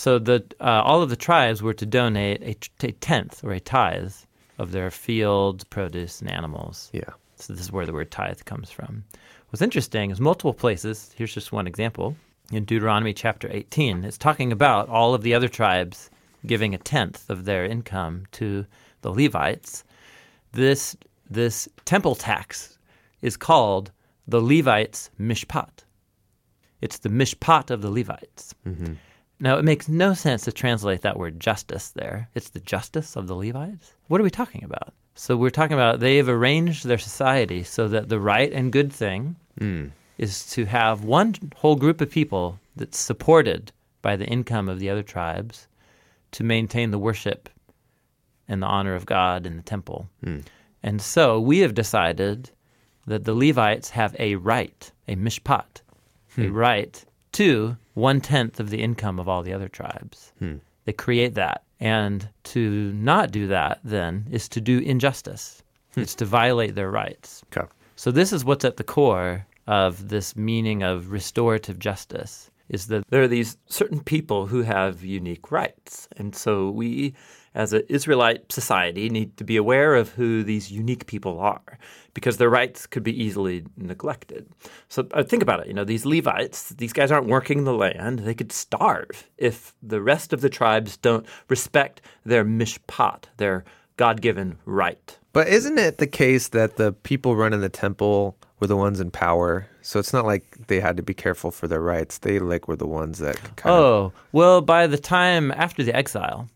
so 0.03 0.19
the 0.19 0.45
uh, 0.61 0.83
all 0.85 1.01
of 1.01 1.11
the 1.11 1.23
tribes 1.29 1.63
were 1.63 1.75
to 1.75 1.87
donate 1.87 2.43
a, 2.43 2.55
t- 2.55 2.89
a 2.89 2.91
tenth 2.91 3.45
or 3.45 3.53
a 3.53 3.61
tithe 3.61 4.13
of 4.59 4.73
their 4.73 4.91
fields, 4.91 5.63
produce, 5.63 6.21
and 6.21 6.29
animals. 6.29 6.91
Yeah. 6.93 7.11
So 7.37 7.53
this 7.53 7.63
is 7.63 7.71
where 7.71 7.87
the 7.87 7.93
word 7.93 8.11
tithe 8.11 8.41
comes 8.45 8.69
from. 8.69 9.05
What's 9.51 9.63
interesting 9.63 10.11
is 10.11 10.19
multiple 10.19 10.55
places. 10.55 11.15
Here's 11.15 11.33
just 11.33 11.53
one 11.53 11.69
example 11.69 12.17
in 12.51 12.65
Deuteronomy 12.65 13.13
chapter 13.13 13.49
18. 13.53 14.03
It's 14.03 14.19
talking 14.19 14.51
about 14.51 14.89
all 14.89 15.15
of 15.15 15.23
the 15.23 15.35
other 15.35 15.47
tribes 15.47 16.11
giving 16.45 16.75
a 16.75 16.79
tenth 16.79 17.31
of 17.31 17.45
their 17.45 17.65
income 17.65 18.25
to 18.33 18.67
the 19.03 19.13
Levites. 19.13 19.85
This 20.51 20.97
this 21.31 21.69
temple 21.85 22.17
tax 22.17 22.77
is 23.21 23.37
called 23.37 23.93
the 24.27 24.41
Levites' 24.41 25.11
mishpat. 25.21 25.85
It's 26.81 26.99
the 26.99 27.09
mishpat 27.09 27.71
of 27.71 27.83
the 27.83 27.91
Levites. 27.91 28.53
Now, 29.43 29.59
it 29.59 29.65
makes 29.65 29.89
no 29.89 30.15
sense 30.15 30.45
to 30.45 30.53
translate 30.53 31.03
that 31.03 31.19
word 31.19 31.41
justice 31.41 31.89
there. 31.89 32.29
It's 32.33 32.51
the 32.51 32.61
justice 32.61 33.17
of 33.17 33.27
the 33.27 33.35
Levites? 33.35 33.93
What 34.07 34.21
are 34.21 34.25
we 34.25 34.31
talking 34.31 34.63
about? 34.63 34.95
So, 35.17 35.37
we're 35.37 35.51
talking 35.51 35.75
about 35.75 35.99
they've 35.99 36.29
arranged 36.29 36.87
their 36.87 36.97
society 36.97 37.65
so 37.65 37.89
that 37.89 38.09
the 38.09 38.21
right 38.21 38.53
and 38.53 38.71
good 38.71 38.93
thing 38.93 39.35
hmm. 39.59 39.87
is 40.17 40.47
to 40.53 40.67
have 40.67 41.03
one 41.03 41.35
whole 41.57 41.75
group 41.75 42.01
of 42.01 42.09
people 42.09 42.61
that's 42.77 43.01
supported 43.01 43.73
by 44.01 44.15
the 44.15 44.27
income 44.27 44.69
of 44.69 44.79
the 44.79 44.89
other 44.89 45.03
tribes 45.03 45.67
to 46.31 46.45
maintain 46.45 46.93
the 46.93 46.99
worship 46.99 47.49
and 48.47 48.63
the 48.63 48.69
honor 48.69 48.95
of 48.95 49.07
God 49.07 49.45
in 49.45 49.57
the 49.57 49.63
temple. 49.65 50.09
Hmm. 50.23 50.43
And 50.85 51.03
so 51.03 51.41
we 51.41 51.59
have 51.59 51.75
decided 51.75 52.51
that 53.09 53.25
the 53.25 53.35
Levites 53.35 53.91
have 53.91 54.15
a 54.21 54.37
right, 54.37 54.93
a 55.09 55.17
mishpat, 55.17 55.83
a 56.39 56.47
hmm. 56.47 56.55
right 56.55 57.05
to 57.33 57.77
one 57.95 58.21
tenth 58.21 58.61
of 58.61 58.71
the 58.71 58.83
income 58.83 59.19
of 59.19 59.29
all 59.29 59.43
the 59.43 59.53
other 59.53 59.69
tribes. 59.69 60.33
Hmm. 60.39 60.57
They 60.85 60.93
create 60.93 61.35
that. 61.35 61.63
And 61.81 62.29
to 62.45 62.93
not 62.93 63.33
do 63.33 63.49
that, 63.49 63.81
then, 63.83 64.27
is 64.31 64.49
to 64.51 64.61
do 64.61 64.79
injustice. 64.79 65.63
Hmm. 65.95 66.01
It's 66.01 66.15
to 66.17 66.25
violate 66.25 66.75
their 66.75 66.91
rights. 66.91 67.43
Okay. 67.57 67.67
So 67.97 68.11
this 68.11 68.33
is 68.33 68.45
what's 68.45 68.65
at 68.65 68.77
the 68.77 68.85
core 68.85 69.47
of 69.67 70.09
this 70.09 70.35
meaning 70.37 70.83
of 70.83 71.11
restorative 71.13 71.79
justice 71.79 72.51
is 72.69 72.87
that 72.87 73.05
there 73.11 73.23
are 73.23 73.29
these 73.29 73.57
certain 73.67 74.01
people 74.01 74.47
who 74.47 74.63
have 74.63 75.05
unique 75.05 75.53
rights. 75.53 76.09
And 76.17 76.35
so 76.35 76.71
we 76.71 77.15
as 77.55 77.73
an 77.73 77.83
Israelite 77.89 78.51
society 78.51 79.09
need 79.09 79.37
to 79.37 79.45
be 79.45 79.57
aware 79.57 79.95
of 79.95 80.11
who 80.11 80.43
these 80.43 80.71
unique 80.71 81.07
people 81.07 81.39
are 81.39 81.79
because 82.15 82.37
their 82.37 82.51
rights 82.51 82.87
could 82.87 83.03
be 83.03 83.23
easily 83.23 83.65
neglected. 83.77 84.49
So 84.89 85.07
uh, 85.13 85.23
think 85.23 85.43
about 85.43 85.61
it, 85.61 85.67
you 85.67 85.75
know, 85.75 85.85
these 85.85 86.07
Levites, 86.07 86.71
these 86.71 86.93
guys 86.93 87.11
aren't 87.11 87.27
working 87.29 87.65
the 87.65 87.75
land. 87.75 88.21
They 88.21 88.35
could 88.35 88.53
starve 88.53 89.29
if 89.39 89.75
the 89.83 90.01
rest 90.01 90.33
of 90.33 90.41
the 90.41 90.51
tribes 90.51 90.97
don't 90.97 91.27
respect 91.49 92.01
their 92.25 92.45
mishpat, 92.45 93.25
their 93.37 93.65
God-given 93.97 94.59
right. 94.65 95.19
But 95.33 95.49
isn't 95.49 95.79
it 95.79 95.99
the 95.99 96.07
case 96.07 96.49
that 96.49 96.77
the 96.77 96.93
people 96.93 97.37
running 97.37 97.61
the 97.61 97.69
temple 97.69 98.37
were 98.61 98.67
the 98.67 98.77
ones 98.77 99.01
in 99.01 99.11
power? 99.11 99.67
So 99.81 99.99
it's 99.99 100.13
not 100.13 100.27
like 100.27 100.69
they 100.69 100.79
had 100.79 100.97
to 100.99 101.03
be 101.03 101.15
careful 101.15 101.51
for 101.51 101.67
their 101.67 101.81
rights. 101.81 102.19
They 102.19 102.39
like 102.39 102.69
were 102.69 102.77
the 102.77 102.87
ones 102.87 103.19
that 103.19 103.37
kind 103.57 103.75
of 103.75 103.83
Oh, 103.83 104.13
well, 104.33 104.61
by 104.61 104.87
the 104.87 104.99
time 104.99 105.51
after 105.53 105.83
the 105.83 105.95
exile, 105.95 106.49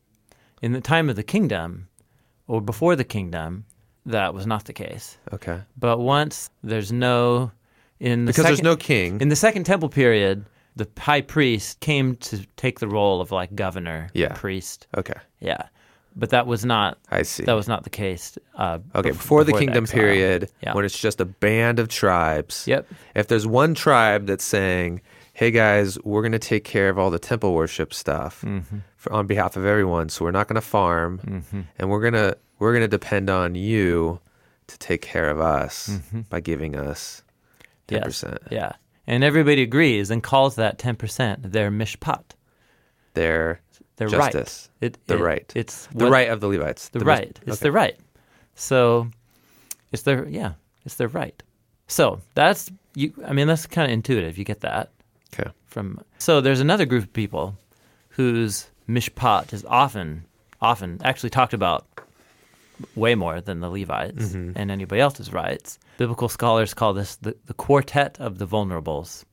in 0.66 0.72
the 0.72 0.80
time 0.80 1.08
of 1.08 1.16
the 1.16 1.22
kingdom, 1.34 1.88
or 2.46 2.60
before 2.60 2.94
the 2.96 3.04
kingdom, 3.04 3.64
that 4.04 4.34
was 4.34 4.46
not 4.46 4.64
the 4.64 4.72
case. 4.72 5.16
okay 5.32 5.58
But 5.78 5.98
once 5.98 6.50
there's 6.70 6.92
no 6.92 7.50
in 8.00 8.24
the 8.26 8.30
because 8.32 8.44
there's 8.44 8.58
second- 8.58 8.72
no 8.72 8.76
king. 8.76 9.20
in 9.20 9.28
the 9.34 9.36
second 9.46 9.64
temple 9.64 9.88
period, 9.88 10.44
the 10.80 10.86
high 10.98 11.22
priest 11.22 11.80
came 11.80 12.16
to 12.28 12.34
take 12.56 12.76
the 12.80 12.88
role 12.98 13.20
of 13.24 13.28
like 13.40 13.50
governor, 13.54 14.00
Yeah. 14.12 14.34
priest, 14.34 14.86
okay, 15.00 15.18
yeah. 15.40 15.62
But 16.18 16.30
that 16.30 16.46
was 16.46 16.64
not 16.64 16.98
I 17.10 17.22
see. 17.22 17.44
that 17.44 17.52
was 17.62 17.68
not 17.68 17.84
the 17.84 17.90
case. 18.04 18.38
Uh, 18.56 18.78
Okay, 18.94 19.10
bef- 19.10 19.18
before 19.22 19.44
the 19.44 19.52
kingdom 19.52 19.84
exile. 19.84 20.00
period, 20.00 20.40
Yeah. 20.62 20.74
when 20.74 20.84
it's 20.86 20.98
just 20.98 21.20
a 21.20 21.26
band 21.26 21.78
of 21.78 21.88
tribes. 21.88 22.64
Yep. 22.66 22.86
If 23.14 23.28
there's 23.28 23.46
one 23.46 23.74
tribe 23.74 24.26
that's 24.26 24.44
saying, 24.44 25.00
"Hey 25.38 25.50
guys, 25.50 25.98
we're 26.02 26.22
going 26.22 26.32
to 26.32 26.38
take 26.38 26.64
care 26.64 26.88
of 26.88 26.98
all 26.98 27.10
the 27.10 27.18
temple 27.18 27.52
worship 27.52 27.92
stuff 27.92 28.40
Mm-hmm. 28.42 28.78
for, 28.96 29.12
on 29.12 29.26
behalf 29.26 29.56
of 29.56 29.64
everyone, 29.66 30.08
so 30.08 30.24
we're 30.24 30.30
not 30.30 30.48
going 30.48 30.54
to 30.54 30.60
farm, 30.78 31.42
and 31.78 31.90
we're 31.90 32.00
gonna 32.00 32.36
we're 32.58 32.72
gonna 32.72 32.88
depend 32.88 33.28
on 33.28 33.54
you 33.54 34.20
to 34.68 34.78
take 34.78 35.02
care 35.02 35.28
of 35.30 35.38
us 35.40 36.00
by 36.30 36.40
giving 36.40 36.74
us 36.74 37.22
ten 37.86 38.00
Mm-hmm. 38.00 38.04
Yes. 38.04 38.04
percent." 38.04 38.38
Yeah. 38.50 38.72
And 39.06 39.22
everybody 39.22 39.62
agrees 39.62 40.10
and 40.10 40.20
calls 40.22 40.56
that 40.56 40.78
10% 40.78 41.52
their 41.52 41.70
mishpat, 41.70 42.24
Their 43.14 43.60
their 43.98 44.08
justice, 44.08 44.68
right. 44.82 44.86
It, 44.94 45.06
the 45.06 45.16
it- 45.16 45.20
right, 45.22 45.52
It's 45.54 45.86
the 45.88 46.04
what- 46.06 46.12
right 46.12 46.28
of 46.28 46.40
the 46.40 46.48
Levites, 46.48 46.88
the, 46.88 46.98
mis- 47.00 47.06
right. 47.06 47.38
It's 47.46 47.58
okay. 47.58 47.66
the 47.68 47.72
right. 47.72 47.96
So 48.56 49.08
it's 49.92 50.02
their 50.02 50.26
yeah, 50.28 50.52
it's 50.86 50.96
their 50.96 51.08
right. 51.08 51.40
So 51.86 52.20
that's 52.34 52.70
you. 52.94 53.12
I 53.24 53.32
mean, 53.32 53.46
that's 53.46 53.66
kind 53.66 53.84
of 53.88 53.92
intuitive. 53.92 54.38
You 54.38 54.44
get 54.44 54.60
that 54.62 54.90
Okay. 55.34 55.50
from. 55.66 56.00
So 56.18 56.40
there's 56.40 56.60
another 56.60 56.86
group 56.86 57.04
of 57.04 57.12
people 57.12 57.56
whose 58.10 58.68
mishpat 58.88 59.52
is 59.52 59.64
often, 59.66 60.24
often 60.60 61.00
actually 61.04 61.30
talked 61.30 61.52
about 61.52 61.86
way 62.94 63.14
more 63.14 63.40
than 63.40 63.60
the 63.60 63.70
Levites 63.70 64.28
mm-hmm. 64.28 64.52
and 64.54 64.70
anybody 64.70 65.00
else's 65.00 65.32
rights. 65.32 65.78
Biblical 65.98 66.28
scholars 66.28 66.74
call 66.74 66.94
this 66.94 67.16
the, 67.16 67.36
the 67.46 67.54
quartet 67.54 68.18
of 68.20 68.38
the 68.38 68.46
vulnerables 68.46 69.24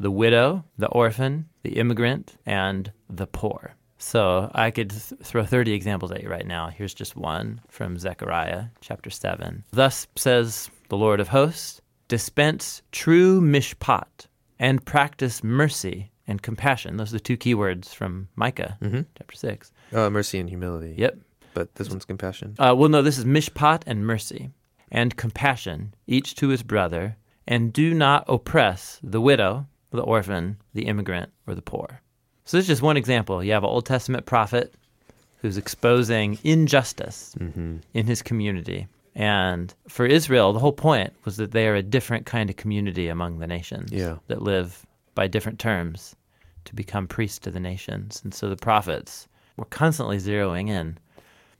the 0.00 0.10
widow, 0.10 0.64
the 0.78 0.86
orphan, 0.88 1.48
the 1.62 1.76
immigrant, 1.76 2.36
and 2.46 2.92
the 3.10 3.26
poor. 3.26 3.74
So 3.98 4.48
I 4.54 4.70
could 4.70 4.90
th- 4.90 5.20
throw 5.24 5.44
30 5.44 5.72
examples 5.72 6.12
at 6.12 6.22
you 6.22 6.28
right 6.28 6.46
now. 6.46 6.68
Here's 6.68 6.94
just 6.94 7.16
one 7.16 7.60
from 7.68 7.98
Zechariah 7.98 8.66
chapter 8.80 9.10
7. 9.10 9.64
Thus 9.72 10.06
says 10.14 10.70
the 10.88 10.96
Lord 10.96 11.18
of 11.18 11.28
hosts 11.28 11.80
dispense 12.06 12.82
true 12.92 13.40
mishpat 13.40 14.27
and 14.58 14.84
practice 14.84 15.42
mercy 15.44 16.10
and 16.26 16.42
compassion. 16.42 16.96
Those 16.96 17.10
are 17.10 17.16
the 17.16 17.20
two 17.20 17.36
key 17.36 17.54
words 17.54 17.92
from 17.94 18.28
Micah 18.36 18.76
chapter 19.16 19.36
6. 19.36 19.72
Uh, 19.92 20.10
mercy 20.10 20.38
and 20.38 20.48
humility. 20.48 20.94
Yep. 20.98 21.18
But 21.54 21.74
this 21.76 21.88
one's 21.88 22.04
compassion. 22.04 22.54
Uh, 22.58 22.74
well, 22.76 22.88
no, 22.88 23.02
this 23.02 23.18
is 23.18 23.24
mishpat 23.24 23.82
and 23.86 24.06
mercy 24.06 24.50
and 24.90 25.16
compassion, 25.16 25.94
each 26.06 26.34
to 26.36 26.48
his 26.48 26.62
brother, 26.62 27.16
and 27.46 27.72
do 27.72 27.94
not 27.94 28.24
oppress 28.28 29.00
the 29.02 29.20
widow, 29.20 29.66
the 29.90 30.02
orphan, 30.02 30.58
the 30.74 30.86
immigrant, 30.86 31.30
or 31.46 31.54
the 31.54 31.62
poor. 31.62 32.00
So 32.44 32.56
this 32.56 32.64
is 32.64 32.68
just 32.68 32.82
one 32.82 32.96
example. 32.96 33.42
You 33.42 33.52
have 33.52 33.64
an 33.64 33.70
Old 33.70 33.86
Testament 33.86 34.26
prophet 34.26 34.74
who's 35.40 35.56
exposing 35.56 36.38
injustice 36.44 37.34
in 37.94 38.06
his 38.06 38.22
community. 38.22 38.86
And 39.18 39.74
for 39.88 40.06
Israel, 40.06 40.52
the 40.52 40.60
whole 40.60 40.72
point 40.72 41.12
was 41.24 41.36
that 41.38 41.50
they 41.50 41.66
are 41.66 41.74
a 41.74 41.82
different 41.82 42.24
kind 42.24 42.48
of 42.48 42.56
community 42.56 43.08
among 43.08 43.40
the 43.40 43.48
nations 43.48 43.90
Yeah. 43.92 44.18
that 44.28 44.42
live 44.42 44.86
by 45.16 45.26
different 45.26 45.58
terms 45.58 46.14
to 46.66 46.74
become 46.74 47.08
priests 47.08 47.40
to 47.40 47.50
the 47.50 47.58
nations. 47.58 48.20
And 48.22 48.32
so 48.32 48.48
the 48.48 48.56
prophets 48.56 49.26
were 49.56 49.64
constantly 49.64 50.18
zeroing 50.18 50.68
in. 50.68 50.98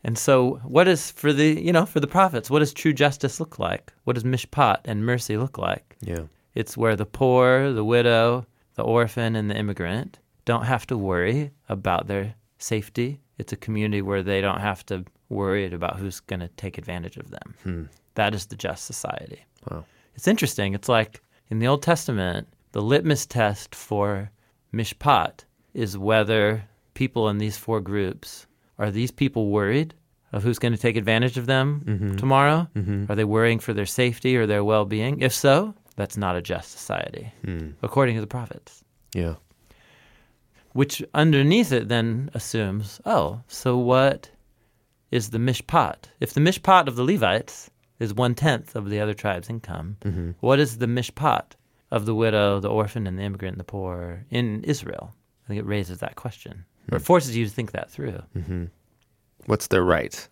And 0.05 0.17
so 0.17 0.61
what 0.63 0.87
is 0.87 1.11
for 1.11 1.33
the 1.33 1.61
you 1.61 1.73
know, 1.73 1.85
for 1.85 1.99
the 1.99 2.07
prophets, 2.07 2.49
what 2.49 2.61
does 2.61 2.73
true 2.73 2.93
justice 2.93 3.41
look 3.41 3.59
like? 3.59 3.93
What 4.05 4.15
does 4.15 4.23
mishpat 4.25 4.79
and 4.85 5.05
mercy 5.05 5.37
look 5.37 5.59
like? 5.59 5.97
Yeah. 6.01 6.27
It's 6.55 6.77
where 6.77 6.95
the 6.95 7.07
poor, 7.07 7.73
the 7.73 7.85
widow, 7.85 8.47
the 8.77 8.85
orphan, 8.85 9.35
and 9.35 9.51
the 9.51 9.57
immigrant 9.59 10.21
don't 10.45 10.65
have 10.65 10.87
to 10.87 10.97
worry 10.97 11.51
about 11.69 12.07
their 12.07 12.35
safety. 12.59 13.21
It's 13.37 13.53
a 13.53 13.57
community 13.57 14.01
where 14.01 14.23
they 14.23 14.41
don't 14.41 14.61
have 14.61 14.87
to 14.87 15.05
worry 15.29 15.73
about 15.73 15.99
who's 15.99 16.21
going 16.21 16.41
to 16.41 16.49
take 16.49 16.79
advantage 16.79 17.17
of 17.17 17.31
them. 17.31 17.55
Hmm. 17.63 17.83
That 18.15 18.35
is 18.35 18.47
the 18.47 18.57
just 18.57 18.85
society. 18.85 19.45
Wow. 19.71 19.85
It's 20.15 20.29
interesting. 20.29 20.75
It's 20.75 20.89
like 20.89 21.23
in 21.51 21.59
the 21.59 21.69
Old 21.69 21.83
Testament, 21.83 22.49
the 22.73 22.83
litmus 22.83 23.27
test 23.27 23.75
for 23.75 24.31
mishpat 24.73 25.45
is 25.75 25.97
whether 25.97 26.65
people 26.95 27.29
in 27.29 27.39
these 27.39 27.57
four 27.57 27.81
groups 27.81 28.47
are 28.79 28.91
these 28.91 29.11
people 29.11 29.51
worried 29.51 29.95
of 30.33 30.43
who's 30.43 30.59
going 30.59 30.73
to 30.73 30.79
take 30.79 30.97
advantage 30.97 31.37
of 31.39 31.47
them 31.47 31.83
mm-hmm. 31.87 32.17
tomorrow? 32.17 32.69
Mm-hmm. 32.75 33.11
Are 33.11 33.15
they 33.15 33.25
worrying 33.25 33.59
for 33.59 33.73
their 33.73 33.87
safety 33.87 34.37
or 34.37 34.47
their 34.47 34.65
well 34.65 34.85
being? 34.85 35.21
If 35.21 35.33
so, 35.33 35.75
that's 35.97 36.17
not 36.17 36.37
a 36.37 36.43
just 36.43 36.71
society, 36.73 37.33
hmm. 37.45 37.71
according 37.83 38.15
to 38.17 38.21
the 38.21 38.27
prophets. 38.27 38.85
Yeah. 39.15 39.35
Which 40.73 41.03
underneath 41.15 41.73
it 41.73 41.89
then 41.89 42.31
assumes, 42.35 43.01
oh, 43.07 43.41
so 43.49 43.79
what 43.79 44.31
is 45.11 45.31
the 45.31 45.39
mishpat? 45.39 45.97
If 46.21 46.35
the 46.35 46.41
mishpat 46.41 46.87
of 46.87 46.97
the 46.97 47.05
Levites 47.05 47.71
is 47.99 48.15
one 48.15 48.35
tenth 48.35 48.77
of 48.77 48.91
the 48.91 49.01
other 49.01 49.15
tribe's 49.15 49.51
income, 49.51 49.97
mm-hmm. 50.03 50.31
what 50.41 50.61
is 50.61 50.79
the 50.79 50.87
mishpat 50.87 51.53
of 51.91 52.07
the 52.07 52.15
widow, 52.15 52.61
the 52.61 52.69
orphan, 52.69 53.07
and 53.07 53.19
the 53.19 53.23
immigrant 53.23 53.55
and 53.55 53.61
the 53.61 53.65
poor 53.65 54.25
in 54.31 54.63
Israel? 54.65 55.15
I 55.45 55.49
think 55.49 55.61
it 55.61 55.67
raises 55.67 55.99
that 55.99 56.17
question, 56.17 56.65
or 56.93 56.99
it 56.99 57.03
forces 57.03 57.37
you 57.37 57.47
to 57.47 57.51
think 57.51 57.73
that 57.73 57.91
through. 57.91 58.23
Mm-hmm. 58.37 58.65
What's 59.47 59.69
their 59.69 59.83
right? 59.83 60.29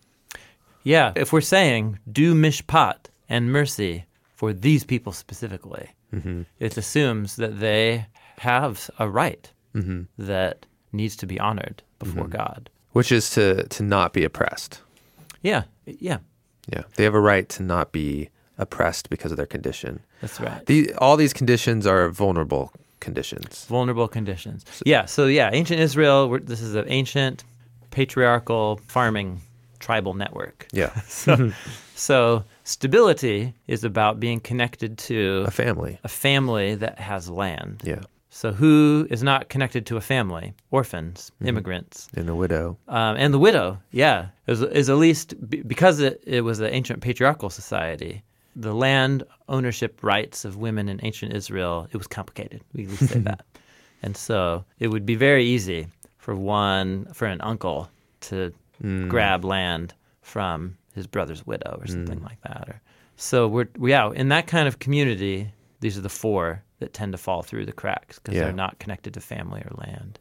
Yeah, 0.83 1.11
if 1.15 1.33
we're 1.33 1.41
saying 1.41 1.99
do 2.11 2.35
mishpat 2.35 3.07
and 3.27 3.51
mercy 3.51 4.05
for 4.35 4.53
these 4.53 4.83
people 4.83 5.11
specifically, 5.11 5.89
mm-hmm. 6.13 6.43
it 6.59 6.77
assumes 6.77 7.35
that 7.37 7.59
they 7.59 8.05
have 8.37 8.89
a 8.99 9.09
right 9.09 9.51
that 10.17 10.65
needs 10.91 11.15
to 11.17 11.27
be 11.27 11.39
honored 11.39 11.83
before 11.99 12.27
God. 12.27 12.69
Which 12.97 13.11
is 13.11 13.29
to 13.31 13.63
to 13.75 13.83
not 13.83 14.13
be 14.13 14.23
oppressed. 14.23 14.81
Yeah, 15.41 15.63
yeah, 15.85 16.17
Yeah. 16.73 16.83
They 16.95 17.03
have 17.03 17.13
a 17.13 17.19
right 17.19 17.47
to 17.49 17.63
not 17.63 17.91
be 17.91 18.29
oppressed 18.57 19.09
because 19.09 19.31
of 19.31 19.37
their 19.37 19.45
condition. 19.45 19.99
that's 20.21 20.39
right. 20.41 20.65
The, 20.65 20.93
all 20.95 21.15
these 21.15 21.33
conditions 21.33 21.85
are 21.85 22.09
vulnerable 22.09 22.71
conditions. 22.99 23.65
Vulnerable 23.65 24.07
conditions. 24.07 24.65
Yeah, 24.85 25.05
so 25.05 25.27
yeah, 25.27 25.49
ancient 25.53 25.79
Israel, 25.79 26.27
we're, 26.29 26.39
this 26.39 26.61
is 26.61 26.73
an 26.75 26.85
ancient 26.87 27.43
patriarchal 27.91 28.79
farming 28.87 29.41
tribal 29.79 30.13
network. 30.13 30.67
Yeah. 30.73 30.91
So, 31.07 31.51
so 31.95 32.43
stability 32.63 33.53
is 33.67 33.83
about 33.83 34.19
being 34.19 34.39
connected 34.39 34.97
to 35.09 35.43
a 35.47 35.51
family. 35.51 35.99
a 36.03 36.07
family 36.09 36.75
that 36.75 36.99
has 36.99 37.29
land. 37.29 37.81
Yeah. 37.85 38.01
So 38.37 38.51
who 38.51 39.07
is 39.09 39.23
not 39.23 39.49
connected 39.49 39.87
to 39.87 39.97
a 39.97 40.01
family? 40.01 40.53
Orphans, 40.69 41.31
mm-hmm. 41.37 41.47
immigrants, 41.47 42.07
And 42.13 42.27
the 42.27 42.35
widow. 42.35 42.77
um, 42.87 43.17
and 43.17 43.33
the 43.33 43.39
widow. 43.39 43.79
Yeah, 43.89 44.27
is, 44.45 44.61
is 44.61 44.91
at 44.91 44.97
least 44.97 45.33
because 45.67 45.99
it, 45.99 46.21
it 46.23 46.41
was 46.41 46.59
an 46.59 46.71
ancient 46.71 47.01
patriarchal 47.01 47.49
society. 47.49 48.21
The 48.55 48.75
land 48.75 49.23
ownership 49.49 50.03
rights 50.03 50.45
of 50.45 50.55
women 50.55 50.87
in 50.87 50.99
ancient 51.01 51.33
Israel 51.33 51.87
it 51.91 51.97
was 51.97 52.05
complicated. 52.05 52.61
We 52.73 52.85
can 52.85 53.07
say 53.07 53.19
that, 53.31 53.43
and 54.03 54.15
so 54.15 54.63
it 54.77 54.89
would 54.89 55.07
be 55.07 55.15
very 55.15 55.43
easy 55.43 55.87
for 56.19 56.35
one 56.35 57.07
for 57.13 57.25
an 57.25 57.41
uncle 57.41 57.89
to 58.29 58.53
mm. 58.83 59.09
grab 59.09 59.45
land 59.45 59.95
from 60.21 60.77
his 60.93 61.07
brother's 61.07 61.43
widow 61.47 61.79
or 61.81 61.85
mm. 61.85 61.89
something 61.89 62.21
like 62.21 62.39
that. 62.41 62.69
Or, 62.69 62.81
so 63.15 63.47
we're 63.47 63.69
yeah 63.79 64.11
in 64.11 64.29
that 64.29 64.45
kind 64.45 64.67
of 64.67 64.77
community. 64.77 65.49
These 65.79 65.97
are 65.97 66.01
the 66.01 66.09
four 66.09 66.63
that 66.79 66.93
tend 66.93 67.11
to 67.11 67.17
fall 67.17 67.41
through 67.41 67.65
the 67.65 67.71
cracks 67.73 68.19
because 68.19 68.35
Yeah. 68.35 68.43
they're 68.45 68.53
not 68.53 68.77
connected 68.79 69.13
to 69.15 69.19
family 69.21 69.61
or 69.61 69.71
land. 69.87 70.19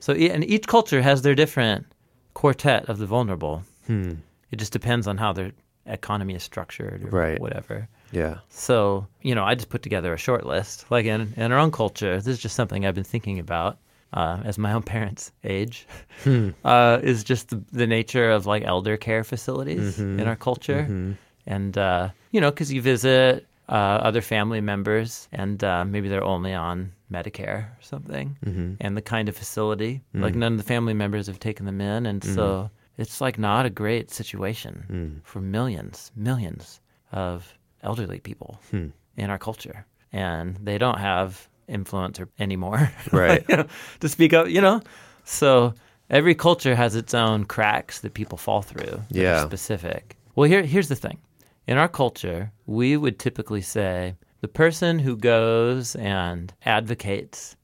So 0.00 0.12
e- 0.14 0.30
and 0.30 0.44
each 0.44 0.66
culture 0.66 1.00
has 1.00 1.22
their 1.22 1.34
different 1.34 1.86
quartet 2.34 2.86
of 2.90 2.98
the 2.98 3.06
vulnerable. 3.06 3.62
Hmm. 3.86 4.12
It 4.50 4.56
just 4.56 4.72
depends 4.72 5.06
on 5.06 5.16
how 5.16 5.32
their 5.32 5.52
economy 5.86 6.34
is 6.34 6.42
structured 6.42 7.02
or 7.04 7.08
Right. 7.08 7.40
whatever. 7.40 7.88
Yeah. 8.12 8.38
So, 8.50 9.06
you 9.22 9.34
know, 9.34 9.42
I 9.44 9.54
just 9.54 9.70
put 9.70 9.82
together 9.82 10.12
a 10.12 10.18
short 10.18 10.44
list. 10.46 10.84
Like 10.90 11.06
in, 11.06 11.32
in 11.36 11.50
our 11.52 11.58
own 11.58 11.70
culture, 11.70 12.16
this 12.16 12.26
is 12.26 12.38
just 12.38 12.54
something 12.56 12.84
I've 12.84 12.94
been 12.94 13.04
thinking 13.04 13.38
about 13.38 13.78
uh, 14.12 14.40
as 14.44 14.58
my 14.58 14.72
own 14.74 14.82
parents 14.96 15.32
age, 15.44 15.86
uh, 16.64 16.98
is 17.02 17.24
just 17.24 17.48
the, 17.48 17.62
the 17.72 17.86
nature 17.86 18.30
of 18.30 18.44
like 18.46 18.62
elder 18.64 18.96
care 18.98 19.24
facilities 19.24 19.98
in 19.98 20.26
our 20.28 20.36
culture. 20.36 21.16
And, 21.46 21.76
uh, 21.78 22.10
you 22.32 22.40
know, 22.40 22.50
because 22.50 22.72
you 22.72 22.80
visit 22.82 23.46
uh, 23.68 23.72
other 23.72 24.20
family 24.20 24.60
members 24.60 25.28
and 25.32 25.62
uh, 25.64 25.84
maybe 25.84 26.08
they're 26.08 26.24
only 26.24 26.52
on 26.52 26.92
Medicare 27.10 27.64
or 27.64 27.78
something. 27.80 28.36
Mm-hmm. 28.44 28.74
And 28.80 28.96
the 28.96 29.02
kind 29.02 29.28
of 29.28 29.36
facility, 29.36 30.02
mm. 30.14 30.22
like 30.22 30.34
none 30.34 30.52
of 30.52 30.58
the 30.58 30.64
family 30.64 30.94
members 30.94 31.26
have 31.26 31.38
taken 31.38 31.66
them 31.66 31.80
in. 31.80 32.06
And 32.06 32.22
so 32.22 32.42
mm-hmm. 32.42 33.02
it's 33.02 33.20
like 33.20 33.38
not 33.38 33.66
a 33.66 33.70
great 33.70 34.10
situation 34.10 34.84
mm. 34.90 35.26
for 35.26 35.40
millions, 35.40 36.12
millions 36.16 36.80
of 37.12 37.56
elderly 37.84 38.18
people 38.18 38.60
hmm. 38.70 38.88
in 39.16 39.30
our 39.30 39.38
culture, 39.38 39.86
and 40.12 40.56
they 40.56 40.78
don't 40.78 40.98
have 40.98 41.48
influence 41.68 42.18
anymore, 42.38 42.90
Right. 43.12 43.44
you 43.48 43.56
know, 43.58 43.66
to 44.00 44.08
speak 44.08 44.32
up. 44.32 44.48
You 44.48 44.60
know, 44.60 44.82
so 45.24 45.74
every 46.10 46.34
culture 46.34 46.74
has 46.74 46.96
its 46.96 47.14
own 47.14 47.44
cracks 47.44 48.00
that 48.00 48.14
people 48.14 48.38
fall 48.38 48.62
through. 48.62 49.00
Yeah. 49.10 49.44
specific. 49.44 50.16
Well, 50.34 50.48
here 50.48 50.62
here's 50.62 50.88
the 50.88 50.96
thing: 50.96 51.18
in 51.66 51.78
our 51.78 51.88
culture, 51.88 52.52
we 52.66 52.96
would 52.96 53.18
typically 53.18 53.62
say 53.62 54.14
the 54.40 54.48
person 54.48 54.98
who 54.98 55.16
goes 55.16 55.96
and 55.96 56.52
advocates 56.64 57.56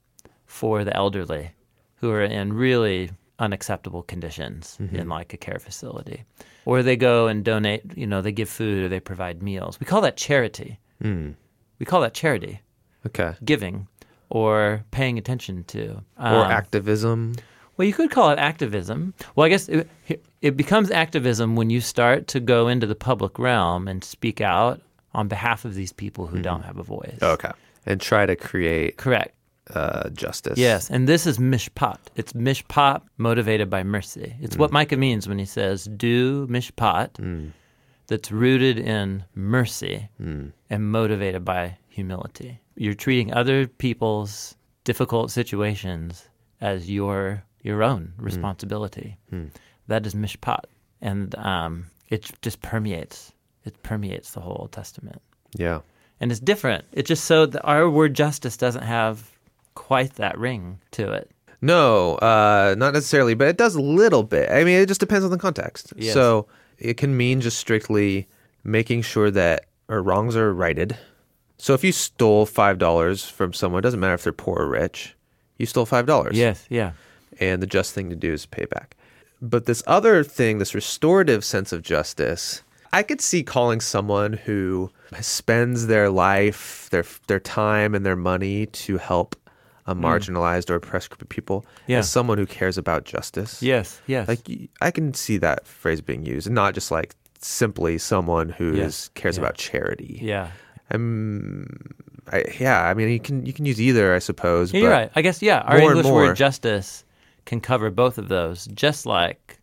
for 0.47 0.85
the 0.85 0.97
elderly 0.97 1.51
who 1.97 2.11
are 2.11 2.23
in 2.23 2.53
really 2.53 3.11
unacceptable 3.39 4.03
conditions 4.03 4.79
mm-hmm. 4.81 4.97
in 4.97 5.09
like 5.09 5.33
a 5.33 5.37
care 5.37 5.59
facility 5.59 6.25
or 6.67 6.83
they 6.83 6.97
go 6.97 7.27
and 7.27 7.45
donate 7.45 7.83
you 7.97 8.07
know 8.07 8.21
they 8.21 8.33
give 8.33 8.51
food 8.51 8.85
or 8.85 8.89
they 8.89 9.01
provide 9.01 9.43
meals 9.43 9.81
we 9.81 9.87
call 9.87 10.03
that 10.03 10.17
charity 10.17 10.79
hmm. 11.01 11.31
we 11.79 11.87
call 11.87 12.01
that 12.03 12.13
charity 12.13 12.61
Okay. 13.07 13.35
giving 13.45 13.87
or 14.29 14.85
paying 14.91 15.17
attention 15.19 15.65
to 15.65 16.03
Or 16.19 16.45
Um, 16.45 16.51
activism. 16.51 17.35
well, 17.77 17.87
you 17.87 17.95
could 17.95 18.11
call 18.11 18.31
it 18.31 18.39
activism. 18.39 19.15
Well, 19.35 19.47
I 19.47 19.49
guess 19.49 19.69
uh, 19.71 19.85
it, 20.07 20.23
it 20.43 20.57
becomes 20.57 20.91
activism 20.91 21.57
when 21.57 21.71
you 21.71 21.81
start 21.81 22.27
to 22.29 22.41
go 22.41 22.69
into 22.69 22.87
the 22.87 22.95
public 22.95 23.39
realm 23.39 23.87
and 23.87 24.03
speak 24.03 24.41
out 24.41 24.81
on 25.13 25.29
behalf 25.29 25.65
of 25.65 25.75
these 25.75 25.93
people 25.93 26.27
who 26.27 26.37
mm-hmm. 26.37 26.43
don't 26.43 26.63
have 26.63 26.79
a 26.79 26.83
voice. 26.83 27.19
Oh, 27.21 27.33
okay. 27.33 27.51
And 27.87 28.01
try 28.01 28.27
to 28.27 28.37
create 28.37 28.97
Correct. 28.97 29.35
uh, 29.75 30.09
justice. 30.11 30.59
Yes, 30.59 30.91
and 30.91 31.09
this 31.09 31.27
is 31.27 31.39
mishpat. 31.39 31.99
It's 32.17 32.33
mishpat 32.33 33.03
motivated 33.19 33.69
by 33.69 33.83
mercy. 33.83 34.35
It's 34.41 34.57
what 34.57 34.71
mm. 34.71 34.75
Micah 34.75 34.97
means 34.97 35.29
when 35.29 35.39
he 35.39 35.47
says, 35.47 35.85
"Do 35.85 36.47
mishpat," 36.47 37.15
mm. 37.15 37.51
that's 38.07 38.31
rooted 38.31 38.79
in 38.79 39.25
mercy 39.35 40.09
mm. 40.21 40.53
and 40.69 40.93
motivated 40.93 41.45
by 41.45 41.79
humility. 41.89 42.61
You're 42.77 42.95
treating 42.95 43.33
other 43.33 43.67
people's 43.67 44.57
difficult 44.85 45.31
situations 45.31 46.29
as 46.61 46.91
your 46.91 47.43
your 47.63 47.83
own 47.83 48.13
responsibility. 48.19 49.19
Hmm. 49.29 49.47
That 49.91 50.07
is 50.07 50.15
mishpat, 50.15 50.65
and 51.03 51.35
um, 51.37 51.87
it 52.09 52.31
just 52.43 52.63
permeates. 52.63 53.33
It 53.65 53.75
permeates 53.83 54.31
the 54.33 54.41
whole 54.41 54.57
Old 54.61 54.73
Testament 54.73 55.21
Yeah. 55.55 55.81
and 56.21 56.31
it's 56.33 56.41
different. 56.41 56.85
It's 56.93 57.09
just 57.09 57.25
so 57.25 57.45
that 57.47 57.63
our 57.63 57.91
word 57.91 58.15
justice 58.15 58.57
doesn't 58.57 58.85
have 58.85 59.29
quite 59.75 60.15
that 60.15 60.39
ring 60.39 60.79
to 60.93 61.13
it. 61.13 61.31
No, 61.61 62.15
uh, 62.17 62.75
not 62.79 62.95
necessarily, 62.95 63.35
but 63.35 63.49
it 63.49 63.59
does 63.59 63.75
a 63.75 63.81
little 63.83 64.23
bit. 64.23 64.49
I 64.51 64.65
mean, 64.65 64.81
it 64.81 64.87
just 64.89 65.01
depends 65.01 65.25
on 65.27 65.31
the 65.31 65.39
context. 65.39 65.93
Yes. 65.97 66.15
So 66.15 66.47
it 66.79 66.97
can 66.97 67.17
mean 67.17 67.41
just 67.43 67.59
strictly 67.59 68.27
making 68.65 69.03
sure 69.03 69.31
that 69.33 69.67
our 69.91 70.01
wrongs 70.03 70.37
are 70.37 70.55
righted. 70.55 70.97
So 71.59 71.75
if 71.75 71.85
you 71.85 71.93
stole 71.93 72.47
five 72.47 72.79
dollars 72.79 73.29
from 73.29 73.53
someone, 73.53 73.81
it 73.81 73.83
doesn't 73.83 74.01
matter 74.01 74.15
if 74.15 74.23
they're 74.25 74.33
poor 74.33 74.57
or 74.61 74.69
rich. 74.69 75.15
You 75.59 75.67
stole 75.67 75.85
five 75.85 76.07
dollars. 76.07 76.39
Yes, 76.39 76.65
yeah, 76.71 76.93
and 77.41 77.61
the 77.63 77.67
just 77.67 77.93
thing 77.93 78.09
to 78.09 78.17
do 78.17 78.33
is 78.33 78.47
pay 78.47 78.65
back. 78.65 78.97
But 79.43 79.67
this 79.67 79.83
other 79.87 80.23
thing, 80.23 80.59
this 80.59 80.75
restorative 80.75 81.45
sense 81.45 81.73
of 81.73 81.83
justice, 81.83 82.63
I 82.93 83.03
could 83.03 83.21
see 83.21 83.43
calling 83.43 83.81
someone 83.81 84.35
who 84.35 84.91
spends 85.21 85.87
their 85.87 86.11
life, 86.11 86.89
their 86.91 87.05
their 87.27 87.41
time, 87.41 87.95
and 87.95 88.05
their 88.05 88.17
money 88.17 88.67
to 88.67 88.99
help 88.99 89.37
a 89.87 89.95
hmm. 89.95 90.05
marginalized 90.05 90.71
or 90.71 90.75
oppressed 90.77 91.11
group 91.11 91.23
of 91.23 91.29
people 91.29 91.65
Yeah. 91.87 91.99
as 91.99 92.11
someone 92.11 92.39
who 92.39 92.47
cares 92.47 92.77
about 92.77 93.05
justice. 93.05 93.63
yes, 93.63 94.01
yes. 94.07 94.29
Like 94.29 94.41
I 94.81 94.91
can 94.91 95.15
see 95.15 95.39
that 95.39 95.67
phrase 95.67 96.01
being 96.01 96.25
used, 96.25 96.47
and 96.47 96.55
not 96.55 96.75
just 96.75 96.91
like 96.91 97.15
simply 97.39 97.97
someone 97.99 98.51
who 98.51 98.75
Yes. 98.77 99.11
cares 99.15 99.37
Yeah. 99.37 99.43
about 99.45 99.55
charity. 99.57 100.19
yeah, 100.23 100.49
I'm, 100.91 101.67
I, 102.31 102.45
yeah. 102.61 102.83
I 102.83 102.95
mean, 102.95 103.09
you 103.09 103.21
can 103.21 103.47
you 103.47 103.53
can 103.53 103.65
use 103.65 103.81
either, 103.81 104.15
I 104.15 104.19
suppose. 104.19 104.73
yeah, 104.73 104.81
you're 104.81 104.91
right. 104.91 105.11
I 105.15 105.23
guess 105.23 105.41
yeah. 105.41 105.61
Our 105.61 105.79
English 105.79 106.07
word 106.07 106.37
justice 106.37 107.05
can 107.45 107.61
cover 107.61 107.91
both 107.91 108.19
of 108.19 108.29
those, 108.29 108.67
just 108.75 109.07
like 109.07 109.59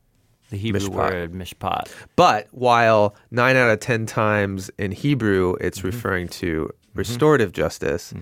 the 0.50 0.58
Hebrew 0.58 0.82
Mishpat. 0.82 0.94
word 1.12 1.34
mishpat. 1.34 1.92
But 2.16 2.48
while 2.52 3.16
nine 3.32 3.56
out 3.58 3.70
of 3.70 3.80
10 3.82 4.06
times 4.06 4.70
in 4.78 4.92
Hebrew 4.92 5.56
it's 5.60 5.80
Mm-hmm. 5.80 5.88
referring 5.88 6.28
to 6.30 6.70
restorative 6.94 7.52
justice, 7.52 8.14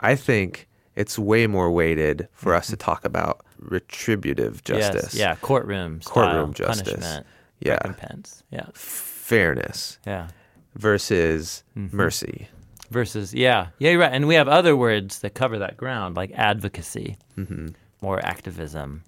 I 0.00 0.14
think 0.16 0.68
it's 0.96 1.18
way 1.18 1.46
more 1.46 1.70
weighted 1.70 2.28
for 2.32 2.54
us 2.54 2.68
to 2.68 2.76
talk 2.76 3.04
about 3.04 3.44
retributive 3.58 4.64
justice, 4.64 5.06
Mm-hmm. 5.08 5.16
Yes, 5.16 5.20
yeah, 5.20 5.34
courtroom, 5.36 6.00
Courtroom 6.04 6.54
style, 6.54 6.66
justice. 6.68 6.92
punishment, 6.94 7.26
Yeah. 7.60 7.72
recompense, 7.74 8.42
yeah, 8.50 8.66
fairness 8.74 9.98
yeah. 10.06 10.28
versus 10.74 11.64
Mm-hmm. 11.76 11.96
mercy. 11.96 12.48
Versus 12.90 13.34
yeah, 13.34 13.68
yeah, 13.78 13.90
you're 13.90 14.00
right. 14.00 14.12
And 14.12 14.26
we 14.28 14.34
have 14.34 14.46
other 14.46 14.76
words 14.76 15.20
that 15.20 15.34
cover 15.34 15.58
that 15.58 15.76
ground, 15.76 16.16
like 16.16 16.30
advocacy, 16.34 17.16
Mm-hmm. 17.36 17.68
More 18.04 18.20
activism. 18.24 19.02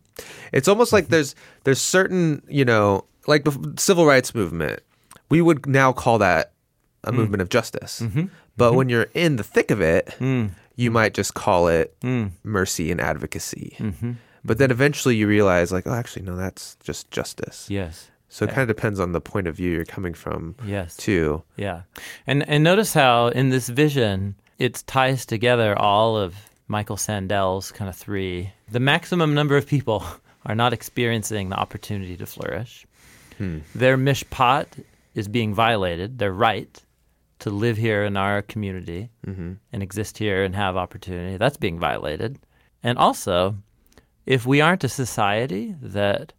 It's 0.52 0.68
almost 0.68 0.88
Mm-hmm. 0.88 0.96
like 0.96 1.08
there's 1.08 1.34
there's 1.64 1.80
certain, 1.80 2.42
you 2.48 2.64
know, 2.64 3.04
like 3.26 3.44
the 3.44 3.54
civil 3.78 4.06
rights 4.06 4.34
movement. 4.34 4.80
We 5.28 5.40
would 5.46 5.66
now 5.66 5.92
call 5.92 6.18
that 6.18 6.52
a 7.04 7.12
Mm. 7.12 7.16
movement 7.16 7.42
of 7.42 7.48
justice. 7.48 8.00
Mm-hmm. 8.02 8.26
But 8.56 8.74
when 8.74 8.88
you're 8.88 9.10
in 9.14 9.36
the 9.36 9.44
thick 9.54 9.70
of 9.70 9.80
it, 9.80 10.04
Mm. 10.18 10.50
you 10.76 10.90
might 10.90 11.12
just 11.14 11.34
call 11.34 11.68
it 11.68 11.94
Mm. 12.00 12.30
mercy 12.42 12.90
and 12.92 13.00
advocacy. 13.00 13.76
Mm-hmm. 13.78 14.12
But 14.44 14.58
then 14.58 14.70
eventually 14.70 15.16
you 15.16 15.26
realize, 15.28 15.72
like, 15.76 15.86
oh, 15.90 15.94
actually, 15.94 16.24
no, 16.24 16.36
that's 16.36 16.76
just 16.88 17.10
justice. 17.10 17.66
Yes, 17.68 18.10
So 18.28 18.44
it 18.44 18.50
kind 18.54 18.62
of 18.70 18.76
depends 18.76 18.98
on 19.00 19.12
the 19.12 19.20
point 19.20 19.46
of 19.48 19.56
view 19.56 19.70
you're 19.72 19.84
coming 19.96 20.14
from, 20.14 20.54
yes. 20.64 20.96
too. 20.96 21.42
Yeah. 21.56 21.82
And 22.26 22.38
and 22.48 22.62
notice 22.64 22.92
how 23.02 23.28
in 23.40 23.50
this 23.50 23.68
vision 23.68 24.34
it 24.58 24.82
ties 24.86 25.26
together 25.26 25.70
all 25.78 26.16
of 26.16 26.30
Michael 26.68 26.96
Sandel's 26.96 27.70
kind 27.72 27.88
of 27.88 27.96
three. 27.96 28.52
The 28.70 28.80
maximum 28.80 29.34
number 29.34 29.56
of 29.56 29.66
people 29.66 30.04
are 30.46 30.54
not 30.54 30.72
experiencing 30.72 31.48
the 31.48 31.56
opportunity 31.56 32.16
to 32.16 32.26
flourish. 32.26 32.86
Hmm. 33.38 33.58
Their 33.74 33.96
mishpat 33.96 34.66
is 35.14 35.28
being 35.28 35.54
violated, 35.54 36.18
their 36.18 36.32
right 36.32 36.82
to 37.40 37.50
live 37.50 37.76
here 37.76 38.04
in 38.04 38.16
our 38.16 38.42
community 38.42 39.10
mm-hmm. 39.26 39.54
and 39.72 39.82
exist 39.82 40.18
here 40.18 40.42
and 40.42 40.54
have 40.54 40.76
opportunity. 40.76 41.36
That's 41.36 41.56
being 41.56 41.78
violated. 41.78 42.38
And 42.82 42.98
also, 42.98 43.56
if 44.24 44.46
we 44.46 44.60
aren't 44.60 44.84
a 44.84 44.88
society 44.88 45.74
that 45.82 46.32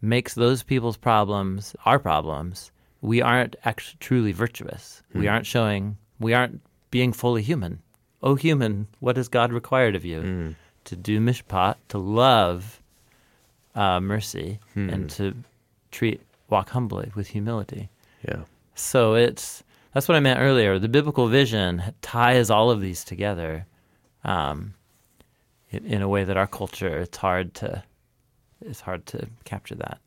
makes 0.00 0.34
those 0.34 0.62
people's 0.62 0.96
problems 0.96 1.74
our 1.84 1.98
problems, 1.98 2.70
we 3.00 3.22
aren't 3.22 3.56
actually 3.64 3.96
truly 4.00 4.32
virtuous. 4.32 5.02
We 5.14 5.22
hmm. 5.22 5.28
aren't 5.28 5.46
showing, 5.46 5.96
we 6.20 6.34
aren't 6.34 6.60
being 6.90 7.12
fully 7.12 7.42
human. 7.42 7.80
Oh, 8.22 8.34
human, 8.34 8.88
what 9.00 9.16
has 9.16 9.28
God 9.28 9.52
required 9.52 9.94
of 9.94 10.04
you? 10.04 10.54
To 10.84 10.96
do 10.96 11.20
mishpat, 11.20 11.76
to 11.88 11.98
love 11.98 12.80
uh, 13.74 14.00
mercy, 14.00 14.58
and 14.74 15.08
to 15.10 15.34
treat, 15.90 16.20
walk 16.48 16.70
humbly 16.70 17.12
with 17.14 17.28
humility. 17.28 17.88
Yeah. 18.26 18.42
So 18.74 19.14
it's 19.14 19.62
that's 19.92 20.08
what 20.08 20.16
I 20.16 20.20
meant 20.20 20.40
earlier. 20.40 20.78
The 20.78 20.88
biblical 20.88 21.28
vision 21.28 21.82
ties 22.02 22.50
all 22.50 22.70
of 22.70 22.80
these 22.80 23.04
together 23.04 23.66
um, 24.24 24.74
in, 25.70 25.84
in 25.86 26.02
a 26.02 26.08
way 26.08 26.24
that 26.24 26.36
our 26.36 26.46
culture 26.46 26.98
it's 26.98 27.18
hard 27.18 27.54
to 27.54 27.82
it's 28.60 28.80
hard 28.80 29.06
to 29.06 29.28
capture 29.44 29.76
that. 29.76 30.00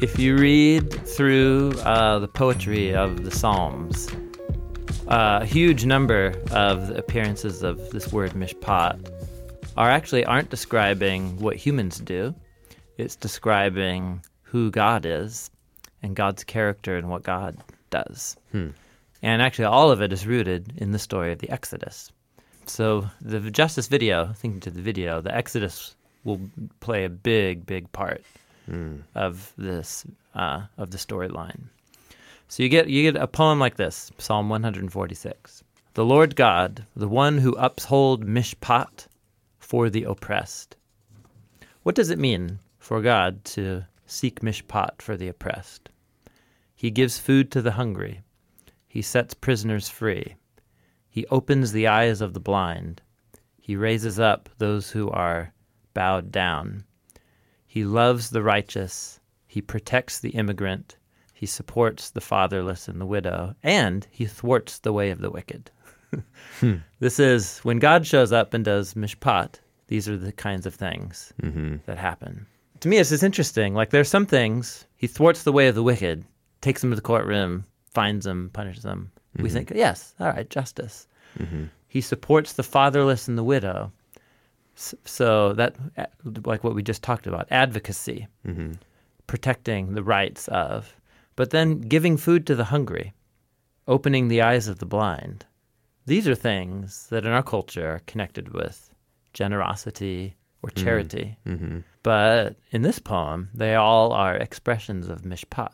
If 0.00 0.18
you 0.18 0.36
read 0.36 0.92
through 1.06 1.72
uh, 1.80 2.18
the 2.20 2.28
poetry 2.28 2.94
of 2.94 3.24
the 3.24 3.30
Psalms, 3.30 4.08
uh, 5.08 5.40
a 5.42 5.44
huge 5.44 5.84
number 5.84 6.34
of 6.52 6.90
appearances 6.90 7.62
of 7.62 7.90
this 7.90 8.12
word 8.12 8.32
mishpat 8.32 9.10
are 9.76 9.90
actually 9.90 10.24
aren't 10.24 10.50
describing 10.50 11.36
what 11.38 11.56
humans 11.56 11.98
do, 11.98 12.34
it's 12.96 13.16
describing 13.16 14.22
who 14.42 14.70
God 14.70 15.04
is 15.06 15.50
and 16.02 16.14
God's 16.14 16.44
character 16.44 16.96
and 16.96 17.08
what 17.08 17.22
God 17.22 17.56
does. 17.90 18.36
And 19.22 19.42
actually, 19.42 19.64
all 19.64 19.90
of 19.90 20.02
it 20.02 20.12
is 20.12 20.26
rooted 20.26 20.74
in 20.76 20.92
the 20.92 20.98
story 20.98 21.32
of 21.32 21.38
the 21.38 21.50
Exodus. 21.50 22.12
So, 22.66 23.08
the 23.20 23.50
Justice 23.50 23.88
video, 23.88 24.32
thinking 24.34 24.60
to 24.60 24.70
the 24.70 24.82
video, 24.82 25.20
the 25.20 25.34
Exodus 25.34 25.96
will 26.24 26.40
play 26.80 27.04
a 27.04 27.10
big, 27.10 27.66
big 27.66 27.90
part 27.92 28.22
of 29.14 29.52
this 29.58 30.06
uh, 30.34 30.62
of 30.78 30.90
the 30.90 30.98
storyline. 30.98 31.64
So 32.48 32.62
you 32.62 32.68
get 32.68 32.88
you 32.88 33.10
get 33.10 33.20
a 33.20 33.26
poem 33.26 33.58
like 33.58 33.76
this, 33.76 34.10
Psalm 34.18 34.48
146. 34.48 35.64
The 35.94 36.04
Lord 36.04 36.36
God, 36.36 36.84
the 36.96 37.08
one 37.08 37.38
who 37.38 37.52
uphold 37.54 38.26
mishpat 38.26 39.06
for 39.58 39.90
the 39.90 40.04
oppressed. 40.04 40.76
What 41.82 41.94
does 41.94 42.10
it 42.10 42.18
mean 42.18 42.58
for 42.84 43.00
God 43.00 43.42
to 43.46 43.82
seek 44.04 44.40
mishpat 44.40 45.00
for 45.00 45.16
the 45.16 45.28
oppressed? 45.28 45.88
He 46.74 46.90
gives 46.90 47.18
food 47.18 47.50
to 47.52 47.62
the 47.62 47.72
hungry. 47.72 48.20
He 48.86 49.00
sets 49.00 49.32
prisoners 49.32 49.88
free. 49.88 50.36
He 51.08 51.26
opens 51.28 51.72
the 51.72 51.86
eyes 51.86 52.20
of 52.20 52.34
the 52.34 52.40
blind. 52.40 53.00
He 53.58 53.74
raises 53.74 54.20
up 54.20 54.50
those 54.58 54.90
who 54.90 55.08
are 55.10 55.54
bowed 55.94 56.30
down. 56.30 56.84
He 57.66 57.84
loves 57.84 58.28
the 58.28 58.42
righteous. 58.42 59.18
He 59.46 59.62
protects 59.62 60.20
the 60.20 60.30
immigrant. 60.30 60.98
He 61.32 61.46
supports 61.46 62.10
the 62.10 62.20
fatherless 62.20 62.86
and 62.86 63.00
the 63.00 63.06
widow. 63.06 63.54
And 63.62 64.06
he 64.10 64.26
thwarts 64.26 64.78
the 64.78 64.92
way 64.92 65.10
of 65.10 65.20
the 65.20 65.30
wicked. 65.30 65.70
Hmm. 66.60 66.76
This 67.00 67.18
is 67.18 67.58
when 67.60 67.80
God 67.80 68.06
shows 68.06 68.30
up 68.30 68.54
and 68.54 68.64
does 68.64 68.94
mishpat, 68.94 69.56
these 69.88 70.08
are 70.08 70.16
the 70.16 70.30
kinds 70.30 70.64
of 70.64 70.74
things 70.74 71.32
mm-hmm. 71.42 71.76
that 71.86 71.98
happen. 71.98 72.46
To 72.84 72.90
me, 72.90 72.98
it's 72.98 73.08
just 73.08 73.22
interesting. 73.22 73.72
Like, 73.72 73.88
there's 73.88 74.10
some 74.10 74.26
things, 74.26 74.84
he 74.98 75.06
thwarts 75.06 75.42
the 75.42 75.52
way 75.52 75.68
of 75.68 75.74
the 75.74 75.82
wicked, 75.82 76.22
takes 76.60 76.82
them 76.82 76.90
to 76.90 76.96
the 76.96 77.00
courtroom, 77.00 77.64
finds 77.94 78.26
them, 78.26 78.50
punishes 78.52 78.82
them. 78.82 79.10
We 79.38 79.44
mm-hmm. 79.44 79.54
think, 79.54 79.72
yes, 79.74 80.14
all 80.20 80.26
right, 80.26 80.50
justice. 80.50 81.08
Mm-hmm. 81.38 81.64
He 81.88 82.02
supports 82.02 82.52
the 82.52 82.62
fatherless 82.62 83.26
and 83.26 83.38
the 83.38 83.42
widow. 83.42 83.90
So 84.74 85.54
that, 85.54 85.76
like 86.44 86.62
what 86.62 86.74
we 86.74 86.82
just 86.82 87.02
talked 87.02 87.26
about, 87.26 87.48
advocacy, 87.50 88.28
mm-hmm. 88.46 88.72
protecting 89.28 89.94
the 89.94 90.02
rights 90.02 90.46
of, 90.48 90.94
but 91.36 91.52
then 91.52 91.80
giving 91.80 92.18
food 92.18 92.46
to 92.48 92.54
the 92.54 92.64
hungry, 92.64 93.14
opening 93.88 94.28
the 94.28 94.42
eyes 94.42 94.68
of 94.68 94.78
the 94.78 94.84
blind. 94.84 95.46
These 96.04 96.28
are 96.28 96.34
things 96.34 97.06
that 97.06 97.24
in 97.24 97.32
our 97.32 97.42
culture 97.42 97.94
are 97.94 98.02
connected 98.06 98.52
with 98.52 98.90
generosity 99.32 100.36
or 100.60 100.68
charity. 100.68 101.38
But 102.04 102.56
in 102.70 102.82
this 102.82 102.98
poem, 103.00 103.48
they 103.54 103.74
all 103.74 104.12
are 104.12 104.36
expressions 104.36 105.08
of 105.08 105.22
mishpat. 105.22 105.72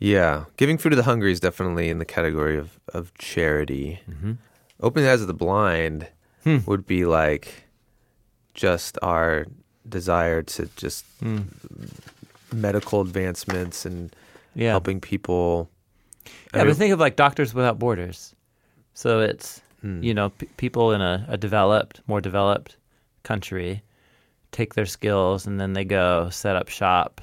Yeah, 0.00 0.46
giving 0.56 0.76
food 0.76 0.90
to 0.90 0.96
the 0.96 1.04
hungry 1.04 1.30
is 1.30 1.38
definitely 1.38 1.88
in 1.88 1.98
the 1.98 2.04
category 2.04 2.58
of 2.58 2.80
of 2.92 3.14
charity. 3.14 4.00
Mm-hmm. 4.10 4.32
Opening 4.80 5.06
the 5.06 5.12
eyes 5.12 5.20
of 5.20 5.28
the 5.28 5.34
blind 5.34 6.08
hmm. 6.42 6.58
would 6.66 6.84
be 6.84 7.04
like 7.04 7.64
just 8.54 8.98
our 9.02 9.46
desire 9.88 10.42
to 10.42 10.68
just 10.76 11.04
hmm. 11.20 11.42
medical 12.52 13.00
advancements 13.00 13.86
and 13.86 14.14
Yeah. 14.54 14.70
helping 14.70 15.00
people. 15.00 15.70
I 16.52 16.58
Yeah, 16.58 16.64
mean, 16.64 16.72
but 16.72 16.76
think 16.76 16.92
of 16.92 16.98
like 16.98 17.14
Doctors 17.14 17.54
Without 17.54 17.78
Borders. 17.78 18.34
So 18.94 19.20
it's, 19.20 19.62
hmm. 19.80 20.02
you 20.02 20.12
know, 20.12 20.30
p- 20.30 20.48
people 20.56 20.92
in 20.92 21.00
a, 21.00 21.24
a 21.28 21.36
developed, 21.36 22.00
more 22.08 22.20
developed 22.20 22.76
country 23.22 23.82
take 24.52 24.74
their 24.74 24.86
skills 24.86 25.46
and 25.46 25.60
then 25.60 25.72
they 25.72 25.84
go 25.84 26.28
set 26.30 26.54
up 26.56 26.68
shop 26.68 27.20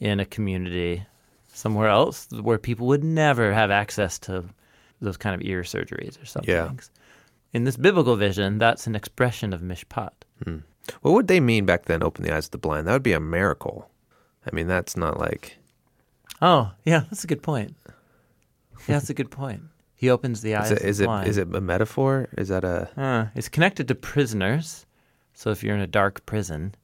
in 0.00 0.20
a 0.20 0.24
community 0.24 1.02
somewhere 1.52 1.88
else 1.88 2.28
where 2.40 2.58
people 2.58 2.86
would 2.86 3.02
never 3.04 3.52
have 3.52 3.70
access 3.70 4.18
to 4.20 4.44
those 5.00 5.16
kind 5.16 5.34
of 5.34 5.46
ear 5.46 5.62
surgeries 5.62 6.20
or 6.22 6.26
something. 6.26 6.50
Yeah. 6.54 6.70
In 7.52 7.64
this 7.64 7.76
biblical 7.76 8.16
vision, 8.16 8.58
that's 8.58 8.86
an 8.86 8.94
expression 8.94 9.52
of 9.52 9.60
mishpat. 9.60 10.12
what 11.02 11.12
would 11.12 11.28
they 11.28 11.40
mean 11.40 11.66
back 11.66 11.86
then? 11.86 12.02
Open 12.02 12.22
the 12.24 12.34
eyes 12.34 12.46
of 12.46 12.50
the 12.52 12.58
blind. 12.58 12.86
That 12.86 12.92
would 12.92 13.02
be 13.02 13.12
a 13.12 13.20
miracle. 13.20 13.90
I 14.46 14.54
mean, 14.54 14.66
that's 14.68 14.96
not 14.96 15.18
like 15.18 15.58
Oh, 16.42 16.72
yeah, 16.84 17.00
that's 17.10 17.24
a 17.24 17.26
good 17.26 17.42
point. 17.42 17.76
Yeah, 18.86 18.94
that's 18.96 19.10
a 19.10 19.14
good 19.14 19.30
point. 19.30 19.62
He 19.94 20.10
opens 20.10 20.42
the 20.42 20.54
eyes 20.56 20.70
is 20.70 20.70
it 20.70 20.76
of 20.76 20.82
the 20.82 20.88
is 20.88 21.00
it, 21.00 21.04
blind. 21.06 21.28
is 21.28 21.36
it 21.38 21.54
a 21.54 21.60
metaphor? 21.60 22.28
Is 22.36 22.48
that 22.48 22.64
a 22.64 22.88
Uh, 22.96 23.26
it's 23.34 23.48
connected 23.48 23.88
to 23.88 23.94
prisoners. 23.94 24.85
So 25.36 25.50
if 25.50 25.62
you're 25.62 25.74
in 25.76 25.82
a 25.82 25.86
dark 25.86 26.24
prison, 26.26 26.74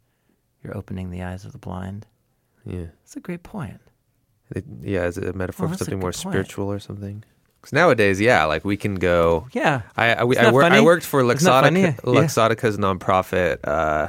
you're 0.63 0.77
opening 0.77 1.11
the 1.11 1.23
eyes 1.23 1.45
of 1.47 1.53
the 1.53 1.59
blind. 1.59 2.07
yeah 2.67 2.87
That's 3.01 3.17
a 3.17 3.21
great 3.21 3.43
point. 3.43 3.81
It- 4.55 4.67
yeah? 4.83 5.07
Is 5.07 5.17
it 5.19 5.27
a 5.27 5.33
metaphor 5.33 5.67
Oh, 5.67 5.71
for 5.71 5.79
something 5.79 5.99
more 5.99 6.13
point. 6.13 6.17
spiritual 6.35 6.71
or 6.71 6.79
something? 6.79 7.25
Because 7.61 7.73
nowadays, 7.73 8.21
yeah, 8.21 8.45
like 8.45 8.65
we 8.65 8.77
can 8.77 8.97
go. 8.97 9.49
Yeah. 9.53 9.83
I 9.97 10.15
I, 10.15 10.25
we- 10.25 10.37
I, 10.37 10.51
wor- 10.51 10.65
I 10.65 10.81
worked 10.81 11.07
for 11.07 11.21
Isn't 11.23 11.45
that 11.45 11.73
Yeah. 11.75 11.95
Luxottica's 12.05 12.77
nonprofit, 12.77 13.59
uh, 13.65 14.09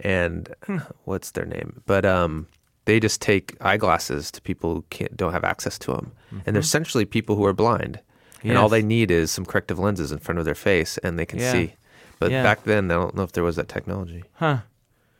and 0.00 0.52
Hmm. 0.66 0.78
what's 1.04 1.30
their 1.30 1.46
name? 1.46 1.80
But 1.86 2.04
um, 2.04 2.48
they 2.84 3.00
just 3.00 3.20
take 3.22 3.56
eyeglasses 3.60 4.30
to 4.32 4.42
people 4.42 4.74
who 4.74 4.84
can't 4.90 5.16
don't 5.16 5.32
have 5.32 5.44
access 5.44 5.78
to 5.78 5.92
them, 5.92 6.12
and 6.44 6.54
they're 6.54 6.60
essentially 6.60 7.04
people 7.06 7.36
who 7.36 7.44
are 7.46 7.52
blind, 7.54 8.00
and 8.42 8.58
all 8.58 8.66
Mm-hmm. 8.68 8.72
They 8.72 8.82
need 8.82 9.10
is 9.10 9.30
some 9.30 9.46
corrective 9.46 9.78
lenses 9.78 10.10
in 10.12 10.18
front 10.18 10.38
of 10.40 10.44
their 10.44 10.56
face, 10.56 10.98
and 10.98 11.18
they 11.18 11.24
can 11.26 11.38
Yeah. 11.38 11.52
see. 11.52 11.74
But 12.22 12.30
Yeah. 12.30 12.42
back 12.44 12.62
then, 12.64 12.90
I 12.90 12.94
don't 12.94 13.14
know 13.16 13.24
if 13.24 13.32
there 13.32 13.42
was 13.44 13.56
that 13.56 13.68
technology. 13.68 14.22
Huh. 14.34 14.58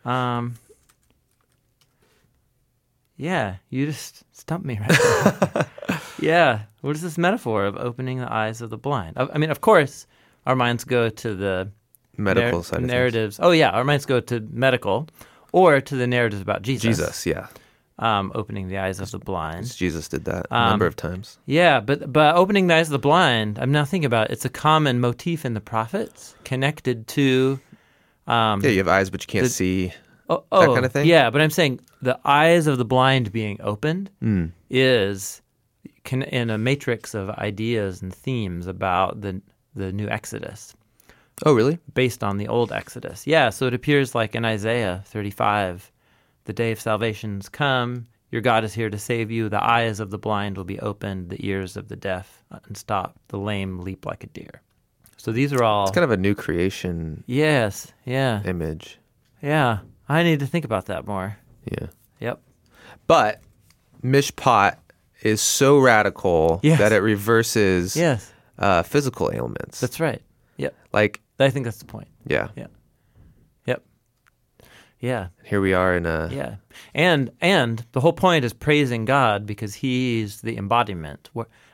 Um. 0.05 0.55
Yeah, 3.17 3.57
you 3.71 3.87
just 3.87 4.25
stumped 4.33 4.67
me 4.67 4.79
right 4.81 5.67
yeah. 6.21 6.61
What 6.81 6.97
is 6.97 7.03
this 7.03 7.17
metaphor 7.19 7.65
of 7.67 7.77
opening 7.77 8.19
the 8.19 8.33
eyes 8.33 8.61
of 8.61 8.71
the 8.71 8.79
blind? 8.79 9.17
I 9.17 9.29
I 9.35 9.39
mean, 9.39 9.51
of 9.51 9.61
course, 9.61 10.07
our 10.47 10.57
minds 10.57 10.85
go 10.85 11.09
to 11.09 11.35
the 11.35 11.69
Medical 12.17 12.59
nar- 12.59 12.63
side 12.65 12.77
of 12.77 12.81
things. 12.83 12.91
narratives. 12.93 13.41
Oh, 13.43 13.51
yeah. 13.53 13.71
Our 13.71 13.85
minds 13.85 14.07
go 14.07 14.21
to 14.21 14.41
medical 14.53 15.09
or 15.53 15.81
to 15.81 15.97
the 15.97 16.07
narratives 16.07 16.43
about 16.43 16.63
Jesus. 16.63 16.83
Jesus, 16.99 17.27
yeah, 17.27 17.47
Um, 17.99 18.33
opening 18.35 18.69
the 18.69 18.79
eyes 18.79 19.01
of 19.01 19.11
the 19.11 19.19
blind. 19.19 19.77
Jesus 19.77 20.09
did 20.09 20.25
that 20.25 20.47
a 20.51 20.57
Um, 20.57 20.71
number 20.71 20.87
of 20.87 20.97
times. 20.97 21.39
Yeah, 21.47 21.79
but 21.81 22.11
but 22.13 22.35
opening 22.35 22.67
the 22.67 22.75
eyes 22.75 22.89
of 22.89 22.93
the 22.93 22.99
blind. 22.99 23.59
I'm 23.59 23.71
now 23.71 23.85
thinking 23.85 24.07
about 24.07 24.31
it, 24.31 24.33
it's 24.33 24.45
a 24.47 24.49
common 24.49 24.99
motif 24.99 25.45
in 25.45 25.55
the 25.55 25.61
prophets 25.61 26.35
connected 26.45 27.07
to. 27.09 27.61
Um, 28.27 28.63
Yeah, 28.63 28.71
you 28.71 28.79
have 28.79 28.89
eyes, 28.89 29.11
but 29.11 29.23
you 29.23 29.27
can't 29.29 29.45
the- 29.45 29.51
see. 29.51 29.93
oh, 30.31 30.37
that 30.37 30.45
oh, 30.69 30.75
kind 30.75 30.87
of 30.87 30.93
thing? 30.93 31.07
Yeah, 31.07 31.29
but 31.31 31.43
I'm 31.43 31.51
saying 31.51 31.81
the 32.01 32.19
eyes 32.25 32.67
of 32.67 32.79
the 32.79 32.85
blind 32.87 33.31
being 33.31 33.61
opened 33.63 34.11
Mm. 34.23 34.53
is 34.71 35.43
can, 36.05 36.23
in 36.23 36.49
a 36.51 36.57
matrix 36.59 37.15
of 37.15 37.29
ideas 37.31 38.01
and 38.03 38.13
themes 38.13 38.67
about 38.67 39.21
the 39.21 39.43
the 39.77 39.93
new 39.93 40.09
Exodus 40.09 40.75
Oh, 41.45 41.53
really? 41.55 41.79
based 41.95 42.25
on 42.25 42.39
the 42.39 42.49
old 42.49 42.73
Exodus. 42.73 43.27
Yeah, 43.27 43.51
so 43.51 43.67
it 43.67 43.75
appears 43.75 44.15
like 44.15 44.35
in 44.35 44.45
Isaiah 44.47 45.03
35, 45.07 45.92
the 46.45 46.53
day 46.53 46.73
of 46.73 46.81
salvation's 46.81 47.49
come. 47.49 48.07
Your 48.31 48.41
God 48.41 48.65
is 48.65 48.73
here 48.73 48.89
to 48.89 48.99
save 48.99 49.31
you. 49.31 49.49
The 49.49 49.63
eyes 49.63 50.01
of 50.01 50.11
the 50.11 50.19
blind 50.19 50.57
will 50.57 50.65
be 50.65 50.81
opened, 50.81 51.29
the 51.31 51.47
ears 51.47 51.77
of 51.77 51.89
the 51.89 51.97
deaf 51.97 52.43
unstopped, 52.67 53.17
the 53.29 53.39
lame 53.39 53.81
leap 53.81 54.07
like 54.07 54.25
a 54.25 54.29
deer. 54.29 54.63
So 55.19 55.33
these 55.33 55.53
are 55.53 55.63
all. 55.63 55.85
It's 55.85 55.93
kind 55.95 56.05
of 56.05 56.11
a 56.11 56.17
new 56.17 56.35
creation 56.35 57.23
yes, 57.27 57.93
yeah, 58.05 58.43
image. 58.45 58.99
yeah. 59.43 59.81
I 60.09 60.23
need 60.25 60.41
to 60.41 60.47
think 60.47 60.65
about 60.65 60.87
that 60.87 61.07
more. 61.07 61.37
Yeah. 61.71 61.87
Yep. 62.21 62.41
But 63.07 63.41
mishpat 64.03 64.77
is 65.23 65.41
so 65.41 65.79
radical 65.79 66.61
Yes. 66.63 66.79
that 66.81 66.93
it 66.93 66.99
reverses 67.01 67.95
Yes, 67.97 68.33
uh, 68.59 68.83
physical 68.83 69.31
ailments. 69.33 69.81
that's 69.81 70.01
right. 70.01 70.21
Yep. 70.57 70.75
like, 70.93 71.21
I 71.39 71.51
think 71.51 71.65
that's 71.65 71.79
the 71.79 71.85
point. 71.87 72.09
yeah, 72.27 72.49
Yep. 72.57 72.71
Yeah. 75.03 75.29
here 75.45 75.61
we 75.61 75.75
are 75.75 75.95
in 75.97 76.07
a. 76.07 76.31
Yeah, 76.33 76.55
and 76.95 77.31
and 77.41 77.85
the 77.93 78.01
whole 78.01 78.13
point 78.15 78.45
is 78.45 78.53
praising 78.55 79.05
God 79.05 79.45
because 79.47 79.75
He's 79.75 80.41
the 80.41 80.57
embodiment. 80.57 81.29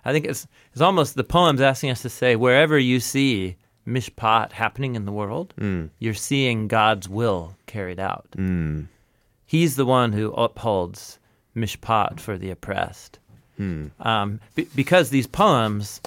I 0.05 0.13
think 0.13 0.25
it's 0.25 0.47
it's 0.73 0.81
almost 0.81 1.15
the 1.15 1.25
poem's 1.25 1.61
asking 1.61 1.91
us 1.91 2.03
to 2.03 2.09
say 2.09 2.35
wherever 2.37 2.79
you 2.79 2.99
see 3.01 3.57
mishpat 3.87 4.53
happening 4.53 4.95
in 4.97 5.05
the 5.05 5.13
world, 5.13 5.53
you're 5.99 6.15
seeing 6.15 6.69
God's 6.69 7.09
will 7.09 7.55
carried 7.67 8.01
out. 8.01 8.27
Mm. 8.37 8.87
He's 9.47 9.77
the 9.77 9.87
one 9.87 10.13
who 10.13 10.33
upholds 10.33 11.19
mishpat 11.55 12.21
for 12.21 12.37
the 12.39 12.51
oppressed. 12.51 13.19
Um, 13.59 14.41
be- 14.55 14.69
because 14.75 15.11
these 15.11 15.27
poems 15.27 16.01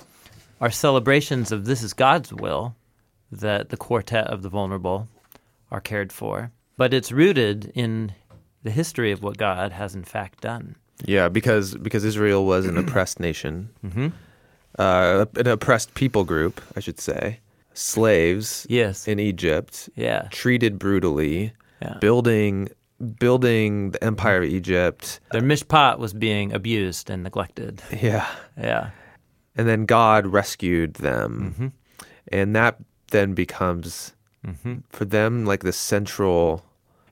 are 0.60 0.72
celebrations 0.72 1.52
of 1.52 1.66
this 1.66 1.84
is 1.84 1.94
God's 1.94 2.32
will 2.34 2.76
that 3.32 3.70
the 3.70 3.78
quartet 3.78 4.28
of 4.28 4.42
the 4.42 4.50
vulnerable 4.50 5.08
are 5.70 5.82
cared 5.82 6.12
for. 6.14 6.52
But 6.78 6.94
it's 6.94 7.12
rooted 7.12 7.72
in 7.76 8.14
the 8.64 8.72
history 8.72 9.12
of 9.12 9.22
what 9.24 9.38
God 9.38 9.72
has 9.72 9.96
in 9.96 10.04
fact 10.04 10.42
done. 10.42 10.76
Yeah, 11.06 11.30
because 11.30 11.76
because 11.76 12.04
Israel 12.06 12.46
was 12.46 12.66
an 12.66 12.78
oppressed 12.78 13.20
nation, 13.20 13.70
hmm 13.82 14.08
uh, 14.80 15.26
an 15.36 15.48
oppressed 15.48 15.94
people 15.96 16.24
group, 16.24 16.62
I 16.78 16.80
should 16.80 17.00
say, 17.00 17.40
slaves 17.74 18.66
Yes. 18.70 19.08
in 19.08 19.20
Egypt, 19.20 19.90
yeah. 19.96 20.28
treated 20.32 20.80
brutally, 20.80 21.54
Yeah. 21.82 21.98
building 22.00 22.70
building 23.20 23.92
the 23.92 24.04
empire 24.04 24.44
of 24.44 24.50
Egypt. 24.50 25.20
Their 25.32 25.42
mishpat 25.42 25.98
was 25.98 26.14
being 26.14 26.54
abused 26.54 27.10
and 27.10 27.24
neglected. 27.24 27.82
Yeah, 28.02 28.28
Yeah. 28.56 28.92
and 29.58 29.68
then 29.68 29.86
God 29.86 30.28
rescued 30.28 30.94
them, 30.96 31.56
hmm 31.58 31.68
and 32.32 32.56
that 32.56 32.78
then 33.10 33.34
becomes 33.34 34.14
hmm 34.46 34.76
for 34.90 35.06
them 35.06 35.46
like 35.46 35.62
the 35.64 35.72
central 35.74 36.64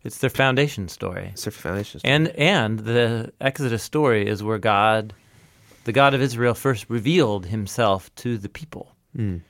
It's 0.03 0.17
their 0.19 0.29
foundation 0.29 0.87
story. 0.89 1.29
it's 1.33 1.43
their 1.45 1.51
foundation. 1.51 1.99
story. 1.99 2.13
And 2.13 2.27
and 2.29 2.79
the 2.79 3.31
Exodus 3.41 3.83
story 3.83 4.27
is 4.27 4.41
where 4.43 4.57
God, 4.57 5.13
the 5.83 5.91
God 5.91 6.13
of 6.13 6.21
Israel, 6.21 6.53
first 6.55 6.85
revealed 6.89 7.45
Himself 7.47 8.13
to 8.15 8.37
the 8.37 8.49
people. 8.49 8.95
Mm. 9.17 9.41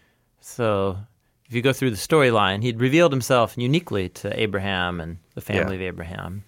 So 0.41 0.97
if 1.47 1.53
you 1.53 1.61
go 1.61 1.73
through 1.73 1.91
the 1.91 1.97
storyline, 1.97 2.61
He'd 2.63 2.79
revealed 2.79 3.11
Himself 3.11 3.57
uniquely 3.57 4.09
to 4.09 4.39
Abraham 4.39 4.99
and 5.01 5.17
the 5.35 5.41
family 5.41 5.75
of 5.75 5.81
Abraham. 5.81 6.43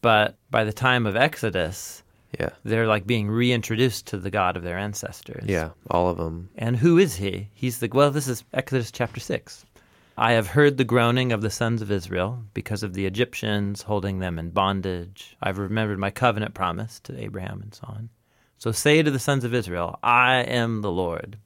But 0.00 0.36
by 0.50 0.64
the 0.64 0.72
time 0.72 1.06
of 1.06 1.16
Exodus, 1.16 2.02
Yeah, 2.38 2.50
they're 2.64 2.86
like 2.86 3.06
being 3.06 3.28
reintroduced 3.28 4.06
to 4.08 4.16
the 4.18 4.30
God 4.30 4.56
of 4.56 4.62
their 4.62 4.78
ancestors. 4.78 5.44
yeah, 5.46 5.70
all 5.90 6.08
of 6.08 6.16
them. 6.18 6.50
And 6.56 6.76
who 6.76 6.98
is 6.98 7.16
he? 7.16 7.48
He's 7.52 7.78
the 7.80 7.88
well, 7.92 8.10
this 8.12 8.28
is 8.28 8.44
Exodus 8.52 8.92
chapter 8.92 9.18
6. 9.20 9.64
I 10.20 10.32
have 10.32 10.48
heard 10.48 10.76
the 10.76 10.84
groaning 10.84 11.30
of 11.30 11.42
the 11.42 11.48
sons 11.48 11.80
of 11.80 11.92
Israel 11.92 12.42
because 12.52 12.82
of 12.82 12.92
the 12.92 13.06
Egyptians 13.06 13.82
holding 13.82 14.18
them 14.18 14.36
in 14.36 14.50
bondage. 14.50 15.36
I've 15.40 15.58
remembered 15.58 16.00
my 16.00 16.10
covenant 16.10 16.54
promise 16.54 16.98
to 17.04 17.22
Abraham 17.22 17.60
and 17.62 17.72
so 17.72 17.84
on. 17.86 18.08
So 18.58 18.72
say 18.72 19.00
to 19.00 19.12
the 19.12 19.20
sons 19.20 19.44
of 19.44 19.54
Israel, 19.54 19.96
I 20.02 20.38
am 20.38 20.82
the 20.82 20.90
Lord. 20.90 21.38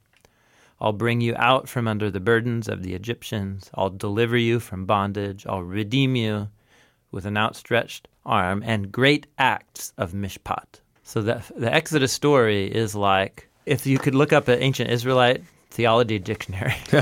I'll 0.81 0.91
bring 0.91 1.21
you 1.21 1.35
out 1.37 1.69
from 1.69 1.87
under 1.87 2.09
the 2.09 2.19
burdens 2.19 2.67
of 2.67 2.81
the 2.81 2.95
Egyptians. 2.95 3.69
I'll 3.75 3.91
deliver 3.91 4.37
you 4.37 4.59
from 4.59 4.87
bondage. 4.87 5.45
I'll 5.45 5.61
redeem 5.61 6.15
you 6.15 6.49
with 7.11 7.27
an 7.27 7.37
outstretched 7.37 8.07
arm 8.25 8.63
and 8.65 8.91
great 8.91 9.27
acts 9.37 9.93
of 9.99 10.13
mishpat. 10.13 10.81
So 11.03 11.21
the, 11.21 11.43
the 11.55 11.71
Exodus 11.71 12.11
story 12.11 12.73
is 12.73 12.95
like 12.95 13.47
if 13.67 13.85
you 13.85 13.99
could 13.99 14.15
look 14.15 14.33
up 14.33 14.47
an 14.47 14.63
ancient 14.63 14.89
Israelite 14.89 15.43
theology 15.73 16.19
dictionary 16.19 16.75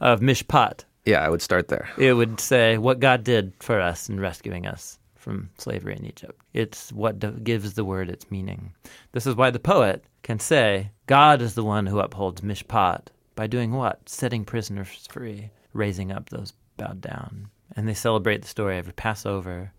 of 0.00 0.20
mishpat, 0.20 0.84
Yeah, 1.04 1.20
I 1.24 1.28
would 1.28 1.42
start 1.42 1.68
there. 1.68 1.88
it 1.98 2.12
would 2.14 2.38
say 2.40 2.78
what 2.78 3.00
God 3.00 3.24
did 3.24 3.52
for 3.60 3.80
us 3.80 4.08
in 4.08 4.20
rescuing 4.20 4.66
us 4.66 4.98
from 5.16 5.48
slavery 5.58 5.96
in 5.96 6.04
Egypt. 6.04 6.40
It's 6.52 6.92
what 6.92 7.18
d- 7.18 7.30
gives 7.42 7.74
the 7.74 7.84
word 7.84 8.10
its 8.10 8.30
meaning. 8.30 8.72
This 9.12 9.26
is 9.26 9.34
why 9.36 9.50
the 9.50 9.58
poet 9.60 10.04
can 10.22 10.38
say, 10.38 10.90
God 11.06 11.40
is 11.40 11.54
the 11.54 11.64
one 11.64 11.86
who 11.86 12.00
upholds 12.00 12.40
mishpat 12.42 13.06
by 13.36 13.46
doing 13.46 13.72
what? 13.72 14.08
Setting 14.08 14.44
prisoners 14.44 15.06
free, 15.10 15.50
raising 15.72 16.10
up 16.12 16.28
those 16.30 16.52
bowed 16.76 17.00
down. 17.00 17.48
And 17.76 17.88
they 17.88 17.94
celebrate 17.94 18.42
the 18.42 18.48
story 18.48 18.76
every 18.76 18.92
Passover. 18.92 19.72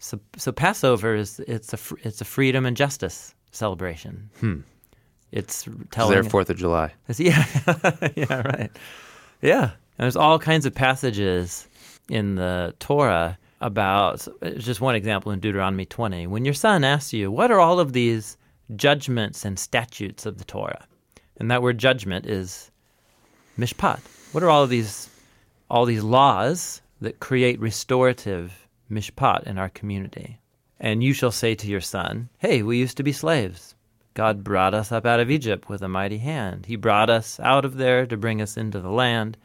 So, 0.00 0.20
so 0.36 0.52
Passover 0.52 1.14
is 1.14 1.40
it's 1.48 1.72
a 1.72 1.78
it's 2.02 2.20
a 2.20 2.24
freedom 2.26 2.66
and 2.66 2.76
justice 2.76 3.34
celebration. 3.52 4.28
Hmm. 4.40 4.60
It's 5.32 5.68
telling 5.90 6.12
their 6.12 6.24
Fourth 6.24 6.50
of 6.50 6.56
July. 6.56 6.92
Yeah, 7.18 7.44
yeah, 8.16 8.42
right. 8.42 8.70
Yeah, 9.42 9.62
and 9.62 10.04
there's 10.04 10.16
all 10.16 10.38
kinds 10.38 10.66
of 10.66 10.74
passages 10.74 11.66
in 12.08 12.36
the 12.36 12.74
Torah 12.78 13.38
about. 13.60 14.26
Just 14.56 14.80
one 14.80 14.94
example 14.94 15.32
in 15.32 15.40
Deuteronomy 15.40 15.86
20. 15.86 16.26
When 16.26 16.44
your 16.44 16.54
son 16.54 16.84
asks 16.84 17.12
you, 17.12 17.30
"What 17.30 17.50
are 17.50 17.60
all 17.60 17.80
of 17.80 17.92
these 17.92 18.36
judgments 18.74 19.44
and 19.44 19.58
statutes 19.58 20.26
of 20.26 20.38
the 20.38 20.44
Torah?" 20.44 20.86
and 21.38 21.50
that 21.50 21.62
word 21.62 21.78
"judgment" 21.78 22.26
is 22.26 22.70
mishpat. 23.58 24.00
What 24.32 24.42
are 24.42 24.50
all 24.50 24.62
of 24.62 24.70
these, 24.70 25.08
all 25.70 25.84
these 25.86 26.02
laws 26.02 26.82
that 27.00 27.20
create 27.20 27.60
restorative 27.60 28.66
mishpat 28.90 29.44
in 29.44 29.58
our 29.58 29.68
community? 29.68 30.40
And 30.78 31.02
you 31.02 31.12
shall 31.12 31.30
say 31.32 31.54
to 31.54 31.66
your 31.66 31.80
son, 31.80 32.28
Hey, 32.38 32.62
we 32.62 32.78
used 32.78 32.96
to 32.98 33.02
be 33.02 33.12
slaves. 33.12 33.74
God 34.16 34.42
brought 34.42 34.72
us 34.72 34.90
up 34.90 35.04
out 35.04 35.20
of 35.20 35.30
Egypt 35.30 35.68
with 35.68 35.82
a 35.82 35.88
mighty 35.88 36.16
hand. 36.18 36.64
He 36.64 36.76
brought 36.76 37.10
us 37.10 37.38
out 37.40 37.66
of 37.66 37.76
there 37.76 38.06
to 38.06 38.16
bring 38.16 38.40
us 38.40 38.56
into 38.56 38.80
the 38.80 38.90
land. 38.90 39.36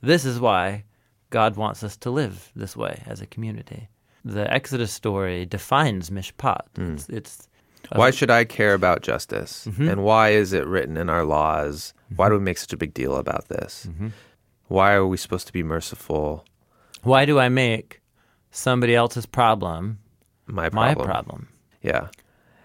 This 0.00 0.24
is 0.24 0.38
why 0.38 0.84
God 1.30 1.56
wants 1.56 1.82
us 1.82 1.96
to 1.98 2.10
live 2.10 2.52
this 2.54 2.76
way 2.76 3.02
as 3.04 3.20
a 3.20 3.26
community. 3.26 3.88
The 4.24 4.48
Exodus 4.52 4.92
story 4.92 5.44
defines 5.44 6.08
mishpat. 6.10 6.62
It's, 6.78 7.08
it's 7.08 7.48
a- 7.90 7.98
Why 7.98 8.12
should 8.12 8.30
I 8.30 8.44
care 8.44 8.74
about 8.74 9.02
justice? 9.02 9.66
Mhm. 9.68 9.90
And 9.90 10.04
why 10.04 10.28
is 10.30 10.52
it 10.52 10.66
written 10.68 10.96
in 10.96 11.10
our 11.10 11.24
laws? 11.24 11.92
Why 12.14 12.28
do 12.28 12.34
we 12.36 12.40
make 12.40 12.58
such 12.58 12.72
a 12.72 12.76
big 12.76 12.94
deal 12.94 13.16
about 13.16 13.48
this? 13.48 13.88
Mhm. 13.90 14.12
Why 14.68 14.92
are 14.92 15.06
we 15.06 15.16
supposed 15.16 15.46
to 15.48 15.52
be 15.52 15.62
merciful? 15.64 16.44
why 17.02 17.24
do 17.24 17.40
I 17.40 17.48
make 17.48 18.00
somebody 18.52 18.94
else's 18.94 19.26
problem 19.26 19.98
My 20.46 20.70
my 20.70 20.94
problem. 20.94 21.06
problem? 21.08 21.48
Yeah. 21.82 22.08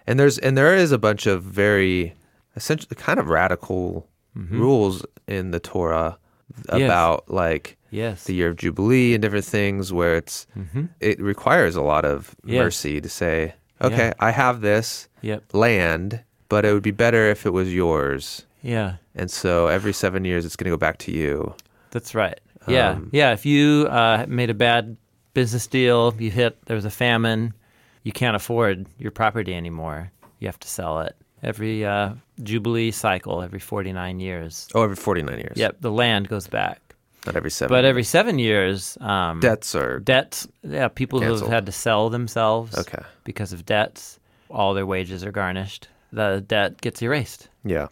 And 0.08 0.20
there's 0.20 0.38
and 0.40 0.58
there 0.58 0.74
is 0.76 0.92
a 0.92 0.98
bunch 0.98 1.26
of 1.28 1.44
very 1.44 2.14
essentially 2.56 2.96
kind 2.96 3.20
of 3.20 3.28
radical 3.30 4.08
Mhm. 4.38 4.52
rules 4.60 5.06
in 5.28 5.52
the 5.52 5.60
Torah 5.60 6.18
Yes. 6.74 6.86
about 6.86 7.30
like 7.30 7.76
Yes. 7.92 8.24
the 8.26 8.34
year 8.34 8.50
of 8.50 8.56
jubilee 8.58 9.14
and 9.14 9.22
different 9.22 9.46
things 9.46 9.92
where 9.92 10.16
it's 10.16 10.48
hmm 10.54 10.86
it 11.00 11.20
requires 11.20 11.76
a 11.76 11.82
lot 11.82 12.06
of 12.06 12.36
Yes. 12.46 12.64
mercy 12.64 13.02
to 13.02 13.10
say, 13.10 13.54
okay, 13.82 14.08
Yeah. 14.08 14.14
I 14.20 14.32
have 14.32 14.62
this 14.62 15.08
Yep. 15.22 15.44
land, 15.54 16.22
but 16.50 16.66
it 16.66 16.74
would 16.74 16.84
be 16.84 16.92
better 16.92 17.30
if 17.30 17.46
it 17.46 17.52
was 17.52 17.74
yours. 17.74 18.46
Yeah. 18.64 18.94
And 19.16 19.30
so 19.32 19.68
every 19.68 19.94
7 19.94 20.24
years 20.26 20.46
it's 20.46 20.56
going 20.56 20.66
to 20.66 20.76
go 20.78 20.78
back 20.78 20.98
to 21.00 21.12
you. 21.12 21.54
That's 21.92 22.14
right. 22.16 22.40
Yeah, 22.68 22.92
Um, 22.92 23.10
yeah. 23.12 23.32
If 23.34 23.46
you 23.46 23.88
uh, 23.90 24.26
made 24.28 24.50
a 24.50 24.54
bad 24.54 24.98
business 25.34 25.68
deal, 25.68 26.14
you 26.20 26.32
hit 26.32 26.58
there 26.66 26.76
was 26.76 26.86
a 26.86 26.90
famine, 26.90 27.54
you 28.08 28.14
can't 28.14 28.36
afford 28.42 28.76
your 28.98 29.12
property 29.12 29.54
anymore. 29.54 30.00
You 30.40 30.48
have 30.48 30.60
to 30.62 30.68
sell 30.78 31.02
it 31.02 31.14
every 31.44 31.86
uh, 31.86 32.12
jubilee 32.42 32.92
cycle, 32.92 33.42
every 33.42 33.60
forty 33.60 33.92
nine 33.92 34.20
years. 34.20 34.68
Oh, 34.74 34.84
every 34.84 34.96
49 34.96 35.38
years. 35.38 35.58
Yep, 35.58 35.78
the 35.82 35.92
land 35.92 36.30
goes 36.30 36.48
back. 36.48 36.80
Not 37.26 37.36
every 37.36 37.52
7. 37.52 37.68
But 37.76 37.84
every 37.84 38.04
seven 38.06 38.40
years, 38.40 38.98
um, 39.02 39.42
debts 39.42 39.76
are 39.76 40.00
debts. 40.00 40.48
Yeah, 40.64 40.88
people 40.88 41.20
who 41.20 41.34
have 41.36 41.48
had 41.50 41.66
to 41.66 41.74
sell 41.74 42.10
themselves 42.10 42.78
Okay. 42.78 43.04
because 43.26 43.52
of 43.52 43.66
debts, 43.66 44.20
all 44.50 44.74
their 44.74 44.86
wages 44.86 45.26
are 45.26 45.34
garnished. 45.34 45.90
The 46.14 46.42
debt 46.48 46.80
gets 46.80 47.02
erased. 47.02 47.50
Yeah. 47.66 47.88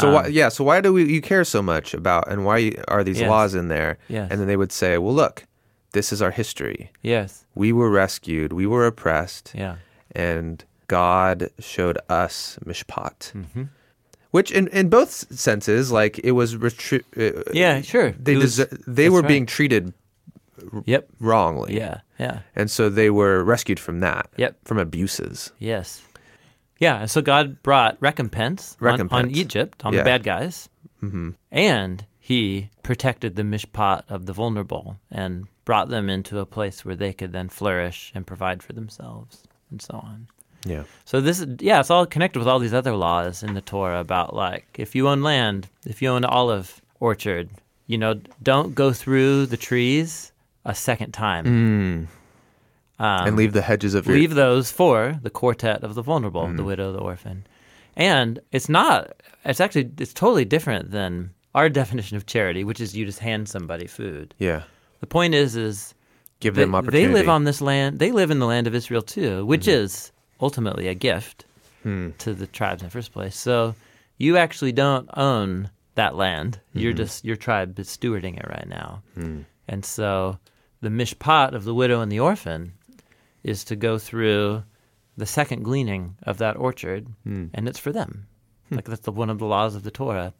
So 0.00 0.08
Um, 0.08 0.14
why, 0.14 0.26
yeah, 0.28 0.48
so 0.48 0.64
why 0.64 0.80
do 0.80 0.92
we 0.94 1.04
you 1.12 1.20
care 1.20 1.44
so 1.44 1.60
much 1.60 1.92
about 1.92 2.30
and 2.32 2.46
why 2.46 2.72
are 2.88 3.04
these 3.04 3.20
Yes. 3.20 3.28
laws 3.28 3.54
in 3.54 3.68
there? 3.68 3.98
Yes. 4.08 4.28
And 4.30 4.40
then 4.40 4.46
they 4.48 4.56
would 4.56 4.72
say, 4.72 4.96
"Well, 4.96 5.14
look, 5.14 5.44
this 5.92 6.12
is 6.12 6.20
our 6.22 6.30
history. 6.30 6.90
Yes. 7.02 7.44
We 7.54 7.72
were 7.72 7.90
rescued, 7.90 8.52
we 8.52 8.66
were 8.66 8.86
oppressed, 8.86 9.52
Yeah. 9.54 9.76
and 10.14 10.64
God 10.86 11.50
showed 11.58 11.98
us 12.08 12.58
mishpat." 12.64 13.32
hmm 13.32 13.64
Which 14.30 14.50
in 14.52 14.68
in 14.68 14.88
both 14.90 15.10
senses 15.32 15.90
like 15.90 16.18
it 16.22 16.32
was 16.32 16.54
retri- 16.56 17.04
uh, 17.16 17.42
Yeah. 17.52 17.80
Sure. 17.82 18.10
they 18.18 18.36
was- 18.36 18.58
deser- 18.58 18.84
they 18.86 19.08
were 19.08 19.20
right. 19.22 19.28
being 19.28 19.46
treated 19.46 19.92
Yep. 20.84 21.08
wrongly. 21.20 21.76
Yeah. 21.76 22.00
Yeah. 22.18 22.40
And 22.54 22.70
so 22.70 22.90
they 22.90 23.10
were 23.10 23.42
rescued 23.44 23.80
from 23.80 24.00
that. 24.00 24.28
Yep. 24.36 24.56
From 24.64 24.78
abuses. 24.78 25.52
Yes. 25.58 26.02
Yeah, 26.80 27.06
so 27.06 27.22
God 27.22 27.62
brought 27.62 27.96
recompense, 28.00 28.76
on- 28.80 29.08
On, 29.10 29.30
Egypt, 29.30 29.84
on 29.84 29.92
Yeah. 29.92 30.00
the 30.00 30.04
bad 30.04 30.22
guys, 30.24 30.68
Mhm. 31.02 31.34
and 31.50 32.04
he 32.28 32.68
protected 32.82 33.36
the 33.36 33.42
mishpat 33.42 34.02
of 34.10 34.26
the 34.26 34.34
vulnerable 34.34 34.98
and 35.10 35.46
brought 35.64 35.88
them 35.88 36.10
into 36.10 36.38
a 36.38 36.44
place 36.56 36.84
where 36.84 36.94
they 36.94 37.14
could 37.14 37.32
then 37.32 37.48
flourish 37.48 38.12
and 38.14 38.26
provide 38.26 38.62
for 38.62 38.74
themselves 38.74 39.44
and 39.70 39.80
so 39.80 39.94
on. 39.94 40.28
Yeah. 40.66 40.84
So 41.06 41.22
this 41.22 41.46
yeah, 41.60 41.80
it's 41.80 41.90
all 41.90 42.04
connected 42.04 42.38
with 42.38 42.48
all 42.48 42.58
these 42.58 42.74
other 42.74 42.94
laws 42.94 43.42
in 43.42 43.54
the 43.54 43.62
Torah 43.62 44.00
about 44.00 44.34
like 44.34 44.66
if 44.78 44.94
you 44.94 45.08
own 45.08 45.22
land, 45.22 45.68
if 45.86 46.02
you 46.02 46.10
own 46.10 46.22
an 46.24 46.30
olive 46.30 46.82
orchard, 47.00 47.48
you 47.86 47.96
know, 47.96 48.20
don't 48.42 48.74
go 48.74 48.92
through 48.92 49.46
the 49.46 49.56
trees 49.56 50.32
a 50.66 50.74
second 50.74 51.12
time. 51.12 51.44
Mm. 51.46 52.06
Um, 53.00 53.26
and 53.28 53.36
leave 53.36 53.54
the 53.54 53.62
hedges 53.62 53.94
of 53.94 54.06
your 54.06 54.16
leave 54.16 54.34
those 54.34 54.70
for 54.70 55.18
the 55.22 55.30
quartet 55.30 55.82
of 55.82 55.94
the 55.94 56.02
vulnerable, 56.02 56.42
Mm-hmm. 56.42 56.56
the 56.56 56.64
widow, 56.64 56.92
the 56.92 56.98
orphan. 56.98 57.46
And 57.96 58.40
it's 58.52 58.68
not, 58.68 59.12
it's 59.44 59.60
actually, 59.60 59.90
it's 59.98 60.12
totally 60.12 60.44
different 60.44 60.90
than 60.90 61.30
our 61.58 61.68
definition 61.68 62.16
of 62.16 62.24
charity, 62.26 62.62
which 62.64 62.80
is 62.80 62.96
you 62.96 63.04
just 63.04 63.18
hand 63.18 63.48
somebody 63.48 63.86
food. 63.86 64.34
Yeah. 64.38 64.62
The 65.00 65.06
point 65.06 65.34
is, 65.34 65.56
is 65.56 65.94
Give 66.40 66.54
they, 66.54 66.62
them 66.62 66.74
opportunity. 66.74 67.06
they 67.06 67.12
live 67.12 67.28
on 67.28 67.44
this 67.44 67.60
land, 67.60 67.98
they 67.98 68.12
live 68.12 68.30
in 68.30 68.38
the 68.38 68.46
land 68.46 68.66
of 68.68 68.74
Israel 68.74 69.02
too, 69.02 69.44
which 69.44 69.66
is 69.68 70.12
ultimately 70.40 70.86
a 70.88 70.94
gift 70.94 71.44
Hmm. 71.84 72.10
to 72.18 72.34
the 72.34 72.46
tribes 72.46 72.82
in 72.82 72.86
the 72.88 72.90
first 72.98 73.12
place. 73.12 73.36
So 73.36 73.74
you 74.18 74.36
actually 74.36 74.72
don't 74.72 75.08
own 75.16 75.70
that 75.94 76.14
land. 76.16 76.60
You're 76.74 76.92
just, 76.92 77.24
your 77.24 77.36
tribe 77.36 77.78
is 77.78 77.88
stewarding 77.88 78.36
it 78.36 78.46
right 78.48 78.68
now. 78.68 79.02
Hmm. 79.14 79.40
And 79.68 79.84
so 79.84 80.38
the 80.80 80.88
mishpat 80.90 81.54
of 81.54 81.64
the 81.64 81.74
widow 81.74 82.00
and 82.00 82.10
the 82.10 82.20
orphan 82.20 82.72
is 83.44 83.64
to 83.64 83.76
go 83.76 83.98
through 83.98 84.62
the 85.16 85.26
second 85.26 85.62
gleaning 85.64 86.16
of 86.22 86.38
that 86.38 86.56
orchard, 86.56 87.06
and 87.24 87.68
it's 87.68 87.78
for 87.78 87.92
them. 87.92 88.26
Like 88.70 88.84
that's 88.84 89.00
the, 89.08 89.12
one 89.12 89.30
of 89.30 89.38
the 89.38 89.46
laws 89.46 89.74
of 89.74 89.82
the 89.82 89.90
Torah. 89.90 90.32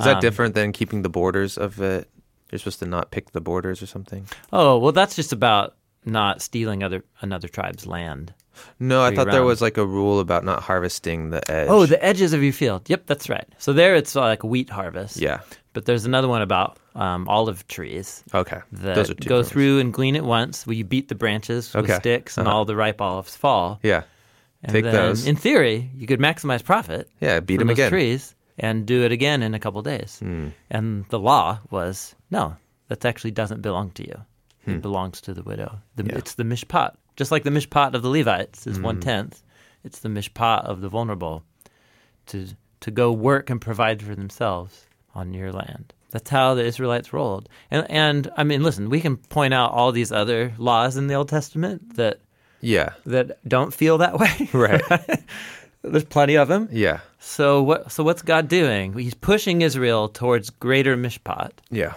Is 0.00 0.04
that 0.06 0.16
Um, 0.16 0.20
different 0.20 0.54
than 0.54 0.72
keeping 0.72 1.02
the 1.02 1.08
borders 1.08 1.56
of 1.56 1.80
it? 1.80 2.08
You're 2.50 2.58
supposed 2.58 2.80
to 2.80 2.86
not 2.86 3.10
pick 3.12 3.30
the 3.32 3.40
borders 3.40 3.80
or 3.82 3.86
something? 3.86 4.26
Oh 4.52 4.78
well, 4.78 4.92
that's 4.92 5.14
just 5.14 5.32
about 5.32 5.74
not 6.04 6.42
stealing 6.42 6.82
other 6.82 7.04
another 7.20 7.46
tribe's 7.48 7.86
land. 7.86 8.34
No, 8.78 9.02
I 9.02 9.14
thought 9.14 9.30
there 9.30 9.44
was 9.44 9.62
like 9.62 9.78
a 9.78 9.86
rule 9.86 10.20
about 10.20 10.44
not 10.44 10.62
harvesting 10.62 11.30
the 11.30 11.48
edge. 11.50 11.68
Oh, 11.70 11.86
the 11.86 12.02
edges 12.04 12.32
of 12.32 12.42
your 12.42 12.52
field. 12.52 12.90
Yep, 12.90 13.06
that's 13.06 13.28
right. 13.30 13.46
So 13.58 13.72
there, 13.72 13.94
it's 13.94 14.14
like 14.14 14.42
wheat 14.44 14.68
harvest. 14.68 15.16
yeah. 15.16 15.40
But 15.72 15.84
there's 15.86 16.04
another 16.04 16.26
one 16.28 16.42
about 16.42 16.78
um, 16.96 17.28
olive 17.28 17.66
trees 17.68 18.24
Okay. 18.34 18.58
Those 18.72 19.08
are 19.10 19.14
two 19.14 19.28
go 19.28 19.42
through 19.44 19.78
and 19.78 19.92
glean 19.94 20.16
at 20.16 20.24
once, 20.24 20.66
where 20.66 20.74
you 20.74 20.84
beat 20.84 21.08
the 21.08 21.14
branches 21.14 21.72
with 21.72 21.84
Okay. 21.84 21.94
sticks 22.00 22.36
and 22.36 22.48
Uh-huh. 22.48 22.56
all 22.56 22.64
the 22.64 22.74
ripe 22.74 23.00
olives 23.00 23.36
fall. 23.36 23.78
Yeah. 23.84 24.02
And 24.64 24.72
Take 24.72 24.84
those. 24.84 25.26
in 25.26 25.36
theory, 25.36 25.88
you 25.96 26.06
could 26.08 26.18
maximize 26.20 26.62
profit 26.64 27.08
Yeah. 27.20 27.38
Beat 27.40 27.58
them 27.58 27.70
again. 27.70 27.88
trees 27.90 28.34
and 28.60 28.86
do 28.86 29.02
it 29.04 29.10
again 29.12 29.42
in 29.42 29.54
a 29.54 29.58
couple 29.58 29.82
days. 29.82 30.18
Hmm. 30.20 30.48
And 30.70 31.04
the 31.08 31.18
law 31.18 31.58
was 31.70 32.14
no, 32.30 32.56
that 32.88 33.04
actually 33.04 33.32
doesn't 33.32 33.62
belong 33.62 33.90
to 33.92 34.06
you. 34.06 34.16
Hmm. 34.64 34.70
It 34.76 34.82
belongs 34.82 35.20
to 35.22 35.34
the 35.34 35.42
widow. 35.42 35.78
The, 35.96 36.04
Yeah. 36.04 36.18
It's 36.18 36.34
the 36.34 36.44
mishpat, 36.44 36.92
just 37.16 37.32
like 37.32 37.44
the 37.44 37.50
mishpat 37.50 37.94
of 37.94 38.02
the 38.02 38.10
Levites 38.10 38.66
is 38.66 38.76
Hmm. 38.76 38.84
one 38.84 39.00
tenth. 39.00 39.42
It's 39.84 40.00
the 40.00 40.08
mishpat 40.10 40.64
of 40.64 40.80
the 40.82 40.88
vulnerable 40.88 41.42
to 42.26 42.38
to 42.80 42.90
go 42.90 43.12
work 43.12 43.50
and 43.50 43.60
provide 43.60 44.02
for 44.02 44.14
themselves 44.14 44.86
on 45.14 45.34
your 45.34 45.52
land. 45.52 45.92
That's 46.12 46.30
how 46.30 46.54
the 46.54 46.64
Israelites 46.64 47.12
rolled. 47.12 47.48
And 47.70 47.86
and 47.90 48.30
I 48.36 48.44
mean, 48.44 48.62
listen, 48.62 48.90
we 48.90 49.00
can 49.00 49.16
point 49.16 49.54
out 49.54 49.72
all 49.72 49.92
these 49.92 50.12
other 50.12 50.52
laws 50.58 50.96
in 50.96 51.06
the 51.06 51.14
Old 51.14 51.28
Testament 51.28 51.96
that 51.96 52.20
Yeah. 52.60 52.90
that 53.06 53.38
don't 53.48 53.72
feel 53.74 53.98
that 53.98 54.18
way. 54.18 54.48
Right. 54.52 54.82
There's 55.82 56.04
plenty 56.04 56.36
of 56.36 56.48
them. 56.48 56.68
Yeah. 56.70 57.00
So 57.20 57.62
what? 57.62 57.92
So 57.92 58.02
what's 58.02 58.22
God 58.22 58.48
doing? 58.48 58.94
He's 58.94 59.14
pushing 59.14 59.62
Israel 59.62 60.08
towards 60.08 60.50
greater 60.50 60.96
mishpat. 60.96 61.52
Yeah. 61.70 61.94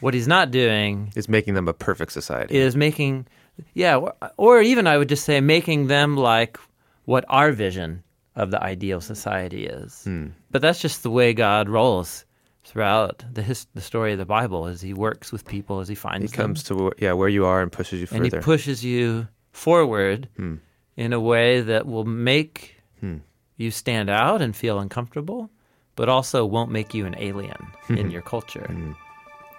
What 0.00 0.12
he's 0.12 0.28
not 0.28 0.50
doing 0.50 1.12
is 1.16 1.28
making 1.28 1.54
them 1.54 1.68
a 1.68 1.72
perfect 1.72 2.12
society. 2.12 2.56
is 2.56 2.76
making, 2.76 3.26
yeah, 3.72 3.96
or, 3.96 4.14
or 4.36 4.60
even 4.60 4.86
I 4.86 4.98
would 4.98 5.08
just 5.08 5.24
say 5.24 5.40
making 5.40 5.86
them 5.86 6.16
like 6.16 6.58
what 7.06 7.24
our 7.28 7.52
vision 7.52 8.02
of 8.36 8.50
the 8.50 8.62
ideal 8.62 9.00
society 9.00 9.66
is. 9.66 10.02
Hmm. 10.04 10.26
But 10.50 10.62
that's 10.62 10.80
just 10.80 11.04
the 11.04 11.10
way 11.10 11.32
God 11.32 11.68
rolls 11.68 12.24
throughout 12.64 13.24
the 13.32 13.42
his, 13.42 13.66
the 13.74 13.80
story 13.80 14.12
of 14.12 14.18
the 14.18 14.26
Bible. 14.26 14.66
As 14.66 14.80
He 14.80 14.92
works 14.92 15.30
with 15.30 15.46
people, 15.46 15.80
as 15.80 15.88
He 15.88 15.94
finds 15.94 16.32
He 16.32 16.36
them, 16.36 16.46
comes 16.46 16.64
to 16.64 16.74
where, 16.74 16.92
yeah 16.98 17.12
where 17.12 17.28
you 17.28 17.46
are 17.46 17.62
and 17.62 17.70
pushes 17.70 18.00
you 18.00 18.08
and 18.10 18.24
He 18.24 18.30
pushes 18.30 18.84
you 18.84 19.28
forward 19.52 20.28
hmm. 20.36 20.56
in 20.96 21.12
a 21.12 21.20
way 21.20 21.60
that 21.60 21.86
will 21.86 22.04
make 22.04 22.76
hmm. 23.00 23.18
You 23.56 23.70
stand 23.70 24.10
out 24.10 24.42
and 24.42 24.54
feel 24.54 24.78
uncomfortable, 24.78 25.50
but 25.96 26.08
also 26.08 26.44
won't 26.44 26.70
make 26.70 26.94
you 26.94 27.06
an 27.06 27.14
alien 27.18 27.56
in 27.88 27.96
mm-hmm. 27.96 28.10
your 28.10 28.22
culture. 28.22 28.66
Mm-hmm. 28.68 28.92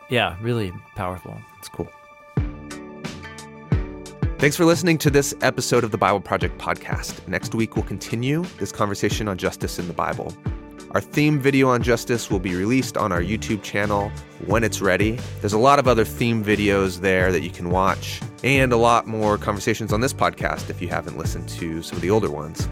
Yeah, 0.10 0.38
really 0.42 0.72
powerful. 0.96 1.36
It's 1.60 1.70
cool. 1.70 1.90
Thanks 4.38 4.58
for 4.58 4.66
listening 4.66 4.98
to 5.00 5.10
this 5.10 5.34
episode 5.42 5.84
of 5.84 5.92
the 5.92 5.98
Bible 5.98 6.20
Project 6.20 6.58
podcast. 6.58 7.26
Next 7.28 7.56
week, 7.56 7.76
we'll 7.76 7.86
continue 7.86 8.44
this 8.60 8.72
conversation 8.72 9.28
on 9.28 9.38
justice 9.38 9.80
in 9.80 9.88
the 9.88 9.94
Bible. 9.94 10.34
Our 10.92 11.02
theme 11.02 11.40
video 11.40 11.70
on 11.70 11.82
justice 11.82 12.30
will 12.30 12.40
be 12.40 12.56
released 12.56 12.96
on 12.96 13.12
our 13.12 13.22
YouTube 13.22 13.64
channel 13.64 14.12
when 14.46 14.64
it's 14.64 14.82
ready. 14.82 15.20
There's 15.42 15.54
a 15.54 15.58
lot 15.58 15.80
of 15.80 15.88
other 15.88 16.06
theme 16.06 16.44
videos 16.44 17.00
there 17.00 17.32
that 17.32 17.42
you 17.42 17.50
can 17.50 17.70
watch, 17.70 18.22
and 18.44 18.72
a 18.72 18.78
lot 18.78 19.08
more 19.08 19.38
conversations 19.38 19.92
on 19.92 20.02
this 20.02 20.14
podcast 20.14 20.70
if 20.70 20.82
you 20.82 20.90
haven't 20.90 21.18
listened 21.18 21.50
to 21.50 21.82
some 21.82 21.96
of 21.96 22.02
the 22.02 22.10
older 22.10 22.30
ones. 22.30 22.70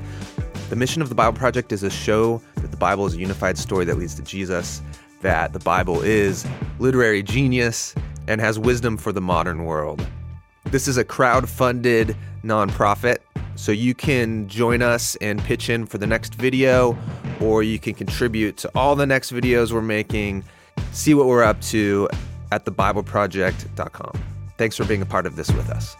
The 0.74 0.80
mission 0.80 1.04
of 1.04 1.10
the 1.10 1.14
Bible 1.14 1.38
Project 1.38 1.72
is 1.72 1.82
to 1.82 1.92
show 1.92 2.42
that 2.56 2.72
the 2.72 2.78
Bible 2.78 3.06
is 3.06 3.14
a 3.14 3.20
unified 3.20 3.60
story 3.60 3.86
that 3.86 3.96
leads 3.96 4.16
to 4.16 4.24
Jesus, 4.24 4.82
that 5.22 5.54
the 5.54 5.60
Bible 5.60 6.02
is 6.02 6.48
literary 6.80 7.22
genius 7.22 7.94
and 8.28 8.42
has 8.42 8.58
wisdom 8.58 8.98
for 8.98 9.12
the 9.12 9.22
modern 9.22 9.66
world. 9.66 10.04
This 10.72 10.88
is 10.88 10.98
a 10.98 11.04
crowd-funded 11.04 12.18
nonprofit, 12.44 13.18
so 13.54 13.72
you 13.72 13.94
can 13.94 14.48
join 14.48 14.82
us 14.82 15.16
and 15.18 15.40
pitch 15.44 15.70
in 15.70 15.86
for 15.86 16.00
the 16.00 16.08
next 16.08 16.34
video, 16.34 16.98
or 17.40 17.62
you 17.62 17.78
can 17.78 17.94
contribute 17.94 18.58
to 18.58 18.72
all 18.74 18.96
the 18.96 19.06
next 19.06 19.32
videos 19.32 19.72
we're 19.72 19.84
making. 19.84 20.44
See 20.92 21.14
what 21.14 21.28
we're 21.28 21.44
up 21.44 21.62
to 21.66 22.10
at 22.52 22.66
thebibleproject.com. 22.66 24.14
Thanks 24.58 24.76
for 24.76 24.86
being 24.86 25.04
a 25.04 25.06
part 25.06 25.28
of 25.28 25.36
this 25.36 25.52
with 25.52 25.70
us. 25.70 25.96